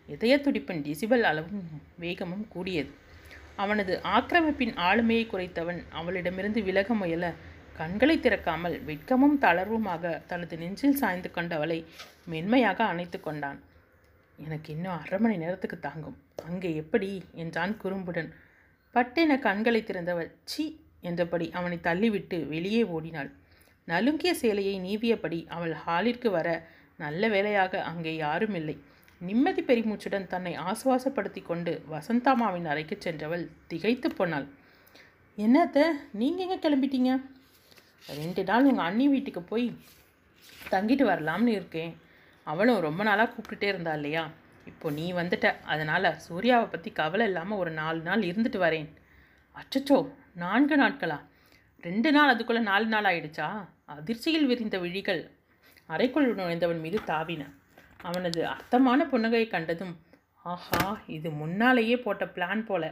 இதய 0.10 0.34
துடிப்பின் 0.38 0.84
டிசிபல் 0.86 1.26
அளவும் 1.30 1.66
வேகமும் 1.98 2.46
கூடியது. 2.48 2.92
அவனது 3.58 3.94
ஆக்கிரமிப்பின் 4.14 4.74
ஆளுமையை 4.88 5.26
குறைத்தவன் 5.28 5.82
அவளிடமிருந்து 5.92 6.62
விலக 6.64 6.94
முயல 6.94 7.26
கண்களை 7.76 8.16
திறக்காமல் 8.18 8.76
வெட்கமும் 8.88 9.38
தளர்வுமாக 9.44 10.14
தனது 10.28 10.56
நெஞ்சில் 10.58 11.00
சாய்ந்து 11.02 11.30
கொண்டவளை 11.30 11.78
மென்மையாக 12.26 12.80
அணைத்து 12.86 13.20
கொண்டான். 13.20 13.60
எனக்கு 14.40 14.70
இன்னும் 14.76 14.98
அரை 15.00 15.18
மணி 15.20 15.36
நேரத்துக்கு 15.38 15.78
தாங்கும். 15.80 16.18
அங்கே 16.44 16.70
எப்படி? 16.76 17.10
என்றான் 17.36 17.74
குறும்புடன். 17.78 18.30
பட்டென 18.96 19.38
கண்களை 19.40 19.82
திறந்தவள் 19.84 20.32
சி! 20.46 20.66
என்றபடி 21.04 21.48
அவனை 21.52 21.78
தள்ளிவிட்டு 21.82 22.38
வெளியே 22.48 22.84
ஓடினாள். 22.96 23.32
நலுங்கிய 23.88 24.32
சேலையை 24.34 24.76
நீவியபடி 24.80 25.40
அவள் 25.50 25.74
ஹாலிற்கு 25.84 26.30
வர 26.30 26.48
நல்ல 27.00 27.28
வேலையாக 27.28 27.82
அங்கே 27.90 28.14
யாரும் 28.18 28.56
இல்லை 28.56 28.76
நிம்மதி 29.28 29.62
பெருமூச்சுடன் 29.62 30.28
தன்னை 30.28 30.54
ஆசுவாசப்படுத்தி 30.68 31.42
கொண்டு 31.44 31.72
வசந்தாமாவின் 31.92 32.68
அறைக்கு 32.72 32.96
சென்றவள் 33.00 33.44
திகைத்து 33.68 34.10
போனாள். 34.10 34.48
என்னத்த 35.38 35.78
நீங்கள் 36.22 36.44
எங்கே 36.46 36.58
கிளம்பிட்டீங்க? 36.66 37.12
ரெண்டு 38.22 38.44
நாள் 38.44 38.64
உங்கள் 38.64 38.86
அண்ணி 38.86 39.08
வீட்டுக்கு 39.08 39.42
போய் 39.42 39.68
தங்கிட்டு 40.72 41.06
வரலாம்னு 41.12 41.48
இருக்கேன். 41.48 41.94
அவளும் 42.44 42.84
ரொம்ப 42.88 43.04
நாளாக 43.04 43.30
கூப்பிட்டுட்டே 43.34 43.68
இருந்தா 43.74 43.94
இல்லையா? 43.94 44.24
இப்போ 44.72 44.88
நீ 44.92 45.06
வந்துட்ட. 45.14 45.48
அதனால் 45.74 46.18
சூர்யாவை 46.26 46.68
பற்றி 46.68 46.92
கவலை 46.92 47.28
இல்லாமல் 47.28 47.58
ஒரு 47.58 47.72
நாலு 47.72 48.02
நாள் 48.10 48.22
இருந்துட்டு 48.22 48.60
வரேன். 48.66 48.90
அச்சச்சோ 49.56 49.98
நான்கு 50.44 50.76
நாட்களா? 50.78 51.20
ரெண்டு 51.82 52.12
நாள் 52.12 52.32
அதுக்குள்ளே 52.34 52.62
நாலு 52.72 52.86
நாள் 52.86 53.10
ஆயிடுச்சா? 53.12 53.48
அதிர்ச்சியில் 53.96 54.50
விரிந்த 54.52 54.78
விழிகள். 54.78 55.24
அறைக்குள் 55.86 56.36
நுழைந்தவன் 56.36 56.80
மீது 56.80 57.00
தாவின. 57.08 57.44
அவனது 58.08 58.40
அர்த்தமான 58.54 59.06
புன்னகையை 59.12 59.48
கண்டதும் 59.54 59.94
ஆஹா 60.54 60.86
இது 61.18 61.28
முன்னாலேயே 61.42 61.98
போட்ட 62.06 62.24
பிளான் 62.36 62.64
போல. 62.70 62.84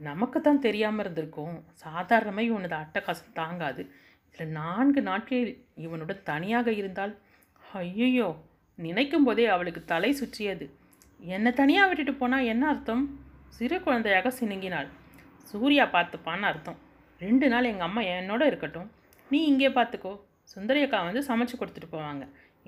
நமக்கு 0.00 0.38
தான் 0.40 0.64
தெரியாமல் 0.66 1.02
இருந்திருக்கும். 1.02 1.54
சாதாரணமாக 1.84 2.48
இவனது 2.48 2.76
அட்டகாசம் 2.80 3.36
தாங்காது. 3.40 3.82
இதில் 4.26 4.52
நான்கு 4.60 5.00
நாட்களில் 5.08 5.54
இவனுடன் 5.84 6.26
தனியாக 6.30 6.68
இருந்தால் 6.80 7.14
ஐயையோ 7.82 8.28
நினைக்கும் 8.78 9.26
போதே 9.26 9.46
அவளுக்கு 9.54 9.82
தலை 9.92 10.10
சுற்றியது. 10.20 10.66
என்னை 11.34 11.50
தனியாக 11.60 11.88
விட்டுட்டு 11.88 12.14
போனால் 12.14 12.48
என்ன 12.52 12.64
அர்த்தம்? 12.72 13.04
சிறு 13.56 13.76
குழந்தையாக 13.86 14.32
சினுங்கினாள். 14.40 14.88
சூர்யா 15.50 15.84
பார்த்துப்பான்னு 15.94 16.48
அர்த்தம். 16.50 16.78
ரெண்டு 17.20 17.46
நாள் 17.52 17.70
எங்கள் 17.70 17.88
அம்மா 17.88 18.02
என்னோட 18.16 18.42
இருக்கட்டும். 18.50 18.88
நீ 19.30 19.38
இங்கே 19.52 19.70
பார்த்துக்கோ. 19.78 20.12
சுந்தரியக்கா 20.54 20.98
வந்து 21.06 21.22
சமைச்சு 21.28 21.54
கொடுத்துட்டு 21.60 21.88
போவாங்க. 21.94 22.24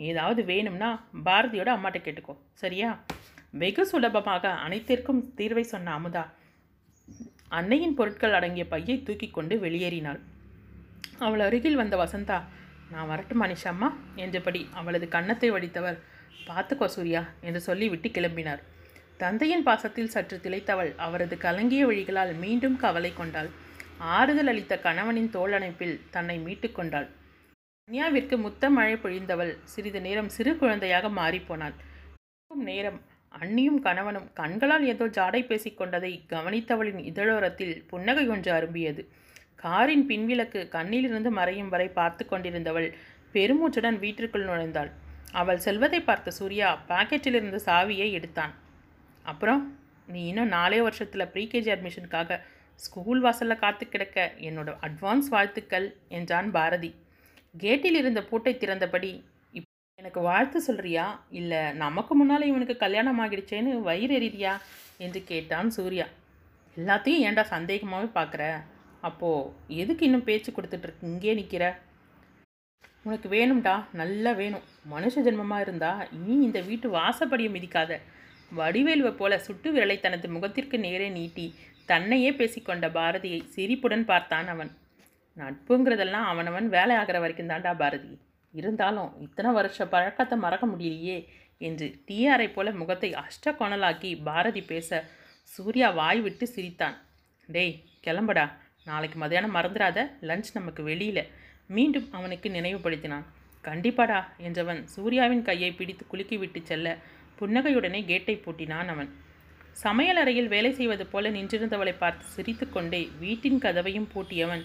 ஏதாவது 0.09 0.41
வேணும்னா 0.45 0.91
பாரதியோட 1.27 1.69
அம்மாட்ட 1.77 1.99
கேட்டுக்கோ. 2.03 2.35
சரியா? 2.63 2.91
வெகு 3.61 3.85
சுலபமாக 3.87 4.51
அனைத்திற்கும் 4.65 5.23
தீர்வை 5.39 5.65
சொன்ன 5.73 5.93
அமுதா 5.99 6.25
அன்னையின் 7.59 7.95
பொருட்கள் 7.99 8.37
அடங்கிய 8.39 8.65
பையை 8.69 8.97
தூக்கி 9.03 9.29
கொண்டு 9.31 9.55
வெளியேறினாள். 9.61 10.21
அவள் 11.19 11.43
அருகில் 11.47 11.79
வந்த 11.81 11.95
வசந்தா 11.97 12.39
நான் 12.91 13.09
வரட்டும் 13.09 13.43
மனிஷம்மா 13.43 13.89
என்றபடி 14.25 14.61
அவளது 14.81 15.07
கன்னத்தை 15.09 15.49
வடித்தவர் 15.51 15.99
பார்த்துக்கோ 16.49 16.87
சூர்யா 16.97 17.23
என்று 17.41 17.61
சொல்லிவிட்டு 17.61 18.09
கிளம்பினார். 18.09 18.63
தந்தையின் 19.21 19.65
பாசத்தில் 19.69 20.13
சற்று 20.15 20.37
திளைத்தவள் 20.45 20.91
அவரது 21.07 21.37
கலங்கிய 21.47 21.85
வழிகளால் 21.87 22.33
மீண்டும் 22.45 22.77
கவலை 22.77 23.13
கொண்டாள். 23.15 23.51
ஆறுதல் 24.17 24.51
அளித்த 24.53 24.75
கணவனின் 24.79 25.31
தோளணைப்பில் 25.31 25.97
தன்னை 26.11 26.37
மீட்டுக்கொண்டாள் 26.39 27.09
கன்யாவிற்கு 27.89 28.37
முத்த 28.37 28.71
மழை 28.71 28.95
பொழிந்தவள். 28.95 29.59
சிறிது 29.65 30.01
நேரம் 30.01 30.29
சிறு 30.29 30.57
குழந்தையாக 30.57 31.09
மாறிப்போனாள். 31.09 31.73
நேரம் 32.51 32.99
அண்ணியும் 33.41 33.79
கணவனும் 33.79 34.27
கண்களால் 34.33 34.85
ஏதோ 34.87 35.05
ஜாடை 35.07 35.41
பேசிக்கொண்டதை 35.43 36.11
கவனித்தவளின் 36.29 37.01
இதழோரத்தில் 37.11 37.87
புன்னகை 37.87 38.29
ஒன்று 38.29 38.53
அரும்பியது. 38.53 39.07
காரின் 39.57 40.05
பின்விளக்கு 40.09 40.69
கண்ணிலிருந்து 40.69 41.31
மறையும் 41.31 41.69
வரை 41.69 41.89
பார்த்து 41.89 42.27
கொண்டிருந்தவள் 42.31 42.89
பெருமூச்சுடன் 43.33 43.99
வீட்டிற்குள் 43.99 44.47
நுழைந்தாள். 44.47 44.91
அவள் 45.33 45.59
செல்வதை 45.59 46.01
பார்த்த 46.01 46.31
சூர்யா 46.31 46.79
பாக்கெட்டில் 46.89 47.35
இருந்த 47.35 47.61
சாவியை 47.67 48.13
எடுத்தான். 48.13 48.55
அப்புறம்? 49.23 49.79
நீ 50.07 50.27
இன்னும் 50.27 50.49
நாலே 50.49 50.81
வருஷத்தில் 50.81 51.31
ப்ரீகேஜி 51.35 51.73
அட்மிஷனுக்காக 51.77 52.41
ஸ்கூல் 52.75 53.21
வாசலில் 53.21 53.59
காத்து 53.59 53.89
கிடக்க 53.89 54.33
என்னோட 54.39 54.77
அட்வான்ஸ் 54.81 55.29
வாழ்த்துக்கள் 55.31 55.97
என்றான் 56.09 56.51
பாரதி. 56.51 56.95
கேட்டில் 57.55 57.99
இருந்த 58.01 58.21
பூட்டை 58.31 58.53
திறந்தபடி 58.55 59.11
இப் 59.55 59.69
எனக்கு 59.99 60.21
வாழ்த்து 60.29 60.59
சொல்றியா? 60.67 61.07
இல்லை 61.39 61.61
நமக்கு 61.85 62.15
முன்னால் 62.15 62.49
இவனுக்கு 62.51 62.77
கல்யாணம் 62.85 63.21
ஆகிடுச்சேன்னு 63.25 63.73
வயிறு 63.89 64.15
எறிறியா 64.19 64.53
என்று 65.05 65.21
கேட்டான் 65.31 65.71
சூர்யா. 65.77 66.07
எல்லாத்தையும் 66.77 67.25
ஏன்டா 67.29 67.45
சந்தேகமாகவே 67.55 68.09
பார்க்குற 68.19 68.45
அப்போது 69.09 69.77
எதுக்கு 69.83 70.05
இன்னும் 70.09 70.27
பேச்சு 70.29 70.51
கொடுத்துட்ருக்கு 70.53 71.09
இங்கே 71.13 71.35
நிற்கிற 71.41 71.65
உனக்கு 73.07 73.29
வேணும்டா 73.35 73.75
நல்லா 74.01 74.31
வேணும். 74.41 74.65
மனுஷ 74.95 75.15
ஜென்மமாக 75.27 75.65
இருந்தா 75.67 75.93
நீ 76.25 76.35
இந்த 76.47 76.61
வீட்டு 76.69 76.87
வாசப்படியை 76.97 77.51
மிதிக்காத. 77.57 77.93
வடிவேலுவை 78.59 79.13
போல 79.21 79.39
சுட்டு 79.47 79.69
விரலை 79.75 79.97
தனது 80.01 80.27
முகத்திற்கு 80.35 80.77
நேரே 80.85 81.09
நீட்டி 81.17 81.47
தன்னையே 81.91 82.31
பேசிக்கொண்ட 82.41 82.87
பாரதியை 82.97 83.41
சிரிப்புடன் 83.55 84.05
பார்த்தான் 84.11 84.49
அவன். 84.55 84.71
நட்புங்கிறதெல்லாம் 85.39 86.27
அவனவன் 86.33 86.69
வேலை 86.69 86.97
ஆகிற 86.97 87.19
வரைக்கும் 87.21 87.49
தான்டா 87.49 87.77
பாரதி. 87.77 88.19
இருந்தாலும் 88.55 89.11
இத்தனை 89.21 89.51
வருஷ 89.53 89.87
பழக்கத்தை 89.87 90.39
மறக்க 90.39 90.67
முடியலையே 90.67 91.29
என்று 91.59 91.87
டிஆரை 92.09 92.53
போல 92.53 92.71
முகத்தை 92.71 93.15
அஷ்ட 93.23 93.55
பாரதி 94.25 94.63
பேச 94.63 95.05
சூர்யா 95.43 95.91
வாய் 95.91 96.21
விட்டு 96.21 96.47
சிரித்தான். 96.47 96.97
டேய் 97.47 97.85
கிளம்படா. 98.07 98.53
நாளைக்கு 98.85 99.19
மதியானம் 99.21 99.55
மறந்துடாத. 99.55 99.99
லஞ்ச் 100.21 100.51
நமக்கு 100.53 100.83
வெளியில். 100.83 101.25
மீண்டும் 101.67 102.09
அவனுக்கு 102.13 102.49
நினைவுபடுத்தினான். 102.49 103.25
கண்டிப்பாடா 103.65 104.19
என்றவன் 104.39 104.85
சூர்யாவின் 104.85 105.43
கையை 105.43 105.73
பிடித்து 105.73 106.07
குலுக்கி 106.07 106.37
விட்டு 106.37 106.61
செல்ல 106.65 106.97
புன்னகையுடனே 107.41 108.05
கேட்டை 108.05 108.43
பூட்டினான் 108.45 108.89
அவன். 108.89 109.11
சமையல் 109.73 110.17
அறையில் 110.17 110.49
வேலை 110.49 110.73
செய்வது 110.73 111.07
போல 111.07 111.31
நின்றிருந்தவளை 111.31 111.95
பார்த்து 111.99 112.25
சிரித்துக்கொண்டே 112.37 113.09
வீட்டின் 113.19 113.59
கதவையும் 113.59 114.09
பூட்டியவன் 114.15 114.65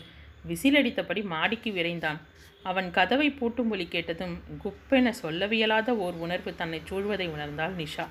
விசிலடித்தபடி 0.49 1.21
மாடிக்கு 1.33 1.71
விரைந்தான். 1.71 2.19
அவன் 2.63 2.89
கதவை 2.91 3.29
பூட்டும் 3.29 3.71
ஒலி 3.71 3.85
கேட்டதும் 3.87 4.35
குப்பென 4.63 5.13
சொல்லவியலாத 5.21 5.89
ஓர் 6.03 6.17
உணர்வு 6.25 6.51
தன்னை 6.55 6.81
சூழ்வதை 6.89 7.27
உணர்ந்தாள் 7.35 7.73
நிஷா. 7.81 8.05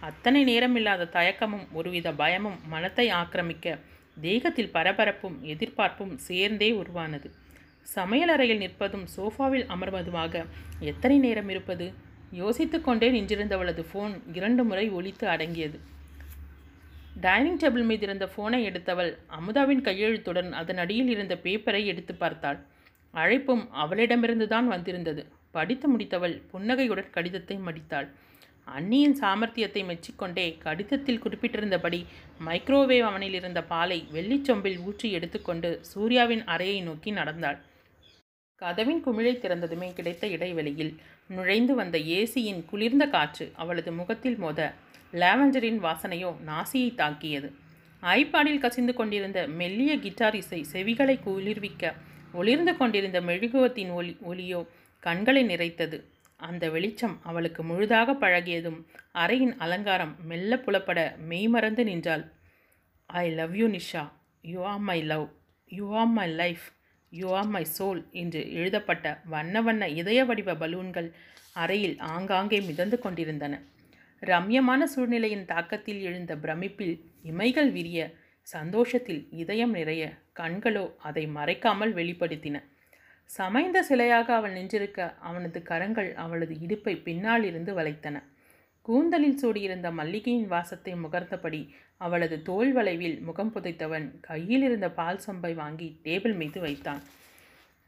அத்தனை 0.00 0.40
நேரமில்லாத 0.44 1.10
தயக்கமும் 1.16 1.66
ஒருவித 1.72 2.08
பயமும் 2.12 2.58
மனத்தை 2.68 3.06
ஆக்கிரமிக்க 3.20 3.76
தேகத்தில் 4.20 4.72
பரபரப்பும் 4.72 5.36
எதிர்பார்ப்பும் 5.42 6.14
சேர்ந்தே 6.18 6.70
உருவானது. 6.72 7.28
சமையலறையில் 7.94 8.62
நிற்பதும் 8.64 9.06
சோஃபாவில் 9.16 9.66
அமர்வதுமாக 9.74 10.44
எத்தனை 10.90 11.16
நேரம் 11.18 11.48
இருப்பது? 11.48 11.86
யோசித்து 12.30 12.78
கொண்டே 12.80 13.08
நின்றிருந்தவளது 13.10 13.82
ஃபோன் 13.90 14.14
இரண்டு 14.32 14.62
முறை 14.64 14.86
ஒலித்து 14.90 15.26
அடங்கியது. 15.34 15.78
டைனிங் 17.14 17.58
டேபிள் 17.58 17.84
மீது 17.84 18.04
இருந்த 18.06 18.26
ஃபோனை 18.26 18.58
எடுத்தவள் 18.68 19.10
அமுதாவின் 19.28 19.82
கையெழுத்துடன் 19.82 20.50
அதன் 20.52 20.76
அடியில் 20.76 21.10
இருந்த 21.14 21.34
பேப்பரை 21.44 21.82
எடுத்து 21.84 22.14
பார்த்தாள். 22.14 22.58
அழைப்பும் 23.14 23.64
அவளிடமிருந்து 23.72 24.46
தான் 24.48 24.68
வந்திருந்தது. 24.68 25.22
படித்து 25.50 25.88
முடித்தவள் 25.88 26.34
புன்னகையுடன் 26.52 27.10
கடிதத்தை 27.10 27.56
மடித்தாள். 27.58 28.08
அண்ணியின் 28.66 29.16
சாமர்த்தியத்தை 29.20 29.82
மெச்சிக்கொண்டே 29.88 30.46
கடிதத்தில் 30.58 31.22
குறிப்பிட்டிருந்தபடி 31.24 32.00
மைக்ரோவேவ் 32.40 33.06
அவனில் 33.08 33.36
இருந்த 33.40 33.60
பாலை 33.62 33.98
வெள்ளிச்சொம்பில் 34.12 34.78
ஊற்றி 34.86 35.08
எடுத்துக்கொண்டு 35.10 35.70
சூர்யாவின் 35.90 36.44
அறையை 36.46 36.78
நோக்கி 36.80 37.10
நடந்தாள். 37.10 37.58
கதவின் 38.62 39.02
குமிழை 39.06 39.34
திறந்ததுமே 39.36 39.88
கிடைத்த 39.92 40.26
இடைவெளியில் 40.28 40.92
நுழைந்து 41.30 41.74
வந்த 41.74 41.96
ஏசியின் 42.18 42.62
குளிர்ந்த 42.70 43.06
காற்று 43.06 43.46
அவளது 43.54 43.92
முகத்தில் 43.92 44.36
மோத 44.36 44.60
லாவெண்டரின் 45.20 45.80
வாசனையோ 45.86 46.30
நாசியை 46.48 46.90
தாக்கியது. 47.00 47.48
ஐபாடில் 48.02 48.62
கசிந்து 48.64 48.92
கொண்டிருந்த 48.94 49.40
மெல்லிய 49.60 49.92
கிட்டார் 49.98 50.36
இசை 50.40 50.60
செவிகளை 50.72 51.16
குளிர்விக்க 51.26 51.92
ஒளிர்ந்து 52.40 52.72
கொண்டிருந்த 52.76 53.18
மெழுகுவத்தின் 53.20 53.92
ஒளி 53.98 54.12
ஒளியோ 54.30 54.60
கண்களை 55.02 55.42
நிறைத்தது. 55.46 55.98
அந்த 56.40 56.64
வெளிச்சம் 56.74 57.16
அவளுக்கு 57.22 57.62
முழுதாக 57.62 58.12
பழகியதும் 58.22 58.78
அறையின் 59.22 59.54
அலங்காரம் 59.64 60.14
மெல்ல 60.30 60.56
புலப்பட 60.64 61.00
மெய்மறந்து 61.30 61.84
நின்றாள். 61.84 62.24
I 63.10 63.24
love 63.40 63.54
you 63.60 63.66
Nisha 63.76 64.04
you 64.52 64.60
are 64.70 64.82
my 64.88 64.98
love 65.12 65.28
you 65.70 65.86
are 66.00 66.12
my 66.18 66.26
life 66.42 66.64
you 67.12 67.28
are 67.38 67.50
my 67.54 67.64
soul 67.78 68.00
என்று 68.22 68.40
எழுதப்பட்ட 68.52 69.06
வண்ண 69.34 69.62
வண்ண 69.62 69.88
இதய 70.00 70.20
வடிவ 70.24 70.54
பலூன்கள் 70.62 71.08
அறையில் 71.62 71.96
ஆங்காங்கே 72.14 72.58
மிதந்து 72.60 72.98
கொண்டிருந்தன. 72.98 73.54
ரம்யமான 74.22 74.82
சூழ்நிலையின் 74.84 75.46
தாக்கத்தில் 75.46 76.00
எழுந்த 76.00 76.32
பிரமிப்பில் 76.36 76.94
இமைகள் 77.24 77.70
விரிய 77.72 78.00
சந்தோஷத்தில் 78.46 79.22
இதயம் 79.30 79.70
நிறைய 79.70 80.02
கண்களோ 80.40 80.84
அதை 80.98 81.24
மறைக்காமல் 81.26 81.92
வெளிப்படுத்தின. 81.94 82.56
சமைந்த 83.30 83.78
சிலையாக 83.88 84.28
அவள் 84.34 84.54
நின்றிருக்க 84.54 85.00
அவனது 85.20 85.62
கரங்கள் 85.62 86.10
அவளது 86.14 86.54
இடுப்பை 86.60 86.94
பின்னால் 86.96 87.44
இருந்து 87.44 87.74
வளைத்தன. 87.74 88.16
கூந்தலில் 88.88 89.38
சூடியிருந்த 89.42 89.90
மல்லிகையின் 89.90 90.48
வாசத்தை 90.48 90.94
முகர்ந்தபடி 90.94 91.62
அவளது 92.00 92.36
தோல் 92.42 92.72
வளைவில் 92.72 93.18
முகம் 93.20 93.52
புதைத்தவன் 93.54 94.06
கையில் 94.20 94.62
இருந்த 94.62 94.88
பால் 94.90 95.22
சொம்பை 95.26 95.52
வாங்கி 95.54 95.88
டேபிள் 96.04 96.34
மீது 96.34 96.60
வைத்தான். 96.60 97.02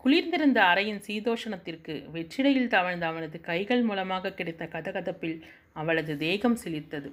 குளிர்ந்திருந்த 0.07 0.59
அறையின் 0.63 1.01
சீதோஷணத்திற்கு 1.07 1.95
வெற்றிடையில் 2.15 2.69
தவழ்ந்த 2.75 3.05
அவனது 3.07 3.37
கைகள் 3.47 3.81
மூலமாக 3.83 4.31
கிடைத்த 4.31 4.65
கதகதப்பில் 4.75 5.39
அவளது 5.73 6.13
தேகம் 6.17 6.55
சிலிர்த்தது 6.63 7.09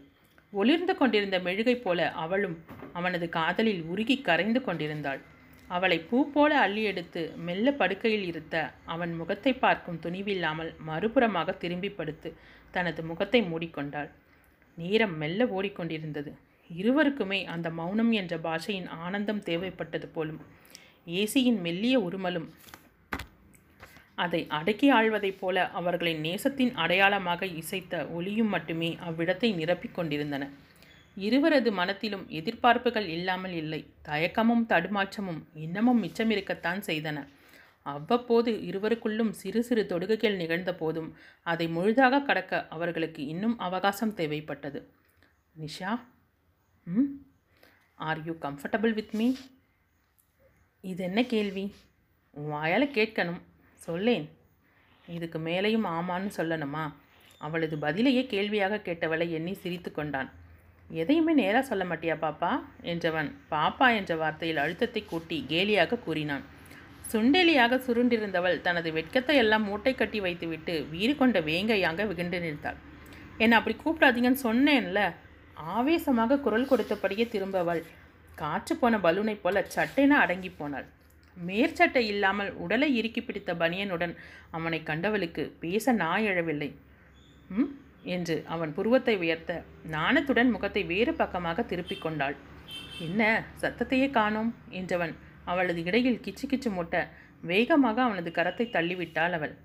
ஒளிர்ந்து 0.53 0.93
கொண்டிருந்த 0.99 1.37
மெழுகை 1.39 1.75
போல 1.75 2.09
அவளும் 2.23 2.55
அவனது 2.99 3.27
காதலில் 3.37 3.81
உருகி 3.91 4.17
கரைந்து 4.21 4.61
கொண்டிருந்தாள். 4.61 5.21
அவளை 5.69 5.97
பூ 6.09 6.17
போல 6.33 6.51
அள்ளி 6.65 6.83
எடுத்து 6.91 7.21
மெல்ல 7.47 7.71
படுக்கையில் 7.71 8.25
இருத்த 8.31 8.55
அவன் 8.95 9.15
முகத்தை 9.21 9.53
பார்க்கும் 9.63 10.01
துணிவில்லாமல் 10.05 10.71
மறுபுறமாக 10.89 11.57
திரும்பி 11.63 11.91
படுத்து 11.99 12.31
தனது 12.71 13.03
முகத்தை 13.11 13.41
மூடிக்கொண்டாள். 13.51 14.11
நேரம் 14.77 15.15
மெல்ல 15.23 15.47
ஓடிக்கொண்டிருந்தது. 15.57 16.33
இருவருக்குமே 16.69 17.41
அந்த 17.55 17.69
மௌனம் 17.79 18.13
என்ற 18.21 18.35
பாஷையின் 18.47 18.91
ஆனந்தம் 19.05 19.41
தேவைப்பட்டது 19.49 20.09
போலும். 20.17 20.41
ஏசியின் 21.21 21.57
மெல்லிய 21.63 21.95
உருமலும் 21.99 22.45
அதை 24.17 24.45
அடக்கி 24.47 24.91
ஆழ்வதைப் 24.93 25.37
போல 25.39 25.69
அவர்களின் 25.69 26.21
நேசத்தின் 26.23 26.73
அடையாளமாக 26.73 27.45
இசைத்த 27.45 28.11
ஒளியும் 28.11 28.47
மட்டுமே 28.47 28.97
அவ்விடத்தை 29.09 29.49
நிரப்பிக் 29.53 29.91
கொண்டிருந்தன. 29.91 30.49
இருவரது 31.15 31.71
மனத்திலும் 31.71 32.25
எதிர்பார்ப்புகள் 32.29 33.07
இல்லாமல் 33.07 33.51
இல்லை. 33.51 33.93
தயக்கமும் 34.05 34.65
தடுமாற்றமும் 34.69 35.41
இன்னமும் 35.53 36.03
மிச்சமிருக்கத்தான் 36.03 36.81
செய்தன. 36.85 37.27
அவ்வப்போது 37.81 38.51
இருவருக்குள்ளும் 38.51 39.29
சிறு 39.31 39.63
சிறு 39.63 39.85
தொடுகைகள் 39.89 40.35
நிகழ்ந்த 40.35 40.75
போதும் 40.75 41.09
அதை 41.43 41.67
முழுதாக 41.67 42.21
கடக்க 42.21 42.67
அவர்களுக்கு 42.67 43.25
இன்னும் 43.25 43.57
அவகாசம் 43.57 44.15
தேவைப்பட்டது. 44.15 44.79
நிஷா 45.55 45.99
ம்? 46.83 47.09
Are 47.93 48.23
you 48.23 48.33
comfortable 48.33 48.93
with 48.93 49.13
me 49.13 49.33
இது 50.81 51.03
என்ன 51.03 51.23
கேள்வி? 51.23 51.73
உன் 52.31 52.47
வாயால் 52.47 52.87
கேட்கணும். 52.87 53.41
சொல்லேன். 53.85 54.25
இதுக்கு 55.07 55.39
மேலேயும் 55.39 55.87
ஆமான்னு 55.95 56.29
சொல்லணுமா? 56.37 56.83
அவளது 57.37 57.75
பதிலையே 57.75 58.23
கேள்வியாக 58.33 58.81
கேட்டவளை 58.87 59.27
எண்ணி 59.31 59.53
சிரித்து 59.53 59.91
கொண்டான். 59.91 60.29
எதையுமே 60.89 61.33
நேராக 61.33 61.63
சொல்ல 61.65 61.83
மாட்டியா 61.83 62.15
பாப்பா? 62.25 62.51
என்றவன் 62.91 63.29
பாப்பா 63.51 63.87
என்ற 63.99 64.13
வார்த்தையில் 64.15 64.61
அழுத்தத்தை 64.63 65.01
கூட்டி 65.05 65.37
கேலியாக 65.49 65.99
கூறினான். 65.99 66.43
சுண்டெலியாக 67.11 67.79
சுருண்டிருந்தவள் 67.85 68.57
தனது 68.61 68.89
வெட்கத்தை 68.93 69.35
எல்லாம் 69.43 69.63
மூட்டை 69.63 69.93
கட்டி 69.95 70.19
வைத்துவிட்டு 70.19 70.75
வீறு 70.89 71.13
கொண்ட 71.15 71.39
வேங்கையாக 71.49 72.05
விகண்டு 72.11 72.39
நின்றாள். 72.39 72.79
என்னை 73.37 73.57
அப்படி 73.59 73.75
கூப்பிடாதீங்கன்னு 73.77 74.45
சொன்னேன்ல? 74.47 75.01
ஆவேசமாக 75.75 76.41
குரல் 76.45 76.69
கொடுத்தபடியே 76.69 77.25
திரும்பவள் 77.33 77.81
காற்று 78.35 78.73
போன 78.75 78.97
பலூனைப் 78.97 79.41
போல 79.41 79.65
சட்டென 79.75 80.17
அடங்கி 80.17 80.49
போனாள். 80.49 80.87
மேற்சட்டை 81.47 81.97
இல்லாமல் 81.97 82.53
உடலை 82.53 82.95
இறுக்கி 82.95 83.21
பிடித்த 83.21 83.53
பனியனுடன் 83.53 84.15
அவனை 84.51 84.81
கண்டவளுக்கு 84.85 85.51
பேச 85.59 85.93
நாயழவில்லை 85.93 86.73
ம்? 87.49 87.69
என்று 88.03 88.43
அவன் 88.47 88.73
புருவத்தை 88.73 89.17
உயர்த்த 89.17 89.63
நாணத்துடன் 89.91 90.49
முகத்தை 90.49 90.83
வேறு 90.83 91.13
பக்கமாக 91.13 91.63
திருப்பிக் 91.63 92.01
கொண்டாள். 92.01 92.35
என்ன 92.99 93.45
சத்தத்தையே 93.61 94.09
காணோம்? 94.09 94.55
என்றவன் 94.69 95.13
அவளது 95.43 95.83
இடையில் 95.83 96.19
கிச்சு 96.19 96.45
கிச்சு 96.51 96.69
முட்ட 96.73 97.09
வேகமாக 97.41 98.01
அவனது 98.01 98.29
கரத்தை 98.29 98.65
தள்ளிவிட்டாள் 98.69 99.31
அவள். 99.31 99.57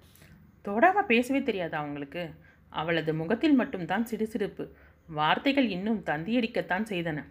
தொடாம 0.65 1.03
பேசவே 1.03 1.43
தெரியாதா 1.43 1.79
அவங்களுக்கு? 1.79 2.35
அவளது 2.69 3.15
முகத்தில் 3.15 3.55
மட்டும்தான் 3.55 4.07
சிடுசிடுப்பு. 4.11 4.69
வார்த்தைகள் 5.09 5.69
இன்னும் 5.69 6.03
தந்தியடிக்கத்தான் 6.07 6.87
செய்தன. 6.89 7.25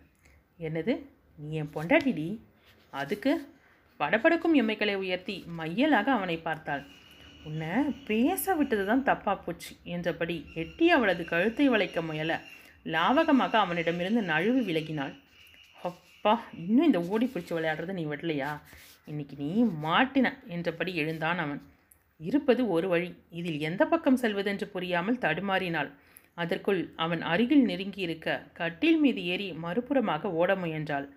என்னது 0.59 1.05
நீ 1.35 1.55
என் 1.55 1.73
பொண்டாட்டிடி? 1.73 2.39
அதுக்கு 2.89 3.31
படபடக்கும் 3.99 4.55
எம்மைகளை 4.61 4.95
உயர்த்தி 5.03 5.35
மையலாக 5.59 6.07
அவனை 6.17 6.37
பார்த்தாள். 6.47 6.83
உன்னை 7.47 7.69
பேச 8.09 8.55
விட்டது 8.59 8.83
தான் 8.89 9.05
தப்பாக 9.09 9.37
போச்சு 9.45 9.71
என்றபடி 9.95 10.35
எட்டி 10.61 10.85
அவளது 10.95 11.23
கழுத்தை 11.31 11.67
வளைக்க 11.73 12.01
முயல 12.09 12.33
லாவகமாக 12.85 13.53
அவனிடமிருந்து 13.63 14.21
நழுவி 14.31 14.61
விலகினாள். 14.67 15.13
அப்பா 15.89 16.33
இன்னும் 16.63 16.87
இந்த 16.89 16.99
ஓடி 17.11 17.25
பிடிச்சி 17.25 17.53
விளையாடுறத 17.55 17.93
நீ 17.99 18.03
விடலையா? 18.11 18.51
இன்னைக்கு 19.11 19.35
நீ 19.43 19.49
மாட்டின 19.85 20.27
என்றபடி 20.55 20.91
எழுந்தான் 21.01 21.39
அவன். 21.43 21.61
இருப்பது 22.19 22.61
ஒரு 22.75 22.87
வழி. 22.93 23.09
இதில் 23.39 23.59
எந்த 23.59 23.83
பக்கம் 23.85 24.21
செல்வதென்று 24.23 24.67
புரியாமல் 24.75 25.21
தடுமாறினாள். 25.25 25.89
அதற்குள் 26.37 26.81
அவன் 27.03 27.21
அருகில் 27.31 27.63
நெருங்கி 27.69 28.01
இருக்க 28.07 28.27
கட்டில் 28.59 28.99
மீது 29.03 29.21
ஏறி 29.33 29.47
மறுபுறமாக 29.65 30.31
ஓட 30.41 30.51
முயன்றாள். 30.63 31.07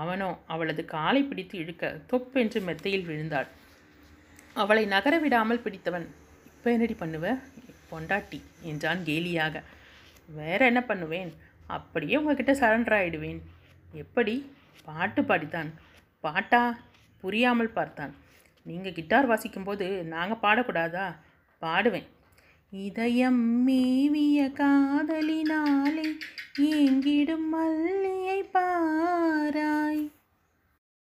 அவனோ 0.00 0.28
அவளது 0.52 0.82
காலை 0.94 1.22
பிடித்து 1.22 1.54
இழுக்க 1.58 1.90
தொப்பென்று 2.10 2.60
மெத்தையில் 2.60 3.06
விழுந்தாள். 3.08 3.48
அவளை 4.62 4.84
நகர 4.94 5.14
விடாமல் 5.18 5.64
பிடித்தவன் 5.64 6.06
இப்போ 6.50 6.68
என்னடி 6.74 6.96
பண்ணுவ? 7.00 7.26
பொண்டாட்டி 7.90 8.38
என்றான் 8.70 9.02
கேலியாக. 9.08 9.62
வேற 10.38 10.60
என்ன 10.70 10.80
பண்ணுவேன்? 10.90 11.30
அப்படியே 11.76 12.16
உங்ககிட்ட 12.16 12.52
சரண்டர் 12.52 12.96
ஆயிடுவேன். 12.98 13.40
எப்படி? 14.02 14.34
பாட்டு 14.84 15.22
பாடித்தான். 15.22 15.70
பாட்டா? 16.24 16.62
புரியாமல் 17.22 17.76
பார்த்தான். 17.78 18.12
நீங்கள் 18.66 18.96
கிட்டார் 18.98 19.30
வாசிக்கும்போது 19.30 19.86
நாங்கள் 20.14 20.42
பாடக்கூடாதா? 20.44 21.06
பாடுவேன். 21.62 22.08
இதயம் 22.74 23.68
மேவிய 23.68 24.44
காதலினாலே 24.44 26.06
ஏங்கிடும் 26.60 27.46
மல்லியை 27.52 28.38
பாராய். 28.52 30.10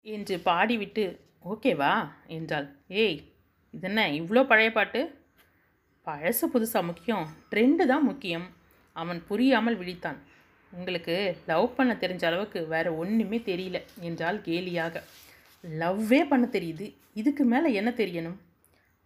என்று 0.02 0.38
பாடிவிட்டு 0.38 1.20
ஓகேவா? 1.46 2.08
என்றாள். 2.28 2.68
ஏய் 2.88 3.22
இதென்ன 3.72 4.12
இவ்வளோ 4.12 4.46
பழைய 4.46 4.72
பாட்டு? 4.72 5.16
பழசு 6.06 6.42
புதுசாக 6.54 6.84
முக்கியம். 6.84 7.28
ட்ரெண்டு 7.52 7.86
தான் 7.86 8.04
முக்கியம். 8.04 8.48
அவன் 8.94 9.24
புரியாமல் 9.28 9.80
விழித்தான். 9.80 10.18
உங்களுக்கு 10.72 11.36
லவ் 11.48 11.76
பண்ண 11.76 11.94
தெரிஞ்ச 11.94 12.26
அளவுக்கு 12.26 12.68
வேற 12.68 12.94
ஒன்றுமே 12.94 13.38
தெரியல 13.38 13.82
என்றால் 14.00 14.42
கேலியாக. 14.42 15.04
லவ்வே 15.80 16.28
பண்ண 16.28 16.48
தெரியுது. 16.52 16.96
இதுக்கு 17.14 17.46
மேலே 17.46 17.74
என்ன 17.74 17.90
தெரியணும்? 17.90 18.38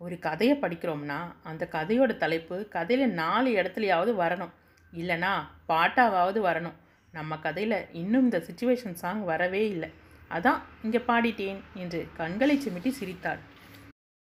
ஒரு 0.02 0.20
கதையை 0.20 0.58
படிக்கிறோம்னா 0.58 1.18
அந்த 1.44 1.64
கதையோட 1.72 2.12
தலைப்பு 2.18 2.58
கதையில் 2.76 3.12
நாலு 3.12 3.50
இடத்துலையாவது 3.56 4.12
வரணும். 4.22 4.54
இல்லைனா 4.94 5.32
பாட்டாவது 5.68 6.40
வரணும். 6.50 6.78
நம்ம 7.12 7.38
கதையில் 7.38 7.78
இன்னும் 7.92 8.24
இந்த 8.24 8.40
சுச்சுவேஷன் 8.48 9.00
சாங் 9.02 9.24
வரவே 9.24 9.64
இல்லை. 9.70 9.90
அதான் 10.30 10.60
இங்கே 10.84 11.02
பாடிட்டேன் 11.08 11.60
என்று 11.74 12.08
கண்களை 12.14 12.56
சிமிட்டி 12.58 12.92
சிரித்தாள். 13.00 13.42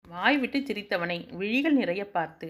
வாய் 0.05 0.37
விட்டு 0.37 0.59
சிரித்தவனை 0.59 1.19
விழிகள் 1.35 1.73
நிறைய 1.73 2.03
பார்த்து 2.09 2.47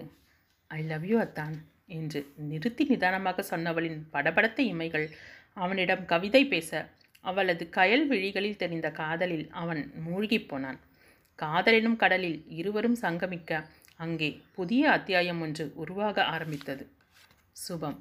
ஐ 0.70 0.80
லவ் 0.82 1.06
யூ 1.06 1.16
அத்தான் 1.20 1.56
என்று 1.98 2.20
நிறுத்தி 2.50 2.84
நிதானமாக 2.84 3.44
சொன்னவளின் 3.50 4.00
படபடத்த 4.12 4.58
இமைகள் 4.72 5.06
அவனிடம் 5.54 6.04
கவிதை 6.04 6.42
பேச 6.46 6.70
அவளது 7.24 7.64
கயல் 7.76 8.06
விழிகளில் 8.06 8.60
தெரிந்த 8.62 8.88
காதலில் 8.90 9.46
அவன் 9.62 9.82
மூழ்கிப் 10.04 10.48
போனான். 10.48 10.78
காதலினும் 11.42 11.96
கடலில் 11.96 12.44
இருவரும் 12.48 12.96
சங்கமிக்க 13.02 13.64
அங்கே 13.96 14.42
புதிய 14.54 14.90
அத்தியாயம் 14.90 15.40
ஒன்று 15.40 15.72
உருவாக 15.74 16.24
ஆரம்பித்தது. 16.24 16.90
சுபம். 17.52 17.98